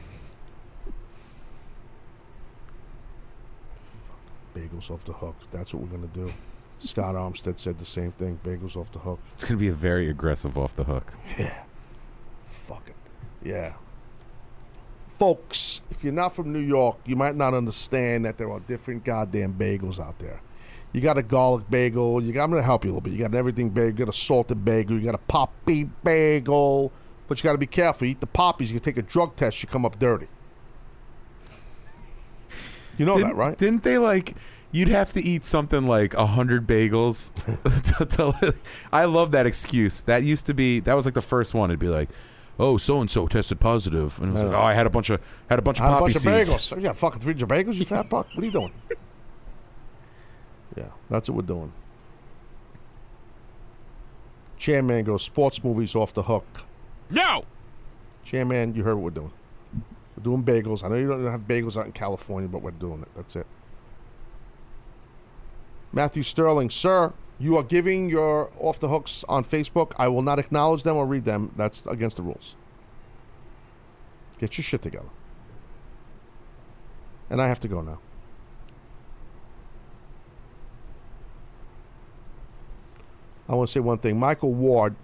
Bagels 4.56 4.90
off 4.90 5.04
the 5.04 5.12
hook. 5.12 5.36
That's 5.52 5.74
what 5.74 5.84
we're 5.84 5.98
gonna 5.98 6.08
do. 6.08 6.32
Scott 6.80 7.16
Armstead 7.16 7.60
said 7.60 7.78
the 7.78 7.84
same 7.84 8.14
thing. 8.14 8.40
Bagels 8.42 8.78
off 8.78 8.90
the 8.94 9.00
hook. 9.00 9.20
It's 9.34 9.44
gonna 9.44 9.60
be 9.60 9.68
a 9.68 9.74
very 9.74 10.10
aggressive 10.10 10.58
off 10.58 10.78
the 10.78 10.86
hook. 10.86 11.14
Yeah. 11.38 11.64
Fucking. 12.44 12.94
Yeah. 13.44 13.74
Folks, 15.18 15.82
if 15.90 16.04
you're 16.04 16.12
not 16.12 16.36
from 16.36 16.52
New 16.52 16.60
York, 16.60 16.98
you 17.06 17.16
might 17.16 17.36
not 17.36 17.54
understand 17.54 18.26
that 18.26 18.38
there 18.38 18.52
are 18.52 18.60
different 18.60 19.06
goddamn 19.06 19.54
bagels 19.54 19.98
out 19.98 20.20
there. 20.20 20.42
You 20.92 21.00
got 21.00 21.18
a 21.18 21.24
garlic 21.24 21.70
bagel. 21.70 22.22
You 22.22 22.34
got, 22.34 22.44
I'm 22.44 22.50
going 22.50 22.62
to 22.62 22.66
help 22.66 22.84
you 22.84 22.90
a 22.90 22.94
little 22.94 23.02
bit. 23.02 23.14
You 23.14 23.20
got 23.20 23.32
an 23.32 23.36
everything 23.36 23.70
bagel. 23.70 23.92
You 23.92 24.06
got 24.06 24.10
a 24.10 24.18
salted 24.18 24.66
bagel. 24.66 24.98
You 24.98 25.06
got 25.06 25.16
a 25.16 25.20
poppy 25.20 25.86
bagel. 26.04 26.92
But 27.28 27.38
you 27.38 27.44
got 27.44 27.54
to 27.54 27.58
be 27.58 27.66
careful. 27.66 28.08
You 28.08 28.12
eat 28.12 28.20
the 28.20 28.28
poppies, 28.28 28.72
you 28.72 28.80
can 28.80 28.84
take 28.84 28.98
a 28.98 29.08
drug 29.08 29.36
test. 29.36 29.64
You 29.64 29.70
come 29.70 29.86
up 29.86 29.98
dirty. 30.00 30.28
You 32.98 33.06
know 33.06 33.16
didn't, 33.16 33.30
that, 33.30 33.36
right? 33.36 33.58
Didn't 33.58 33.84
they 33.84 33.98
like? 33.98 34.36
You'd 34.72 34.90
have 34.90 35.14
to 35.14 35.22
eat 35.22 35.46
something 35.46 35.88
like 35.88 36.14
a 36.14 36.26
hundred 36.26 36.68
bagels. 36.68 37.34
to, 37.98 38.06
to- 38.06 38.56
I 38.92 39.06
love 39.06 39.32
that 39.32 39.46
excuse. 39.46 40.02
That 40.02 40.24
used 40.24 40.46
to 40.48 40.54
be. 40.54 40.82
That 40.82 40.94
was 40.94 41.06
like 41.06 41.14
the 41.14 41.22
first 41.22 41.54
one. 41.54 41.72
It'd 41.72 41.80
be 41.80 41.88
like, 41.88 42.10
"Oh, 42.58 42.78
so 42.78 43.02
and 43.02 43.10
so 43.10 43.28
tested 43.28 43.60
and 44.20 44.30
it 44.30 44.34
was 44.34 44.44
like, 44.44 44.54
"Oh, 44.54 44.62
I 44.62 44.74
had 44.74 44.86
a 44.86 44.90
bunch 44.90 45.10
of 45.10 45.22
had 45.50 45.60
a 45.60 45.62
bunch 45.62 45.80
of 45.80 45.86
I 45.86 45.90
had 45.90 45.96
a 45.96 46.00
poppy 46.00 46.14
bunch 46.14 46.26
of 46.26 46.32
bagels. 46.32 46.76
You 46.76 46.82
got 46.84 46.98
fucking 46.98 47.22
three 47.22 47.34
bagels, 47.34 47.76
you 47.76 47.86
fat 47.86 48.10
fuck. 48.10 48.28
What 48.28 48.38
are 48.38 48.46
you 48.46 48.52
doing? 48.52 48.72
yeah, 50.78 50.86
that's 51.10 51.30
what 51.30 51.36
we're 51.38 51.56
doing. 51.56 51.72
Chairman 54.58 55.04
goes 55.04 55.24
sports 55.24 55.64
movies 55.64 55.96
off 55.96 56.14
the 56.14 56.24
hook. 56.24 56.46
No! 57.10 57.44
Chairman, 58.24 58.74
you 58.74 58.84
heard 58.84 58.96
what 58.96 59.04
we're 59.04 59.10
doing. 59.12 59.32
We're 60.18 60.24
doing 60.24 60.44
bagels. 60.44 60.84
I 60.84 60.88
know 60.88 60.96
you 60.96 61.08
don't 61.08 61.26
have 61.28 61.42
bagels 61.42 61.78
out 61.78 61.86
in 61.86 61.92
California, 61.92 62.50
but 62.50 62.62
we're 62.62 62.72
doing 62.72 63.02
it. 63.02 63.10
That's 63.16 63.36
it. 63.36 63.46
Matthew 65.94 66.24
Sterling, 66.24 66.70
sir, 66.70 67.14
you 67.40 67.58
are 67.58 67.64
giving 67.64 68.10
your 68.10 68.52
off 68.58 68.80
the 68.80 68.88
hooks 68.88 69.24
on 69.28 69.44
Facebook. 69.44 69.94
I 69.98 70.08
will 70.08 70.22
not 70.22 70.40
acknowledge 70.40 70.84
them 70.84 70.96
or 70.96 71.06
read 71.06 71.26
them. 71.26 71.52
That's 71.56 71.86
against 71.86 72.18
the 72.18 72.24
rules. 72.24 72.56
Get 74.40 74.58
your 74.58 74.64
shit 74.64 74.82
together. 74.82 75.10
And 77.30 77.42
I 77.42 77.48
have 77.48 77.60
to 77.62 77.68
go 77.68 77.82
now. 77.82 78.00
I 83.48 83.56
want 83.56 83.70
to 83.70 83.74
say 83.74 83.80
one 83.80 84.00
thing. 84.00 84.20
Michael 84.20 84.54
Ward, 84.54 84.96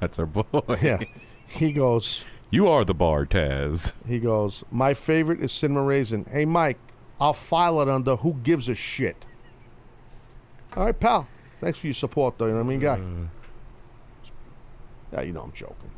That's 0.00 0.18
our 0.18 0.26
boy. 0.26 0.44
yeah, 0.82 1.00
he 1.46 1.72
goes. 1.72 2.24
You 2.50 2.68
are 2.68 2.84
the 2.84 2.94
bar, 2.94 3.24
Taz. 3.24 3.94
He 4.06 4.18
goes, 4.18 4.62
My 4.70 4.94
favorite 4.94 5.40
is 5.40 5.52
cinnamon 5.52 5.86
raisin. 5.86 6.26
Hey, 6.30 6.44
Mike, 6.44 6.78
I'll 7.20 7.32
file 7.32 7.80
it 7.80 7.88
under 7.88 8.16
who 8.16 8.34
gives 8.34 8.68
a 8.68 8.74
shit. 8.74 9.26
All 10.76 10.86
right, 10.86 10.98
pal. 10.98 11.28
Thanks 11.60 11.78
for 11.78 11.86
your 11.86 11.94
support, 11.94 12.38
though. 12.38 12.46
You 12.46 12.52
know 12.52 12.58
what 12.58 12.64
I 12.64 12.68
mean, 12.68 12.80
guy? 12.80 12.98
Uh, 12.98 13.26
yeah, 15.12 15.20
you 15.22 15.32
know 15.32 15.42
I'm 15.42 15.52
joking. 15.52 15.90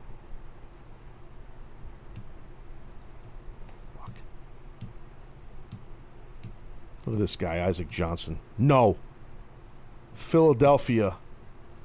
Fuck. 3.96 4.10
Look 7.06 7.14
at 7.14 7.18
this 7.20 7.36
guy, 7.36 7.64
Isaac 7.64 7.88
Johnson. 7.88 8.40
No. 8.58 8.96
Philadelphia 10.14 11.16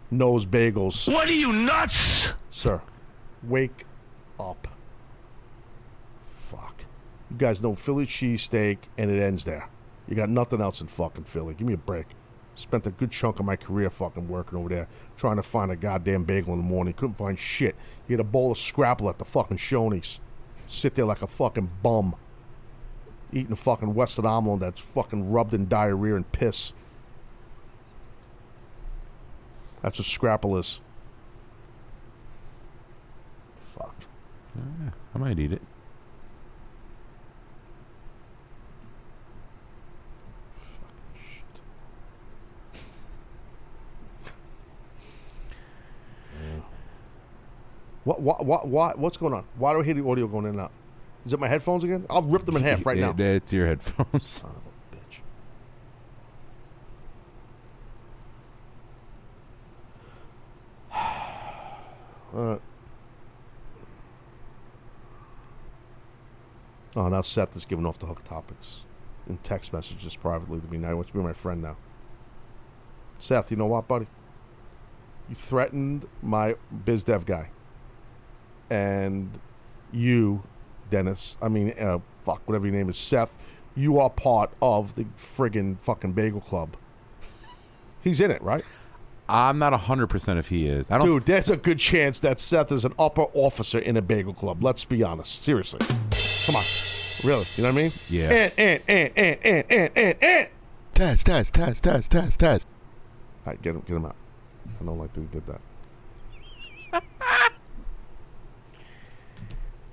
knows 0.09 0.45
bagels. 0.45 1.11
What 1.11 1.29
are 1.29 1.33
you, 1.33 1.53
nuts? 1.53 2.33
Sir, 2.49 2.81
wake 3.43 3.85
up. 4.39 4.67
Fuck. 6.49 6.83
You 7.29 7.37
guys 7.37 7.61
know 7.61 7.75
Philly 7.75 8.07
cheesesteak, 8.07 8.79
and 8.97 9.11
it 9.11 9.21
ends 9.21 9.45
there. 9.45 9.69
You 10.07 10.15
got 10.15 10.29
nothing 10.29 10.59
else 10.59 10.81
in 10.81 10.87
fucking 10.87 11.25
Philly. 11.25 11.53
Give 11.53 11.67
me 11.67 11.73
a 11.73 11.77
break. 11.77 12.07
Spent 12.59 12.85
a 12.85 12.89
good 12.89 13.09
chunk 13.09 13.39
of 13.39 13.45
my 13.45 13.55
career 13.55 13.89
fucking 13.89 14.27
working 14.27 14.59
over 14.59 14.67
there, 14.67 14.89
trying 15.15 15.37
to 15.37 15.43
find 15.43 15.71
a 15.71 15.77
goddamn 15.77 16.25
bagel 16.25 16.51
in 16.53 16.59
the 16.59 16.65
morning. 16.65 16.93
Couldn't 16.93 17.15
find 17.15 17.39
shit. 17.39 17.73
You 18.05 18.17
had 18.17 18.19
a 18.19 18.29
bowl 18.29 18.51
of 18.51 18.57
scrapple 18.57 19.07
at 19.07 19.17
the 19.17 19.23
fucking 19.23 19.55
Shoney's. 19.55 20.19
Sit 20.67 20.95
there 20.95 21.05
like 21.05 21.21
a 21.21 21.27
fucking 21.27 21.71
bum. 21.81 22.15
Eating 23.31 23.53
a 23.53 23.55
fucking 23.55 23.95
Western 23.95 24.25
omelet 24.25 24.59
that's 24.59 24.81
fucking 24.81 25.31
rubbed 25.31 25.53
in 25.53 25.69
diarrhea 25.69 26.17
and 26.17 26.29
piss. 26.33 26.73
That's 29.81 29.97
what 29.97 30.05
scrapple 30.05 30.57
is. 30.57 30.81
Fuck. 33.61 33.95
I 35.15 35.17
might 35.17 35.39
eat 35.39 35.53
it. 35.53 35.61
What, 48.03 48.21
what, 48.21 48.45
what, 48.45 48.67
what, 48.67 48.97
what's 48.97 49.17
going 49.17 49.33
on? 49.33 49.45
Why 49.57 49.73
do 49.73 49.81
I 49.81 49.83
hear 49.83 49.93
the 49.93 50.05
audio 50.05 50.27
going 50.27 50.45
in 50.45 50.51
and 50.51 50.61
out? 50.61 50.71
Is 51.25 51.33
it 51.33 51.39
my 51.39 51.47
headphones 51.47 51.83
again? 51.83 52.05
I'll 52.09 52.21
rip 52.21 52.45
them 52.45 52.55
in 52.55 52.63
half 52.63 52.85
right 52.85 52.97
now. 52.97 53.13
It's 53.17 53.51
your 53.51 53.67
headphones. 53.67 54.29
Son 54.29 54.51
of 54.51 54.57
a 54.57 54.95
bitch. 54.95 55.19
Alright. 62.35 62.61
Oh, 66.95 67.07
now 67.09 67.21
Seth 67.21 67.55
is 67.55 67.65
giving 67.65 67.85
off 67.85 67.99
the 67.99 68.07
hook 68.07 68.23
topics 68.23 68.85
in 69.27 69.37
text 69.37 69.73
messages 69.73 70.15
privately 70.15 70.59
to 70.59 70.67
me. 70.67 70.77
Now 70.77 70.87
he 70.89 70.93
wants 70.95 71.11
to 71.11 71.17
be 71.17 71.23
my 71.23 71.33
friend 71.33 71.61
now. 71.61 71.77
Seth, 73.19 73.51
you 73.51 73.57
know 73.57 73.67
what, 73.67 73.87
buddy? 73.87 74.07
You 75.27 75.35
threatened 75.35 76.07
my 76.23 76.55
biz 76.85 77.03
dev 77.03 77.25
guy. 77.25 77.49
And 78.69 79.31
you, 79.91 80.43
Dennis, 80.89 81.37
I 81.41 81.49
mean, 81.49 81.73
uh, 81.79 81.99
fuck, 82.21 82.41
whatever 82.47 82.67
your 82.67 82.75
name 82.75 82.89
is, 82.89 82.97
Seth, 82.97 83.37
you 83.75 83.99
are 83.99 84.09
part 84.09 84.51
of 84.61 84.95
the 84.95 85.05
friggin' 85.17 85.79
fucking 85.79 86.13
bagel 86.13 86.41
club. 86.41 86.75
He's 88.01 88.21
in 88.21 88.31
it, 88.31 88.41
right? 88.41 88.63
I'm 89.27 89.59
not 89.59 89.73
100% 89.73 90.39
if 90.39 90.49
he 90.49 90.67
is. 90.67 90.89
I 90.89 90.97
don't 90.97 91.05
Dude, 91.05 91.23
there's 91.23 91.51
a 91.51 91.57
good 91.57 91.77
chance 91.77 92.19
that 92.19 92.39
Seth 92.39 92.71
is 92.71 92.83
an 92.83 92.93
upper 92.97 93.25
officer 93.33 93.77
in 93.77 93.95
a 93.95 94.01
bagel 94.01 94.33
club. 94.33 94.63
Let's 94.63 94.83
be 94.85 95.03
honest. 95.03 95.43
Seriously. 95.43 95.79
Come 96.45 96.55
on. 96.55 96.63
Really? 97.23 97.45
You 97.55 97.63
know 97.63 97.69
what 97.69 97.79
I 97.79 97.83
mean? 97.83 97.91
Yeah. 98.09 98.29
And, 98.31 98.53
and, 98.57 98.81
and, 98.87 99.11
and, 99.15 99.37
and, 99.43 99.65
and, 99.69 99.91
and, 99.95 100.23
and. 100.23 100.47
Taz, 100.95 101.23
Taz, 101.23 101.51
Taz, 101.51 101.79
Taz, 101.79 102.09
Taz, 102.09 102.37
Taz. 102.37 102.65
All 103.45 103.53
right, 103.53 103.61
get 103.61 103.75
him, 103.75 103.81
get 103.81 103.95
him 103.95 104.05
out. 104.05 104.15
I 104.81 104.83
don't 104.83 104.97
like 104.97 105.13
that 105.13 105.21
he 105.21 105.27
did 105.27 105.45
that. 105.45 105.61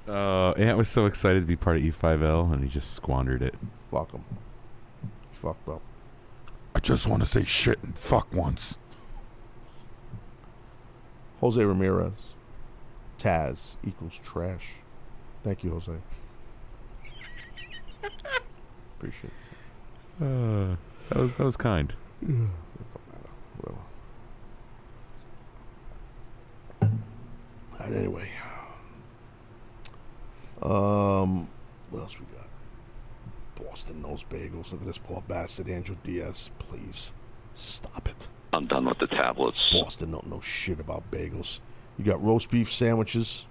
Uh, 0.08 0.52
Ant 0.52 0.78
was 0.78 0.88
so 0.88 1.06
excited 1.06 1.40
to 1.40 1.46
be 1.46 1.56
part 1.56 1.76
of 1.76 1.82
E5L, 1.82 2.52
and 2.52 2.62
he 2.62 2.70
just 2.70 2.92
squandered 2.92 3.42
it. 3.42 3.54
Fuck 3.90 4.12
him. 4.12 4.24
Fucked 5.32 5.68
up. 5.68 5.82
I 6.74 6.78
just 6.78 7.06
want 7.06 7.22
to 7.22 7.28
say 7.28 7.44
shit 7.44 7.82
and 7.82 7.98
fuck 7.98 8.32
once. 8.32 8.78
Jose 11.40 11.62
Ramirez. 11.62 12.12
Taz 13.18 13.76
equals 13.86 14.20
trash. 14.24 14.74
Thank 15.42 15.64
you, 15.64 15.70
Jose. 15.70 15.92
Appreciate 18.96 19.32
it. 20.20 20.24
Uh, 20.24 20.76
that 21.08 21.18
was 21.18 21.34
that 21.36 21.44
was 21.44 21.56
kind. 21.56 21.94
It 22.22 22.26
don't 22.28 22.48
matter. 23.12 23.30
Whatever. 23.58 23.78
All 26.82 27.80
right, 27.80 27.92
anyway. 27.92 28.30
Um, 30.62 31.48
what 31.90 32.00
else 32.00 32.18
we 32.18 32.26
got? 32.26 32.46
Boston 33.66 34.02
knows 34.02 34.24
bagels. 34.24 34.72
Look 34.72 34.80
at 34.80 34.86
this 34.86 34.98
poor 34.98 35.22
bastard, 35.26 35.68
Andrew 35.68 35.96
Diaz. 36.02 36.50
Please 36.58 37.12
stop 37.54 38.08
it. 38.08 38.28
I'm 38.52 38.66
done 38.66 38.86
with 38.86 38.98
the 38.98 39.06
tablets. 39.06 39.58
Boston 39.72 40.12
don't 40.12 40.26
know 40.28 40.40
shit 40.40 40.80
about 40.80 41.10
bagels. 41.10 41.60
You 41.98 42.04
got 42.04 42.22
roast 42.22 42.50
beef 42.50 42.72
sandwiches. 42.72 43.46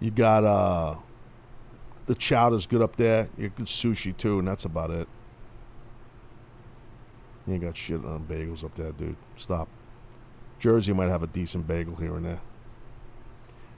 You 0.00 0.10
got 0.10 0.44
uh 0.44 0.96
the 2.06 2.14
chowder's 2.14 2.66
good 2.66 2.82
up 2.82 2.96
there. 2.96 3.28
You 3.36 3.48
got 3.48 3.56
good 3.58 3.66
sushi 3.66 4.16
too, 4.16 4.38
and 4.38 4.46
that's 4.46 4.64
about 4.64 4.90
it. 4.90 5.08
You 7.46 7.54
ain't 7.54 7.62
got 7.62 7.76
shit 7.76 8.04
on 8.04 8.24
bagels 8.24 8.64
up 8.64 8.74
there, 8.74 8.92
dude. 8.92 9.16
Stop. 9.36 9.68
Jersey 10.58 10.92
might 10.92 11.08
have 11.08 11.22
a 11.22 11.28
decent 11.28 11.66
bagel 11.66 11.94
here 11.96 12.16
and 12.16 12.24
there. 12.24 12.40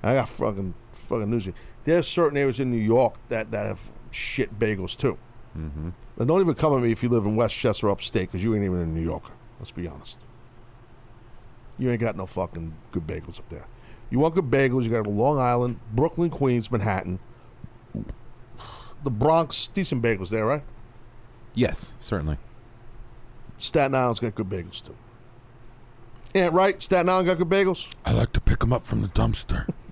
I 0.03 0.15
got 0.15 0.29
fucking 0.29 0.75
fucking 0.93 1.31
news. 1.31 1.49
There's 1.85 2.07
certain 2.07 2.37
areas 2.37 2.61
in 2.61 2.71
New 2.71 2.77
York 2.77 3.15
that, 3.29 3.51
that 3.51 3.67
have 3.67 3.91
shit 4.11 4.59
bagels 4.59 4.97
too. 4.97 5.19
Mm-hmm. 5.57 5.91
And 6.19 6.29
don't 6.29 6.41
even 6.41 6.55
come 6.55 6.75
at 6.75 6.83
me 6.83 6.93
if 6.93 7.03
you 7.03 7.09
live 7.09 7.27
in 7.27 7.37
Westchester 7.37 7.89
upstate, 7.89 8.29
because 8.29 8.43
you 8.43 8.55
ain't 8.55 8.65
even 8.65 8.79
a 8.81 8.87
New 8.87 9.03
Yorker. 9.03 9.33
Let's 9.59 9.71
be 9.71 9.87
honest. 9.89 10.19
You 11.79 11.91
ain't 11.91 12.01
got 12.01 12.17
no 12.17 12.27
fucking 12.27 12.75
good 12.93 13.07
bagels 13.07 13.39
up 13.39 13.49
there. 13.49 13.67
You 14.11 14.19
want 14.19 14.35
good 14.35 14.51
bagels, 14.51 14.85
you 14.85 14.91
got 14.91 15.07
Long 15.07 15.39
Island, 15.39 15.81
Brooklyn, 15.93 16.31
Queens, 16.31 16.71
Manhattan, 16.71 17.19
the 19.05 19.11
Bronx, 19.11 19.67
decent 19.69 20.03
bagels 20.03 20.31
there, 20.31 20.45
right? 20.45 20.63
Yes, 21.55 21.95
certainly. 21.99 22.39
Staten 23.59 23.95
Island's 23.95 24.21
got 24.21 24.35
good 24.35 24.49
bagels 24.49 24.85
too. 24.85 24.95
Yeah, 26.35 26.51
right? 26.53 26.81
Staten 26.83 27.09
Island 27.09 27.27
got 27.27 27.39
good 27.39 27.49
bagels? 27.49 27.93
I 28.05 28.13
like 28.13 28.33
to 28.33 28.41
pick 28.41 28.61
them 28.61 28.73
up 28.73 28.85
from 28.85 29.03
the 29.03 29.09
dumpster. 29.09 29.69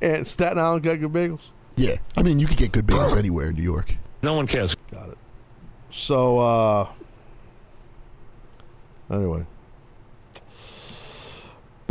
And 0.00 0.26
Staten 0.26 0.58
Island 0.58 0.82
got 0.82 0.98
good 0.98 1.12
bagels? 1.12 1.50
Yeah, 1.76 1.96
I 2.16 2.22
mean, 2.22 2.38
you 2.38 2.46
could 2.46 2.56
get 2.56 2.72
good 2.72 2.86
bagels 2.86 3.16
anywhere 3.18 3.48
in 3.48 3.56
New 3.56 3.62
York. 3.62 3.94
No 4.22 4.34
one 4.34 4.46
cares. 4.46 4.74
Got 4.92 5.10
it. 5.10 5.18
So, 5.90 6.38
uh, 6.38 6.88
anyway. 9.10 9.46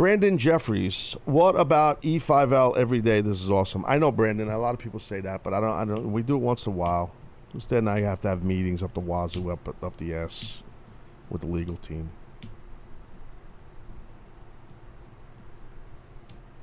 Brandon 0.00 0.38
Jeffries, 0.38 1.14
what 1.26 1.60
about 1.60 2.00
E5L 2.00 2.78
every 2.78 3.02
day? 3.02 3.20
This 3.20 3.42
is 3.42 3.50
awesome. 3.50 3.84
I 3.86 3.98
know 3.98 4.10
Brandon. 4.10 4.48
A 4.48 4.56
lot 4.56 4.72
of 4.72 4.80
people 4.80 4.98
say 4.98 5.20
that, 5.20 5.42
but 5.42 5.52
I 5.52 5.60
don't. 5.60 5.70
I 5.70 5.84
don't. 5.84 6.10
We 6.10 6.22
do 6.22 6.36
it 6.36 6.38
once 6.38 6.64
in 6.64 6.72
a 6.72 6.76
while. 6.76 7.12
Instead, 7.52 7.84
now 7.84 7.96
you 7.96 8.04
have 8.04 8.20
to 8.20 8.28
have 8.28 8.42
meetings 8.42 8.82
up 8.82 8.94
the 8.94 9.00
wazoo, 9.00 9.50
up 9.50 9.68
up 9.82 9.96
the 9.98 10.14
ass, 10.14 10.62
with 11.28 11.42
the 11.42 11.48
legal 11.48 11.76
team. 11.76 12.08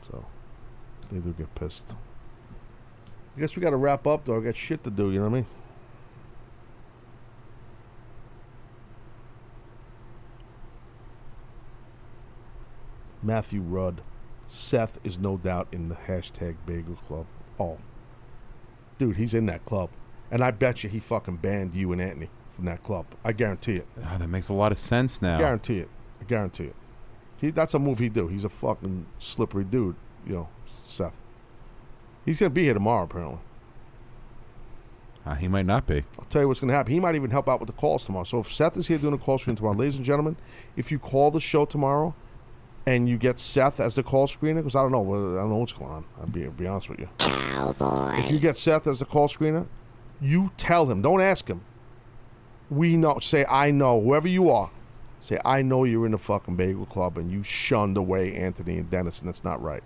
So, 0.10 0.25
they 1.12 1.20
do 1.20 1.34
get 1.34 1.54
pissed. 1.56 1.93
I 3.36 3.39
guess 3.39 3.56
we 3.56 3.62
got 3.62 3.70
to 3.72 3.78
wrap 3.78 4.08
up, 4.08 4.26
though. 4.26 4.38
I 4.38 4.43
got 4.43 4.56
shit 4.56 4.84
to 4.84 4.89
do. 4.89 5.12
You 5.12 5.20
know 5.20 5.26
what 5.26 5.32
I 5.32 5.36
mean? 5.36 5.46
Matthew 13.22 13.62
Rudd. 13.62 14.01
Seth 14.47 14.97
is 15.03 15.20
no 15.20 15.36
doubt 15.38 15.68
in 15.74 15.89
the 15.89 15.95
hashtag 15.95 16.55
Bagel 16.66 16.95
Club. 17.08 17.26
Oh. 17.60 17.78
Dude, 18.97 19.18
he's 19.18 19.34
in 19.34 19.45
that 19.47 19.66
club. 19.66 19.89
And 20.32 20.41
I 20.43 20.51
bet 20.51 20.84
you 20.84 20.89
he 20.89 20.99
fucking 20.99 21.38
banned 21.38 21.76
you 21.76 21.91
and 21.91 22.01
Anthony 22.01 22.30
from 22.49 22.66
that 22.66 22.82
club. 22.82 23.05
I 23.24 23.34
guarantee 23.34 23.76
it. 23.76 23.88
Ah, 24.03 24.18
that 24.18 24.30
makes 24.30 24.49
a 24.49 24.53
lot 24.53 24.72
of 24.72 24.78
sense 24.78 25.22
now. 25.22 25.36
I 25.36 25.39
Guarantee 25.39 25.80
it. 25.80 25.89
I 26.22 26.24
guarantee 26.24 26.66
it. 26.66 26.76
He, 27.39 27.51
that's 27.51 27.74
a 27.74 27.80
move 27.80 27.99
he 27.99 28.10
do. 28.10 28.28
He's 28.28 28.45
a 28.45 28.49
fucking 28.49 29.05
slippery 29.20 29.64
dude, 29.64 29.95
you 30.28 30.36
know, 30.36 30.49
Seth. 30.84 31.19
He's 32.25 32.39
going 32.39 32.51
to 32.51 32.53
be 32.53 32.63
here 32.63 32.73
tomorrow, 32.73 33.05
apparently. 33.05 33.39
Uh, 35.25 35.36
he 35.36 35.47
might 35.47 35.65
not 35.65 35.86
be. 35.86 36.03
I'll 36.17 36.25
tell 36.25 36.41
you 36.41 36.47
what's 36.47 36.59
going 36.59 36.69
to 36.69 36.73
happen. 36.73 36.93
He 36.93 36.99
might 36.99 37.15
even 37.15 37.30
help 37.32 37.49
out 37.49 37.59
with 37.59 37.67
the 37.67 37.73
calls 37.73 38.05
tomorrow. 38.05 38.23
So 38.23 38.39
if 38.39 38.51
Seth 38.51 38.78
is 38.78 38.88
here 38.88 38.97
doing 38.97 39.13
a 39.13 39.17
call 39.17 39.38
screen 39.38 39.55
tomorrow, 39.55 39.75
ladies 39.75 39.97
and 39.97 40.05
gentlemen, 40.05 40.38
if 40.75 40.91
you 40.91 40.99
call 40.99 41.32
the 41.32 41.39
show 41.41 41.65
tomorrow 41.65 42.15
and 42.86 43.09
you 43.09 43.17
get 43.17 43.38
Seth 43.38 43.82
as 43.82 43.95
the 43.95 44.03
call 44.03 44.28
screener, 44.28 44.57
because 44.57 44.75
I 44.75 44.82
don't 44.82 44.91
know, 44.93 45.03
I 45.03 45.41
don't 45.41 45.49
know 45.49 45.57
what's 45.57 45.73
going 45.73 45.91
on. 45.91 46.05
I'll 46.19 46.28
be, 46.28 46.45
I'll 46.45 46.51
be 46.51 46.67
honest 46.67 46.89
with 46.89 46.99
you. 46.99 47.09
Cowboy. 47.17 48.13
If 48.19 48.32
you 48.32 48.39
get 48.39 48.57
Seth 48.57 48.88
as 48.88 48.99
the 48.99 49.05
call 49.05 49.28
screener, 49.28 49.67
you 50.21 50.51
tell 50.55 50.89
him. 50.89 51.01
Don't 51.01 51.21
ask 51.21 51.47
him. 51.47 51.61
We 52.69 52.95
know. 52.95 53.19
Say 53.19 53.45
I 53.49 53.71
know. 53.71 53.99
Whoever 54.01 54.28
you 54.30 54.49
are, 54.49 54.71
say 55.19 55.39
I 55.43 55.61
know 55.61 55.84
you're 55.84 56.05
in 56.05 56.13
the 56.13 56.17
fucking 56.17 56.55
bagel 56.55 56.86
club 56.86 57.17
and 57.17 57.32
you 57.32 57.43
shunned 57.43 57.97
away 57.97 58.34
Anthony 58.34 58.78
and 58.78 58.89
Dennis, 58.89 59.19
and 59.19 59.28
that's 59.28 59.43
not 59.43 59.61
right. 59.61 59.84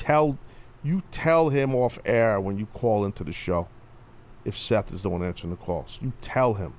Tell 0.00 0.38
You 0.82 1.02
tell 1.10 1.50
him 1.50 1.74
off 1.74 1.98
air 2.06 2.40
when 2.40 2.56
you 2.56 2.64
call 2.64 3.04
into 3.04 3.22
the 3.22 3.34
show 3.34 3.68
if 4.46 4.56
Seth 4.56 4.94
is 4.94 5.02
the 5.02 5.10
one 5.10 5.22
answering 5.22 5.50
the 5.50 5.58
calls. 5.58 5.98
You 6.00 6.14
tell 6.22 6.54
him. 6.54 6.72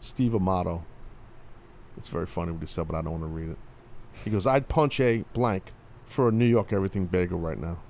Steve 0.00 0.34
Amato. 0.34 0.84
It's 1.98 2.08
very 2.08 2.24
funny 2.24 2.52
what 2.52 2.62
he 2.62 2.66
said, 2.66 2.88
but 2.88 2.96
I 2.96 3.02
don't 3.02 3.20
want 3.20 3.24
to 3.24 3.28
read 3.28 3.50
it. 3.50 3.58
He 4.24 4.30
goes, 4.30 4.46
I'd 4.46 4.68
punch 4.68 5.00
a 5.00 5.22
blank 5.34 5.64
for 6.06 6.30
a 6.30 6.32
New 6.32 6.46
York 6.46 6.72
everything 6.72 7.04
bagel 7.04 7.38
right 7.38 7.58
now. 7.58 7.80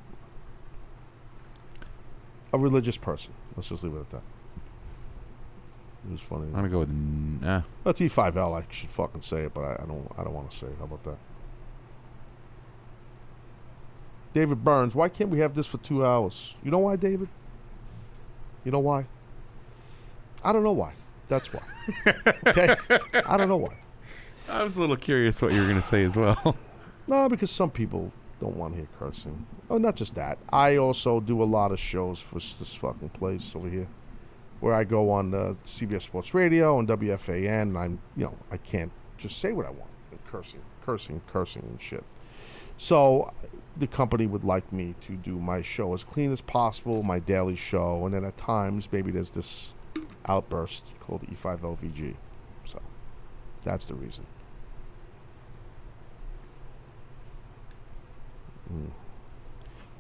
A 2.53 2.59
religious 2.59 2.97
person. 2.97 3.35
Let's 3.55 3.69
just 3.69 3.85
leave 3.85 3.95
it 3.95 4.01
at 4.01 4.11
that. 4.11 4.23
It 6.09 6.13
was 6.13 6.21
funny. 6.21 6.45
I'm 6.47 6.53
gonna 6.55 6.69
go 6.69 6.79
with 6.81 6.91
n- 6.91 7.41
eh. 7.45 7.61
That's 7.85 8.01
E5L. 8.01 8.61
I 8.63 8.65
should 8.71 8.91
fucking 8.91 9.23
say 9.23 9.43
it, 9.43 9.55
but 9.55 9.63
I, 9.63 9.83
I 9.83 9.87
don't. 9.87 10.09
I 10.19 10.25
don't 10.25 10.35
want 10.35 10.51
to 10.51 10.57
say 10.57 10.67
it. 10.67 10.75
How 10.79 10.85
about 10.85 11.03
that? 11.05 11.17
David 14.33 14.63
Burns. 14.63 14.95
Why 14.95 15.09
can't 15.09 15.31
we 15.31 15.39
have 15.41 15.55
this 15.55 15.67
for 15.67 15.79
two 15.79 16.05
hours? 16.05 16.55
You 16.63 16.71
know 16.71 16.79
why, 16.81 16.97
David? 16.97 17.29
You 18.65 18.73
know 18.73 18.81
why? 18.81 19.07
I 20.45 20.53
don't 20.53 20.63
know 20.63 20.73
why. 20.73 20.93
That's 21.29 21.49
why. 21.53 21.63
okay. 22.47 22.77
I 23.27 23.37
don't 23.37 23.49
know 23.49 23.57
why. 23.57 23.77
I 24.49 24.63
was 24.63 24.77
a 24.77 24.81
little 24.81 24.97
curious 24.97 25.41
what 25.43 25.53
you 25.53 25.61
were 25.61 25.67
gonna 25.67 25.83
say 25.83 26.05
as 26.05 26.15
well. 26.17 26.57
No, 27.09 27.29
because 27.29 27.53
some 27.53 27.71
people 27.71 28.13
don't 28.41 28.57
want 28.57 28.73
to 28.73 28.79
hear 28.79 28.89
cursing. 28.99 29.47
Oh, 29.71 29.79
not 29.79 29.95
just 29.95 30.17
that. 30.17 30.39
I 30.51 30.77
also 30.77 31.21
do 31.21 31.41
a 31.41 31.45
lot 31.45 31.71
of 31.71 31.79
shows 31.79 32.21
for 32.21 32.35
this 32.41 32.75
fucking 32.75 33.11
place 33.11 33.55
over 33.55 33.69
here, 33.69 33.87
where 34.61 34.75
I 34.75 34.85
go 34.85 35.11
on 35.11 35.35
uh, 35.35 35.55
CBS 35.65 36.03
Sports 36.03 36.35
Radio 36.35 36.79
and 36.79 36.89
WFAN, 36.89 37.63
and 37.63 37.79
I'm, 37.79 37.99
you 38.17 38.25
know, 38.25 38.35
I 38.51 38.57
can't 38.57 38.93
just 39.17 39.39
say 39.39 39.53
what 39.53 39.67
I 39.67 39.71
want. 39.71 39.91
Cursing, 40.27 40.63
cursing, 40.85 41.21
cursing, 41.27 41.63
and 41.63 41.81
shit. 41.81 42.05
So 42.79 43.33
the 43.77 43.87
company 43.87 44.27
would 44.27 44.45
like 44.45 44.71
me 44.73 44.95
to 45.03 45.13
do 45.13 45.39
my 45.39 45.63
show 45.63 45.93
as 45.95 46.05
clean 46.05 46.33
as 46.33 46.41
possible, 46.41 47.03
my 47.03 47.19
daily 47.19 47.57
show, 47.57 48.05
and 48.05 48.15
then 48.15 48.25
at 48.25 48.37
times 48.37 48.89
maybe 48.91 49.11
there's 49.11 49.31
this 49.31 49.73
outburst 50.27 50.85
called 51.01 51.23
E 51.25 51.35
E5LVG. 51.35 52.15
So 52.65 52.81
that's 53.63 53.87
the 53.87 53.95
reason. 53.95 54.27
Mm. 58.73 58.91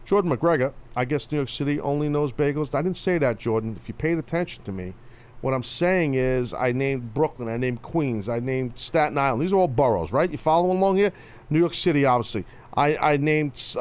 Jordan 0.06 0.30
McGregor, 0.30 0.72
I 0.94 1.04
guess 1.04 1.30
New 1.32 1.38
York 1.38 1.48
City 1.48 1.80
only 1.80 2.08
knows 2.08 2.30
bagels. 2.30 2.74
I 2.76 2.80
didn't 2.80 2.96
say 2.96 3.18
that, 3.18 3.38
Jordan. 3.38 3.74
If 3.76 3.88
you 3.88 3.94
paid 3.94 4.18
attention 4.18 4.62
to 4.62 4.72
me, 4.72 4.94
what 5.40 5.52
I'm 5.52 5.64
saying 5.64 6.14
is 6.14 6.54
I 6.54 6.70
named 6.70 7.12
Brooklyn, 7.12 7.48
I 7.48 7.56
named 7.56 7.82
Queens, 7.82 8.28
I 8.28 8.38
named 8.38 8.78
Staten 8.78 9.18
Island. 9.18 9.42
These 9.42 9.52
are 9.52 9.56
all 9.56 9.68
boroughs, 9.68 10.12
right? 10.12 10.30
You 10.30 10.38
following 10.38 10.78
along 10.78 10.96
here? 10.96 11.12
New 11.50 11.58
York 11.58 11.74
City, 11.74 12.04
obviously. 12.04 12.44
I, 12.76 12.96
I 12.96 13.16
named 13.16 13.60
uh, 13.76 13.80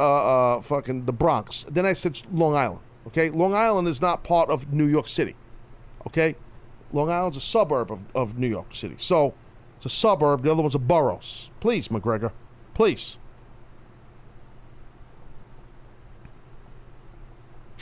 uh, 0.56 0.62
fucking 0.62 1.06
the 1.06 1.14
Bronx. 1.14 1.64
Then 1.70 1.86
I 1.86 1.94
said 1.94 2.20
Long 2.32 2.56
Island. 2.56 2.82
Okay, 3.08 3.30
Long 3.30 3.54
Island 3.54 3.88
is 3.88 4.02
not 4.02 4.24
part 4.24 4.50
of 4.50 4.74
New 4.74 4.88
York 4.88 5.08
City. 5.08 5.36
Okay, 6.08 6.36
Long 6.92 7.10
Island's 7.10 7.38
a 7.38 7.42
suburb 7.42 7.92
of, 7.92 8.00
of 8.16 8.40
New 8.40 8.48
York 8.48 8.74
City. 8.74 8.96
So 8.98 9.36
it's 9.78 9.86
a 9.86 9.90
suburb. 9.90 10.42
The 10.42 10.52
other 10.52 10.64
one's 10.64 10.76
a 10.76 10.80
boroughs. 10.80 11.52
Please, 11.60 11.90
McGregor, 11.90 12.32
please. 12.74 13.20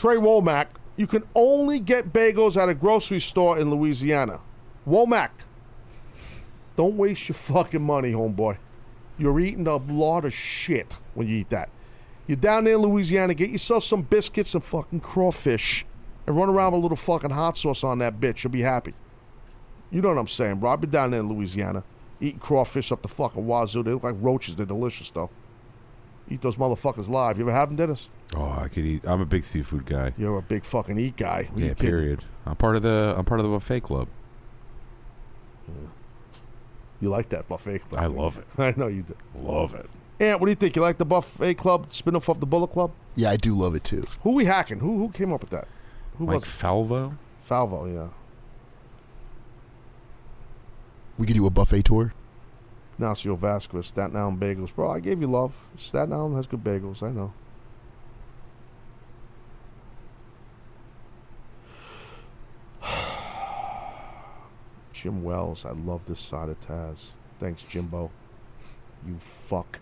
Trey 0.04 0.18
Womack, 0.18 0.66
you 0.98 1.08
can 1.08 1.24
only 1.34 1.80
get 1.80 2.12
bagels 2.12 2.62
at 2.62 2.68
a 2.68 2.74
grocery 2.74 3.22
store 3.22 3.58
in 3.58 3.70
Louisiana. 3.70 4.42
Womack, 4.86 5.30
don't 6.76 6.98
waste 6.98 7.30
your 7.30 7.36
fucking 7.36 7.82
money, 7.82 8.12
homeboy. 8.12 8.58
You're 9.18 9.40
eating 9.40 9.66
a 9.66 9.78
lot 9.78 10.26
of 10.26 10.34
shit 10.34 10.98
when 11.14 11.30
you 11.30 11.38
eat 11.38 11.52
that. 11.52 11.70
You're 12.28 12.36
down 12.36 12.66
there 12.66 12.74
in 12.74 12.82
Louisiana, 12.82 13.34
get 13.34 13.50
yourself 13.50 13.86
some 13.86 14.02
biscuits 14.02 14.54
and 14.56 14.62
fucking 14.62 15.00
crawfish 15.00 15.86
and 16.28 16.36
run 16.36 16.50
around 16.50 16.74
with 16.74 16.80
a 16.80 16.82
little 16.82 16.98
fucking 16.98 17.30
hot 17.30 17.58
sauce 17.58 17.86
on 17.86 18.00
that 18.00 18.20
bitch. 18.20 18.44
You'll 18.44 18.52
be 18.52 18.60
happy. 18.60 18.94
You 19.90 20.02
know 20.02 20.10
what 20.10 20.18
I'm 20.18 20.28
saying, 20.28 20.58
bro? 20.58 20.72
I've 20.72 20.82
been 20.82 20.90
down 20.90 21.12
there 21.12 21.22
in 21.22 21.30
Louisiana 21.30 21.82
eating 22.20 22.40
crawfish 22.40 22.92
up 22.92 23.04
the 23.04 23.08
fucking 23.08 23.48
wazoo. 23.48 23.84
They 23.84 23.92
look 23.92 24.04
like 24.04 24.16
roaches. 24.20 24.58
They're 24.58 24.66
delicious, 24.66 25.12
though. 25.12 25.30
Eat 26.30 26.42
those 26.42 26.56
motherfuckers 26.56 27.10
live. 27.10 27.38
You 27.38 27.44
ever 27.44 27.52
have 27.52 27.70
them, 27.70 27.76
Dennis? 27.76 28.10
oh, 28.36 28.58
I 28.60 28.68
could 28.68 28.86
eat. 28.86 29.02
I'm 29.06 29.22
a 29.22 29.26
big 29.26 29.44
seafood 29.44 29.86
guy. 29.86 30.14
You're 30.18 30.38
a 30.38 30.42
big 30.42 30.66
fucking 30.66 30.98
eat 30.98 31.18
guy. 31.18 31.44
Who 31.44 31.60
Yeah, 31.62 31.74
period. 31.74 32.24
I'm 32.46 32.56
part 32.56 32.76
of 32.76 32.82
the. 32.82 33.14
I'm 33.18 33.26
part 33.26 33.40
of 33.40 33.46
the 33.46 33.52
buffet 33.52 33.82
club. 33.82 34.08
You 37.02 37.10
like 37.10 37.30
that 37.30 37.48
buffet 37.50 37.80
club? 37.80 38.02
I 38.02 38.08
love 38.08 38.38
it. 38.38 38.46
I 38.58 38.74
know 38.78 38.88
you 38.88 39.04
do. 39.04 39.16
Love 39.36 39.76
it. 39.76 39.90
Ant, 40.20 40.40
what 40.40 40.46
do 40.48 40.52
you 40.52 40.56
think? 40.56 40.76
You 40.76 40.82
like 40.82 40.98
the 40.98 41.06
buffet 41.06 41.56
club 41.56 41.92
spin-off 41.92 42.30
of 42.30 42.40
the 42.40 42.46
Bullet 42.46 42.68
Club? 42.72 42.92
Yeah, 43.16 43.30
I 43.32 43.36
do 43.36 43.54
love 43.54 43.76
it 43.76 43.84
too. 43.84 44.06
Who 44.22 44.32
we 44.32 44.46
hacking? 44.46 44.80
Who 44.80 44.98
who 45.00 45.10
came 45.10 45.34
up 45.34 45.42
with 45.42 45.50
that? 45.50 45.68
Who 46.18 46.26
Mike 46.28 46.36
was 46.42 46.44
Falvo. 46.46 47.18
Falvo? 47.48 47.94
Yeah. 47.94 48.08
We 51.18 51.28
could 51.28 51.36
do 51.36 51.46
a 51.46 51.50
buffet 51.50 51.84
tour. 51.84 52.14
Ignacio 52.94 53.36
Vasquez, 53.36 53.88
Staten 53.88 54.16
Island 54.16 54.40
Bagels. 54.40 54.74
Bro, 54.74 54.92
I 54.92 55.00
gave 55.00 55.20
you 55.20 55.28
love. 55.28 55.54
Staten 55.78 56.14
Island 56.14 56.36
has 56.36 56.48
good 56.48 56.64
bagels. 56.64 57.02
I 57.02 57.12
know. 57.12 57.34
Jim 64.94 65.24
Wells, 65.24 65.66
I 65.66 65.72
love 65.72 66.06
this 66.06 66.20
side 66.20 66.50
of 66.50 66.60
Taz. 66.60 67.08
Thanks, 67.40 67.64
Jimbo. 67.64 68.12
You 69.08 69.16
fuck. 69.18 69.80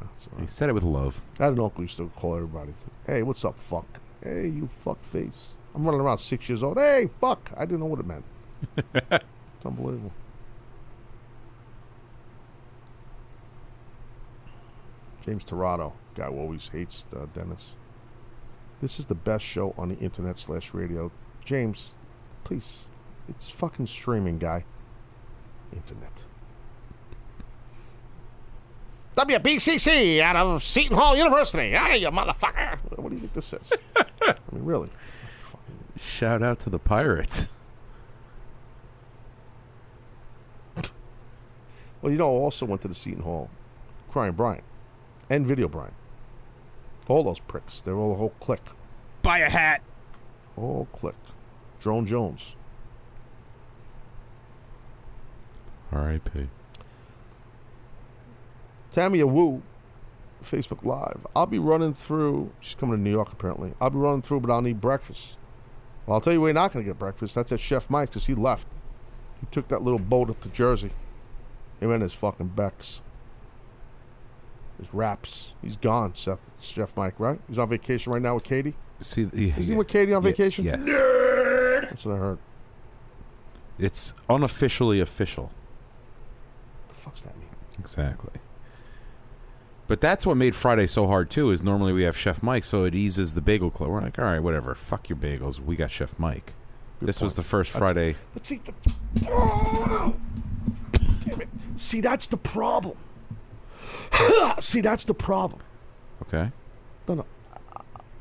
Ah, 0.00 0.08
it's 0.16 0.28
He 0.40 0.46
said 0.46 0.68
it 0.68 0.74
with 0.74 0.84
love. 0.84 1.20
I 1.40 1.44
had 1.44 1.52
an 1.54 1.60
uncle 1.60 1.82
used 1.82 1.96
to 1.98 2.08
call 2.16 2.36
everybody, 2.36 2.72
"Hey, 3.06 3.22
what's 3.22 3.44
up, 3.44 3.58
fuck? 3.58 4.00
Hey, 4.22 4.48
you 4.48 4.66
fuck 4.68 5.02
face." 5.04 5.48
I'm 5.74 5.84
running 5.84 6.00
around 6.00 6.18
six 6.18 6.48
years 6.48 6.62
old. 6.62 6.78
Hey, 6.78 7.08
fuck! 7.20 7.50
I 7.56 7.64
didn't 7.66 7.80
know 7.80 7.86
what 7.86 8.00
it 8.00 8.06
meant. 8.06 8.24
unbelievable. 9.64 10.12
James 15.24 15.44
Torado, 15.44 15.92
guy 16.14 16.26
who 16.26 16.38
always 16.38 16.68
hates 16.68 17.04
uh, 17.16 17.26
Dennis. 17.32 17.74
This 18.82 18.98
is 18.98 19.06
the 19.06 19.14
best 19.14 19.44
show 19.44 19.74
on 19.78 19.88
the 19.88 19.96
internet 19.96 20.38
slash 20.38 20.74
radio. 20.74 21.10
James, 21.44 21.94
please, 22.44 22.84
it's 23.28 23.48
fucking 23.48 23.86
streaming, 23.86 24.38
guy. 24.38 24.64
Internet. 25.72 26.24
WBCC 29.16 30.20
out 30.20 30.36
of 30.36 30.62
Seton 30.62 30.96
Hall 30.96 31.16
University. 31.16 31.70
Hey, 31.70 31.98
you 31.98 32.08
motherfucker. 32.08 32.78
What 32.98 33.10
do 33.10 33.14
you 33.14 33.20
think 33.20 33.32
this 33.32 33.52
is? 33.52 33.72
I 33.96 34.34
mean, 34.52 34.64
really. 34.64 34.90
Shout 35.98 36.42
out 36.42 36.58
to 36.60 36.70
the 36.70 36.80
pirates. 36.80 37.48
Well, 42.04 42.12
you 42.12 42.18
know, 42.18 42.28
I 42.28 42.38
also 42.38 42.66
went 42.66 42.82
to 42.82 42.88
the 42.88 42.94
Seton 42.94 43.22
Hall. 43.22 43.48
Crying 44.10 44.34
Brian. 44.34 44.60
And 45.30 45.46
Video 45.46 45.68
Brian. 45.68 45.94
All 47.08 47.22
those 47.22 47.40
pricks. 47.40 47.80
They're 47.80 47.96
all 47.96 48.12
a 48.12 48.16
whole 48.16 48.34
clique. 48.40 48.60
Buy 49.22 49.38
a 49.38 49.48
hat. 49.48 49.80
Whole 50.54 50.86
clique. 50.92 51.14
Drone 51.80 52.04
Jones. 52.04 52.56
R.I.P. 55.92 56.48
Tamia 58.92 59.26
Wu, 59.26 59.62
Facebook 60.42 60.84
Live. 60.84 61.26
I'll 61.34 61.46
be 61.46 61.58
running 61.58 61.94
through. 61.94 62.52
She's 62.60 62.74
coming 62.74 62.96
to 62.96 63.00
New 63.00 63.12
York, 63.12 63.32
apparently. 63.32 63.72
I'll 63.80 63.88
be 63.88 63.96
running 63.96 64.20
through, 64.20 64.40
but 64.40 64.52
I'll 64.52 64.60
need 64.60 64.78
breakfast. 64.78 65.38
Well, 66.04 66.16
I'll 66.16 66.20
tell 66.20 66.34
you 66.34 66.42
where 66.42 66.50
you're 66.50 66.54
not 66.54 66.70
going 66.70 66.84
to 66.84 66.90
get 66.90 66.98
breakfast. 66.98 67.34
That's 67.34 67.50
at 67.50 67.60
Chef 67.60 67.88
Mike's 67.88 68.10
because 68.10 68.26
he 68.26 68.34
left. 68.34 68.68
He 69.40 69.46
took 69.50 69.68
that 69.68 69.80
little 69.80 69.98
boat 69.98 70.28
up 70.28 70.42
to 70.42 70.50
Jersey. 70.50 70.90
Him 71.80 71.90
and 71.90 72.02
his 72.02 72.14
fucking 72.14 72.48
Becks. 72.48 73.00
His 74.78 74.92
raps. 74.92 75.54
He's 75.62 75.76
gone, 75.76 76.14
Seth. 76.14 76.50
Chef 76.60 76.96
Mike, 76.96 77.18
right? 77.18 77.38
He's 77.48 77.58
on 77.58 77.68
vacation 77.68 78.12
right 78.12 78.22
now 78.22 78.34
with 78.34 78.44
Katie. 78.44 78.74
See, 79.00 79.28
yeah, 79.32 79.56
Is 79.56 79.66
he 79.66 79.72
yeah. 79.72 79.78
with 79.78 79.88
Katie 79.88 80.12
on 80.14 80.22
Yeah, 80.22 80.30
vacation? 80.30 80.64
Yes. 80.64 80.84
That's 81.90 82.04
what 82.06 82.14
I 82.16 82.18
heard. 82.18 82.38
It's 83.78 84.14
unofficially 84.28 85.00
official. 85.00 85.44
What 86.86 86.88
the 86.88 86.94
fuck's 86.94 87.20
that 87.22 87.36
mean? 87.36 87.48
Exactly. 87.78 88.30
But 89.86 90.00
that's 90.00 90.24
what 90.24 90.36
made 90.36 90.54
Friday 90.54 90.86
so 90.86 91.06
hard 91.06 91.28
too. 91.28 91.50
Is 91.50 91.62
normally 91.62 91.92
we 91.92 92.04
have 92.04 92.16
Chef 92.16 92.42
Mike, 92.42 92.64
so 92.64 92.84
it 92.84 92.94
eases 92.94 93.34
the 93.34 93.42
bagel 93.42 93.70
club. 93.70 93.90
We're 93.90 94.00
like, 94.00 94.18
all 94.18 94.24
right, 94.24 94.38
whatever. 94.40 94.74
Fuck 94.74 95.08
your 95.08 95.18
bagels. 95.18 95.58
We 95.60 95.76
got 95.76 95.90
Chef 95.90 96.18
Mike. 96.18 96.54
Good 97.00 97.08
this 97.08 97.20
was 97.20 97.36
the 97.36 97.42
first 97.42 97.72
That's- 97.72 97.92
Friday. 97.92 98.16
But 98.32 98.46
see, 98.46 98.60
the, 98.64 98.72
oh. 99.28 100.14
See, 101.76 102.00
that's 102.00 102.26
the 102.26 102.36
problem. 102.36 102.96
see, 104.60 104.80
that's 104.80 105.04
the 105.04 105.14
problem. 105.14 105.60
Okay. 106.22 106.50
No, 107.08 107.14
no. 107.14 107.26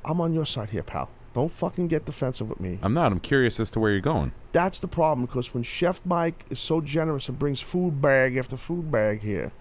I'm 0.06 0.20
on 0.20 0.34
your 0.34 0.45
side 0.45 0.70
here, 0.72 0.84
pal. 0.84 1.10
Don't 1.34 1.51
fucking 1.51 1.88
get 1.88 2.06
defensive 2.06 2.49
with 2.49 2.60
me. 2.60 2.78
I'm 2.82 2.93
not. 2.93 3.12
I'm 3.12 3.20
curious 3.20 3.60
as 3.60 3.72
to 3.72 3.80
where 3.80 3.91
you're 3.91 4.01
going. 4.01 4.34
That's 4.51 4.80
the 4.80 4.88
problem 4.88 5.26
because 5.26 5.54
when 5.54 5.64
Chef 5.64 6.06
Mike 6.06 6.45
is 6.49 6.60
so 6.60 6.80
generous 6.82 7.28
and 7.28 7.39
brings 7.39 7.60
food 7.60 8.01
bag 8.01 8.38
after 8.38 8.56
food 8.56 8.91
bag 8.91 9.22
here, 9.22 9.51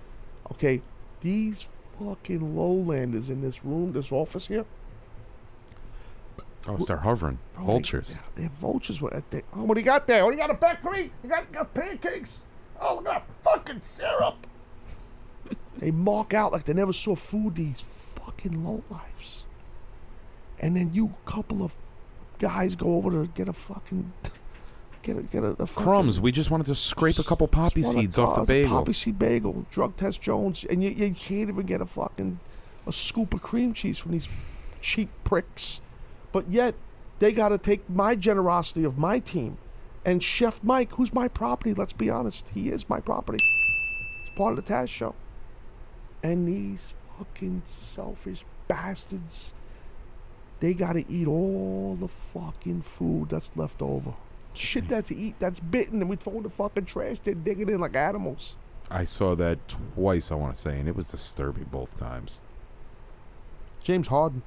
okay, 0.51 0.83
these 1.21 1.71
fucking 1.99 2.57
lowlanders 2.57 3.31
in 3.31 3.41
this 3.41 3.65
room, 3.65 3.93
this 3.93 4.13
office 4.13 4.49
here, 4.49 4.67
Oh, 6.69 6.79
start 6.79 7.01
hovering. 7.01 7.39
bro, 7.55 7.65
Vultures. 7.65 8.19
They, 8.35 8.43
they're 8.43 8.51
vultures. 8.61 9.01
What, 9.03 9.15
uh, 9.15 9.21
they, 9.31 9.43
oh, 9.55 9.65
what 9.65 9.75
do 9.75 9.81
you 9.81 9.85
got 9.85 10.07
there? 10.07 10.25
What 10.25 10.31
do 10.31 10.37
you 10.37 10.43
got 10.43 10.51
a 10.51 10.55
back 10.55 10.81
for 10.81 10.93
me? 10.93 11.11
You 11.25 11.29
got, 11.29 11.43
you 11.43 11.53
got 11.53 11.75
pancakes? 11.75 12.39
Oh, 12.83 12.97
look 12.97 13.07
at 13.07 13.27
that 13.27 13.45
fucking 13.45 13.81
syrup. 13.81 14.47
they 15.79 15.91
mark 15.91 16.35
out 16.35 16.53
like 16.53 16.65
they 16.65 16.73
never 16.73 16.93
saw 16.93 17.15
food. 17.15 17.55
These 17.55 17.81
fucking 17.81 18.53
lowlifes. 18.53 19.45
And 20.59 20.77
then 20.77 20.91
you 20.93 21.15
couple 21.25 21.65
of 21.65 21.77
guys 22.39 22.75
go 22.75 22.97
over 22.97 23.11
to 23.11 23.31
get 23.33 23.49
a 23.49 23.53
fucking 23.53 24.13
get 25.03 25.17
a 25.17 25.23
get 25.23 25.45
a, 25.45 25.51
a 25.63 25.67
Crumbs. 25.67 26.21
We 26.21 26.33
just 26.33 26.51
wanted 26.51 26.67
to 26.67 26.75
scrape 26.75 27.19
a 27.19 27.23
couple 27.23 27.47
poppy 27.49 27.83
seeds 27.83 28.19
off 28.19 28.37
the 28.41 28.45
bagel. 28.45 28.79
Poppy 28.79 28.93
seed 28.93 29.19
bagel, 29.19 29.65
drug 29.71 29.97
test 29.97 30.21
Jones, 30.21 30.65
and 30.65 30.83
you, 30.83 30.91
you 30.91 31.15
can't 31.15 31.49
even 31.49 31.67
get 31.67 31.81
a 31.81 31.87
fucking 31.87 32.41
a 32.87 32.93
scoop 32.93 33.33
of 33.33 33.43
cream 33.43 33.73
cheese 33.73 33.99
from 33.99 34.13
these 34.13 34.29
cheap 34.81 35.09
pricks. 35.23 35.81
But 36.33 36.49
yet 36.51 36.75
they 37.21 37.33
got 37.33 37.51
to 37.51 37.59
take 37.59 37.89
my 37.89 38.17
generosity 38.17 38.85
of 38.85 38.99
my 38.99 39.21
team 39.21 39.59
and 40.05 40.23
Chef 40.23 40.63
Mike, 40.63 40.93
who's 40.93 41.13
my 41.13 41.29
property. 41.29 41.75
Let's 41.75 41.93
be 41.93 42.11
honest, 42.11 42.51
he 42.51 42.71
is 42.71 42.89
my 42.89 43.01
property. 43.01 43.39
It's 44.23 44.31
part 44.37 44.57
of 44.57 44.65
the 44.65 44.73
Taz 44.73 44.89
show. 44.89 45.15
And 46.23 46.47
these 46.47 46.95
fucking 47.19 47.63
selfish 47.65 48.45
bastards, 48.69 49.55
they 50.61 50.75
got 50.75 50.95
to 50.95 51.11
eat 51.11 51.27
all 51.27 51.97
the 51.99 52.09
fucking 52.09 52.83
food 52.83 53.29
that's 53.31 53.57
left 53.57 53.83
over. 53.83 54.15
Shit 54.55 54.89
that's 54.89 55.11
eat, 55.11 55.37
that's 55.39 55.61
bitten, 55.61 56.01
and 56.01 56.11
we 56.11 56.17
throw 56.17 56.35
in 56.35 56.43
the 56.43 56.51
fucking 56.51 56.85
trash. 56.85 57.17
They're 57.23 57.35
digging 57.35 57.69
in 57.69 57.81
like 57.81 57.97
animals. 57.97 58.57
I 58.91 59.05
saw 59.05 59.35
that 59.37 59.67
twice. 59.69 60.31
I 60.31 60.35
want 60.35 60.55
to 60.55 60.61
say, 60.61 60.79
and 60.79 60.89
it 60.89 60.95
was 60.95 61.09
disturbing 61.09 61.65
both 61.65 61.97
times. 61.97 62.41
James 63.83 64.09
Harden, 64.09 64.43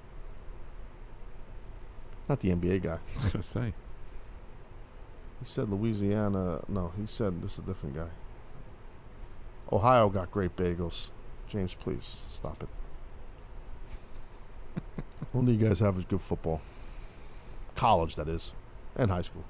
not 2.30 2.40
the 2.40 2.50
NBA 2.52 2.84
guy. 2.84 3.00
I 3.12 3.16
was 3.16 3.26
gonna 3.26 3.44
say. 3.44 3.74
He 5.46 5.52
said 5.52 5.70
Louisiana. 5.70 6.60
No, 6.68 6.92
he 6.98 7.06
said 7.06 7.40
this 7.40 7.54
is 7.54 7.60
a 7.60 7.62
different 7.62 7.96
guy. 7.96 8.10
Ohio 9.72 10.10
got 10.10 10.32
great 10.32 10.56
bagels. 10.56 11.12
James, 11.48 11.76
please 11.76 12.18
stop 12.32 12.64
it. 12.64 12.70
Only 15.36 15.54
you 15.54 15.68
guys 15.68 15.80
have 15.82 16.00
is 16.00 16.06
good 16.06 16.22
football. 16.22 16.64
College, 17.76 18.16
that 18.16 18.28
is, 18.28 18.54
and 18.96 19.12
high 19.12 19.22
school. 19.22 19.44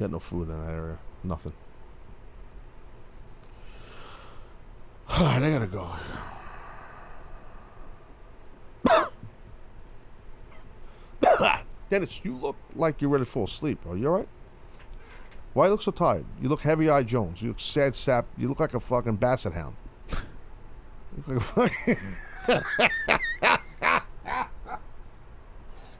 You 0.00 0.06
got 0.06 0.10
no 0.10 0.18
food 0.18 0.48
in 0.48 0.60
that 0.60 0.72
area. 0.72 0.98
Nothing. 1.22 1.52
All 5.10 5.26
right, 5.26 5.44
I 5.44 5.50
gotta 5.50 5.68
go. 5.68 5.88
Dennis, 11.88 12.24
you 12.24 12.36
look 12.36 12.56
like 12.74 13.00
you're 13.00 13.10
ready 13.10 13.24
to 13.24 13.30
fall 13.30 13.44
asleep. 13.44 13.86
Are 13.86 13.96
you 13.96 14.08
all 14.08 14.18
right? 14.18 14.28
Why 15.52 15.66
you 15.66 15.72
look 15.72 15.82
so 15.82 15.90
tired? 15.90 16.24
You 16.40 16.48
look 16.48 16.60
heavy-eyed 16.60 17.06
Jones. 17.06 17.42
You 17.42 17.48
look 17.48 17.60
sad 17.60 17.94
sap. 17.96 18.26
You 18.38 18.48
look 18.48 18.60
like 18.60 18.74
a 18.74 18.80
fucking 18.80 19.16
basset 19.16 19.52
hound. 19.52 19.74
You 20.10 20.16
look 21.16 21.28
like 21.28 21.36
a 21.36 21.40
fucking... 21.40 21.96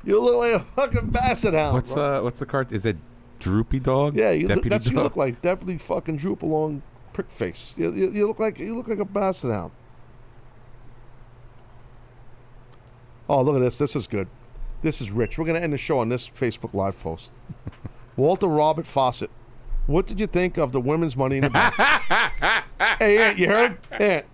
you 0.05 0.20
look 0.20 0.36
like 0.36 0.53
a 0.53 0.61
fucking 0.61 1.11
basset 1.11 1.55
hound. 1.55 1.74
What's 1.74 1.94
bro. 1.94 2.18
uh? 2.18 2.22
What's 2.22 2.38
the 2.38 2.46
card? 2.46 2.70
Is 2.70 2.86
it 2.86 2.96
Droopy 3.40 3.80
Dog? 3.80 4.16
Yeah, 4.16 4.30
you 4.30 4.46
look, 4.46 4.62
that's 4.64 4.86
what 4.86 4.86
you 4.86 4.96
Dog? 4.96 5.05
look 5.05 5.16
like. 5.16 5.42
Deputy 5.42 5.78
fucking 5.78 6.16
droop 6.16 6.42
along 6.42 6.82
prick 7.12 7.30
face. 7.30 7.74
You, 7.76 7.92
you, 7.92 8.11
you 8.11 8.26
look 8.28 8.38
like 8.38 8.59
you 8.59 8.76
look 8.76 8.86
like 8.86 9.01
a 9.01 9.05
basset 9.05 9.51
hound. 9.51 9.72
Oh, 13.28 13.42
look 13.42 13.57
at 13.57 13.61
this. 13.61 13.78
This 13.78 13.96
is 13.96 14.07
good. 14.07 14.28
This 14.82 15.01
is 15.01 15.11
rich. 15.11 15.38
We're 15.38 15.46
gonna 15.46 15.61
end 15.61 15.72
the 15.72 15.78
show 15.78 15.98
on 15.98 16.09
this 16.09 16.28
Facebook 16.28 16.72
Live 16.72 16.98
post. 17.01 17.32
Walter 18.16 18.46
Robert 18.46 18.86
Fawcett. 18.86 19.30
What 19.91 20.07
did 20.07 20.20
you 20.20 20.28
think 20.28 20.57
of 20.57 20.70
the 20.70 20.80
women's 20.80 21.16
money 21.16 21.38
in 21.38 21.43
the 21.43 21.51
bank? 21.51 21.74
hey, 23.01 23.18
Ant, 23.18 23.38
you 23.41 23.49
heard? 23.49 23.76
Ant. 23.91 24.24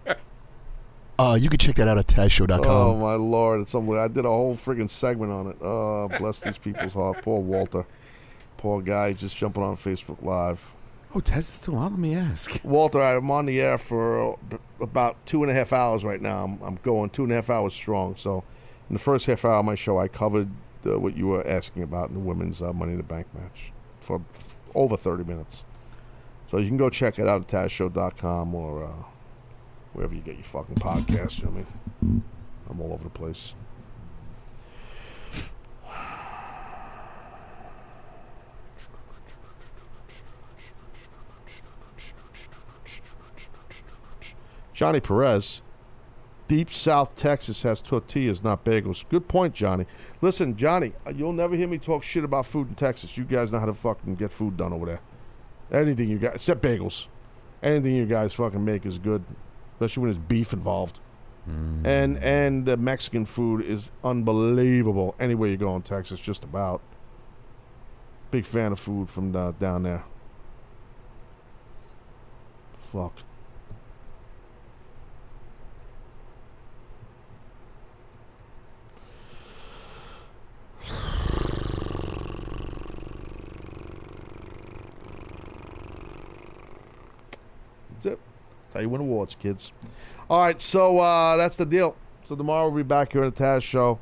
Uh, 1.19 1.39
you 1.41 1.49
can 1.49 1.57
check 1.57 1.77
that 1.77 1.89
out 1.89 1.97
at 1.97 2.07
TazShow.com. 2.07 2.67
Oh 2.67 2.95
my 2.95 3.15
lord, 3.15 3.63
it's 3.63 3.73
something. 3.73 3.97
I 3.97 4.07
did 4.07 4.27
a 4.27 4.29
whole 4.29 4.55
friggin' 4.55 4.91
segment 4.91 5.33
on 5.33 5.47
it. 5.47 5.57
Oh, 5.63 6.11
bless 6.19 6.41
these 6.41 6.59
people's 6.59 6.93
heart. 6.93 7.23
Poor 7.23 7.41
Walter. 7.41 7.87
Poor 8.59 8.83
guy 8.83 9.15
just 9.15 9.35
jumping 9.35 9.63
on 9.63 9.77
Facebook 9.77 10.23
Live. 10.23 10.63
Oh, 11.15 11.21
Taz 11.21 11.39
is 11.39 11.47
still 11.47 11.77
on. 11.77 11.93
Let 11.93 12.01
me 12.01 12.15
ask. 12.15 12.61
Walter, 12.63 13.03
I'm 13.03 13.31
on 13.31 13.47
the 13.47 13.59
air 13.59 13.79
for 13.79 14.35
uh, 14.35 14.59
about 14.83 15.25
two 15.25 15.43
and 15.43 15.51
a 15.51 15.55
half 15.55 15.73
hours 15.73 16.05
right 16.05 16.21
now. 16.21 16.45
I'm, 16.45 16.63
I'm 16.63 16.79
going 16.83 17.09
two 17.09 17.23
and 17.23 17.33
a 17.33 17.37
half 17.37 17.49
hours 17.49 17.73
strong. 17.73 18.15
So, 18.17 18.45
in 18.91 18.95
the 18.95 19.01
first 19.01 19.25
half 19.25 19.43
hour 19.47 19.61
of 19.61 19.65
my 19.65 19.75
show, 19.75 19.99
I 19.99 20.09
covered 20.09 20.51
uh, 20.85 20.99
what 20.99 21.17
you 21.17 21.29
were 21.29 21.47
asking 21.47 21.83
about 21.83 22.11
in 22.11 22.15
the 22.15 22.21
women's 22.21 22.61
uh, 22.61 22.75
Money 22.75 22.93
in 22.93 22.99
the 22.99 23.05
Bank 23.05 23.27
match 23.33 23.73
for 24.01 24.21
th- 24.35 24.51
over 24.77 24.97
30 24.97 25.25
minutes. 25.25 25.65
So, 26.49 26.59
you 26.59 26.69
can 26.69 26.77
go 26.77 26.89
check 26.91 27.19
it 27.19 27.27
out 27.27 27.41
at 27.41 27.49
TazShow.com 27.49 28.55
or 28.55 28.85
uh, 28.85 29.03
wherever 29.93 30.15
you 30.15 30.21
get 30.21 30.37
your 30.37 30.45
fucking 30.45 30.77
podcasts. 30.77 31.41
You 31.41 31.47
know 31.47 31.51
what 31.51 31.67
I 32.03 32.05
mean? 32.05 32.23
I'm 32.71 32.81
all 32.81 32.93
over 32.93 33.05
the 33.05 33.11
place. 33.11 33.55
Johnny 44.77 45.01
Perez. 45.01 45.63
Deep 46.49 46.73
South 46.73 47.15
Texas 47.17 47.63
has 47.63 47.81
tortillas, 47.81 48.45
not 48.45 48.65
bagels. 48.65 49.05
Good 49.09 49.27
point, 49.27 49.53
Johnny. 49.55 49.87
Listen, 50.21 50.57
Johnny, 50.57 50.93
you'll 51.15 51.33
never 51.33 51.57
hear 51.57 51.67
me 51.67 51.79
talk 51.79 52.03
shit 52.03 52.23
about 52.23 52.47
food 52.47 52.69
in 52.69 52.75
Texas. 52.77 53.17
You 53.17 53.25
guys 53.25 53.51
know 53.53 53.59
how 53.59 53.67
to 53.67 53.75
fucking 53.75 54.15
get 54.15 54.31
food 54.31 54.57
done 54.57 54.73
over 54.73 54.87
there. 54.87 55.01
Anything 55.73 56.09
you 56.09 56.19
guys, 56.19 56.37
except 56.37 56.63
bagels. 56.63 57.09
Anything 57.63 57.97
you 57.97 58.07
guys 58.07 58.33
fucking 58.35 58.65
make 58.65 58.87
is 58.87 58.99
good, 58.99 59.25
especially 59.75 60.03
when 60.03 60.11
there's 60.13 60.23
beef 60.25 60.53
involved. 60.53 61.01
And 61.49 62.19
and 62.19 62.67
the 62.67 62.77
Mexican 62.77 63.25
food 63.25 63.65
is 63.65 63.93
unbelievable. 64.03 65.15
Anywhere 65.21 65.49
you 65.49 65.57
go 65.57 65.77
in 65.77 65.83
Texas, 65.83 66.19
just 66.19 66.43
about. 66.43 66.81
Big 68.33 68.45
fan 68.45 68.73
of 68.73 68.81
food 68.81 69.09
from 69.09 69.35
uh, 69.37 69.53
down 69.53 69.85
there. 69.85 70.03
Fuck. 72.93 73.13
That's 87.93 88.07
it. 88.07 88.19
That's 88.65 88.66
how 88.77 88.83
you 88.83 88.89
win 88.89 89.01
awards, 89.01 89.35
kids. 89.35 89.73
All 90.31 90.41
right, 90.41 90.61
so 90.61 90.99
uh, 90.99 91.37
that's 91.37 91.57
the 91.57 91.67
deal. 91.67 91.97
So 92.25 92.37
tomorrow 92.37 92.69
we'll 92.69 92.77
be 92.77 92.83
back 92.87 93.13
here 93.13 93.25
on 93.25 93.31
the 93.31 93.37
Taz 93.37 93.63
Show. 93.63 93.99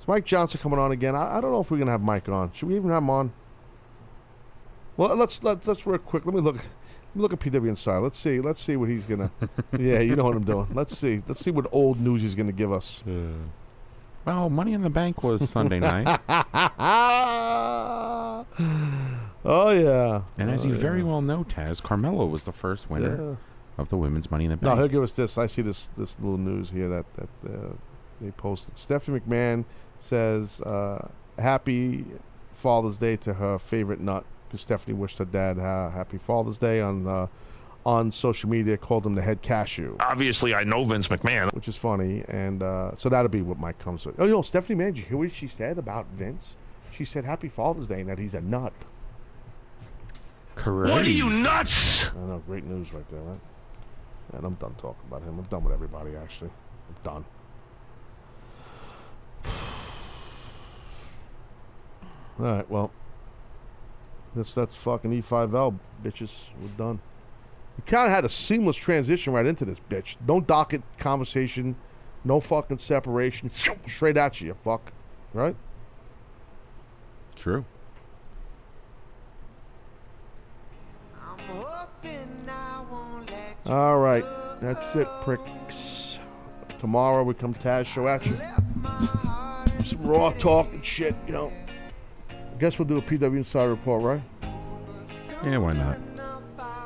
Is 0.00 0.08
Mike 0.08 0.24
Johnson 0.24 0.60
coming 0.60 0.78
on 0.78 0.92
again? 0.92 1.14
I, 1.14 1.38
I 1.38 1.40
don't 1.40 1.52
know 1.52 1.60
if 1.60 1.70
we're 1.70 1.78
gonna 1.78 1.90
have 1.90 2.02
Mike 2.02 2.28
on. 2.28 2.52
Should 2.52 2.68
we 2.68 2.76
even 2.76 2.90
have 2.90 3.02
him 3.02 3.10
on? 3.10 3.32
Well, 4.96 5.14
let's 5.16 5.42
let's 5.44 5.66
let's 5.68 5.86
real 5.86 5.98
quick. 5.98 6.24
Let 6.26 6.34
me 6.34 6.40
look. 6.40 6.56
Let 6.56 7.16
me 7.16 7.22
look 7.22 7.32
at 7.32 7.40
PW 7.40 7.68
Inside. 7.68 7.98
Let's 7.98 8.18
see. 8.18 8.40
Let's 8.40 8.60
see 8.62 8.76
what 8.76 8.88
he's 8.88 9.06
gonna. 9.06 9.30
yeah, 9.78 10.00
you 10.00 10.16
know 10.16 10.24
what 10.24 10.36
I'm 10.36 10.44
doing. 10.44 10.68
Let's 10.72 10.96
see. 10.96 11.22
Let's 11.26 11.40
see 11.40 11.50
what 11.50 11.66
old 11.72 12.00
news 12.00 12.22
he's 12.22 12.34
gonna 12.34 12.52
give 12.52 12.72
us. 12.72 13.02
Well, 14.24 14.50
Money 14.50 14.72
in 14.74 14.82
the 14.82 14.90
Bank 14.90 15.22
was 15.22 15.48
Sunday 15.48 15.78
night, 15.80 16.20
oh 16.28 18.44
yeah. 19.70 20.22
and 20.38 20.50
as 20.50 20.64
Oh, 20.64 20.68
you 20.68 20.74
yeah. 20.74 20.80
very 20.80 21.02
well 21.02 21.22
know, 21.22 21.44
Taz 21.44 21.80
Carmella 21.80 22.28
was 22.28 22.44
the 22.44 22.52
first 22.52 22.90
winner 22.90 23.30
Yeah. 23.30 23.36
Of 23.78 23.88
the 23.88 23.96
Women's 23.96 24.30
Money 24.30 24.44
in 24.44 24.50
the 24.50 24.56
Bank. 24.56 24.62
No, 24.64 24.70
he'll 24.74 24.82
Bank. 24.84 24.92
give 24.92 25.02
us 25.02 25.12
this. 25.12 25.38
I 25.38 25.46
see 25.46 25.62
this 25.62 25.86
this 25.96 26.18
little 26.20 26.38
news 26.38 26.70
here 26.70 26.88
that 26.88 27.04
that 27.14 27.52
uh, 27.54 27.72
they 28.20 28.30
posted. 28.32 28.78
Stephanie 28.78 29.20
McMahon 29.20 29.64
says 30.00 30.60
uh, 30.62 31.08
happy 31.38 32.04
Father's 32.54 32.98
Day 32.98 33.16
to 33.16 33.34
her 33.34 33.58
favorite 33.58 34.00
nut 34.00 34.24
because 34.48 34.60
Stephanie 34.62 34.94
wished 34.94 35.18
her 35.18 35.24
dad 35.24 35.58
uh, 35.58 35.90
happy 35.90 36.18
Father's 36.18 36.58
Day 36.58 36.80
on 36.80 37.06
uh, 37.06 37.26
on 37.84 38.10
social 38.12 38.48
media. 38.48 38.76
Called 38.76 39.04
him 39.06 39.14
the 39.14 39.22
head 39.22 39.42
cashew, 39.42 39.96
Obviously, 40.00 40.54
I 40.54 40.64
know 40.64 40.82
Vince 40.84 41.08
McMahon. 41.08 41.52
which 41.52 41.68
is 41.68 41.76
funny. 41.76 42.24
And 42.28 42.62
uh, 42.62 42.96
so 42.96 43.08
that'll 43.08 43.28
be 43.28 43.42
what 43.42 43.58
Mike 43.58 43.78
comes 43.78 44.06
with. 44.06 44.18
Oh, 44.18 44.24
you 44.24 44.32
know, 44.32 44.42
Stephanie 44.42 44.78
McMahon. 44.78 44.94
Did 44.94 44.98
you 44.98 45.04
hear 45.04 45.16
what 45.18 45.30
she 45.30 45.46
said 45.46 45.76
about 45.78 46.06
Vince? 46.14 46.56
She 46.90 47.04
said 47.04 47.24
happy 47.24 47.48
Father's 47.50 47.88
Day 47.88 48.00
and 48.00 48.08
that 48.08 48.18
he's 48.18 48.34
a 48.34 48.40
nut. 48.40 48.72
Correct. 50.54 50.90
What 50.90 51.04
are 51.04 51.10
you 51.10 51.28
nuts? 51.28 52.10
I 52.14 52.18
know, 52.20 52.42
great 52.46 52.64
news 52.64 52.92
right 52.94 53.06
there, 53.10 53.20
right? 53.20 53.38
And 54.32 54.44
I'm 54.44 54.54
done 54.54 54.74
talking 54.78 55.02
about 55.06 55.22
him. 55.22 55.38
I'm 55.38 55.44
done 55.44 55.64
with 55.64 55.72
everybody, 55.72 56.16
actually. 56.16 56.50
I'm 56.88 56.96
done. 57.04 57.24
All 62.38 62.44
right, 62.44 62.70
well, 62.70 62.90
that's 64.34 64.52
that's 64.52 64.74
fucking 64.76 65.10
E5L, 65.10 65.78
bitches. 66.02 66.50
We're 66.60 66.68
done. 66.76 67.00
We 67.76 67.82
kind 67.86 68.06
of 68.06 68.12
had 68.12 68.24
a 68.24 68.28
seamless 68.28 68.76
transition 68.76 69.32
right 69.32 69.46
into 69.46 69.64
this, 69.64 69.80
bitch. 69.88 70.16
No 70.26 70.40
docket 70.40 70.82
conversation, 70.98 71.76
no 72.24 72.40
fucking 72.40 72.78
separation. 72.78 73.48
Straight 73.50 74.16
at 74.16 74.40
you, 74.40 74.48
you 74.48 74.54
fuck. 74.54 74.92
Right? 75.32 75.56
True. 77.34 77.64
All 83.68 83.98
right, 83.98 84.24
that's 84.60 84.94
it, 84.94 85.08
pricks. 85.22 86.20
Tomorrow 86.78 87.24
we 87.24 87.34
come 87.34 87.52
Taz 87.52 87.86
show 87.86 88.06
at 88.06 88.24
you. 88.26 88.38
Some 89.84 90.06
raw 90.06 90.30
talk 90.30 90.72
and 90.72 90.84
shit, 90.84 91.16
you 91.26 91.32
know. 91.32 91.52
I 92.30 92.58
guess 92.58 92.78
we'll 92.78 92.86
do 92.86 92.98
a 92.98 93.02
PW 93.02 93.36
Insider 93.36 93.70
report, 93.70 94.02
right? 94.02 94.20
Yeah, 95.44 95.58
why 95.58 95.72
not? 95.72 95.98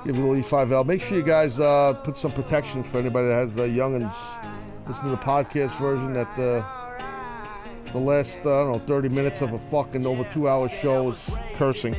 Give 0.07 0.17
a 0.17 0.21
little 0.21 0.37
E5L. 0.37 0.87
Make 0.87 1.03
sure 1.03 1.19
you 1.19 1.25
guys 1.25 1.61
uh, 1.61 1.93
put 2.03 2.17
some 2.17 2.33
protections 2.33 2.87
for 2.89 2.97
anybody 2.99 3.29
that 3.29 3.35
has 3.35 3.59
uh, 3.59 3.63
youngins. 3.63 4.43
Listen 4.89 5.05
to 5.05 5.11
the 5.11 5.17
podcast 5.19 5.79
version 5.79 6.15
that 6.15 6.31
uh, 6.39 7.93
the 7.93 7.99
last, 7.99 8.39
uh, 8.47 8.61
I 8.61 8.65
don't 8.65 8.73
know, 8.73 8.87
30 8.87 9.11
minutes 9.11 9.43
of 9.43 9.53
a 9.53 9.59
fucking 9.59 10.07
over 10.07 10.25
two 10.25 10.49
hour 10.49 10.69
show 10.71 11.11
is 11.11 11.37
cursing. 11.57 11.95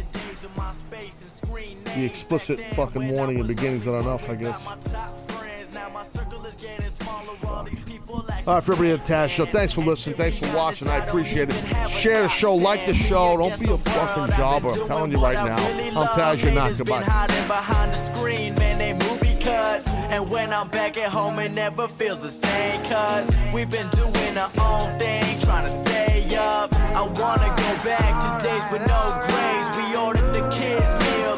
The 1.96 2.06
explicit 2.06 2.60
fucking 2.74 3.14
warning 3.14 3.40
and 3.40 3.48
beginnings 3.48 3.88
are 3.88 4.00
enough, 4.00 4.30
I 4.30 4.36
guess. 4.36 4.68
All 4.68 4.76
right, 8.56 8.64
for 8.64 8.74
everybody 8.74 8.92
at 8.92 9.06
the 9.06 9.14
Taz 9.14 9.30
Show, 9.30 9.46
thanks 9.46 9.74
for 9.74 9.82
listening. 9.82 10.18
Thanks 10.18 10.40
for 10.40 10.54
watching. 10.56 10.88
I 10.88 10.98
appreciate 10.98 11.50
it. 11.50 11.90
Share 11.90 12.24
the 12.24 12.28
show, 12.28 12.56
like 12.56 12.86
the 12.86 12.94
show. 12.94 13.38
Don't 13.38 13.60
be 13.60 13.72
a 13.72 13.78
fucking 13.78 14.36
jobber. 14.36 14.70
I'm 14.70 14.88
telling 14.88 15.12
you 15.12 15.20
right 15.20 15.36
now. 15.36 16.00
I'm 16.00 16.08
Taz, 16.08 16.44
you're 16.44 16.54
not. 16.54 16.78
Goodbye. 16.78 17.04
cuts. 19.42 19.88
And 19.88 20.30
when 20.30 20.54
I'm 20.54 20.70
back 20.70 20.98
at 20.98 21.10
home, 21.10 21.40
it 21.40 21.52
never 21.52 21.88
feels 21.88 22.22
the 22.22 22.32
same. 22.32 22.84
Cause 22.86 23.30
we've 23.54 23.70
been 23.70 23.90
doing 23.90 24.38
our 24.38 24.52
own 24.60 24.98
thing, 25.00 25.40
trying 25.42 25.66
to 25.66 25.72
stay 25.72 26.36
up. 26.36 26.74
I 26.74 27.02
wanna 27.02 27.50
go 27.64 27.70
back 27.84 28.14
to 28.24 28.46
days 28.46 28.64
with 28.72 28.86
no 28.88 29.02
grades. 29.28 29.70
We 29.78 29.96
ordered 29.96 30.34
the 30.34 30.48
kids' 30.50 30.94
meal, 31.04 31.38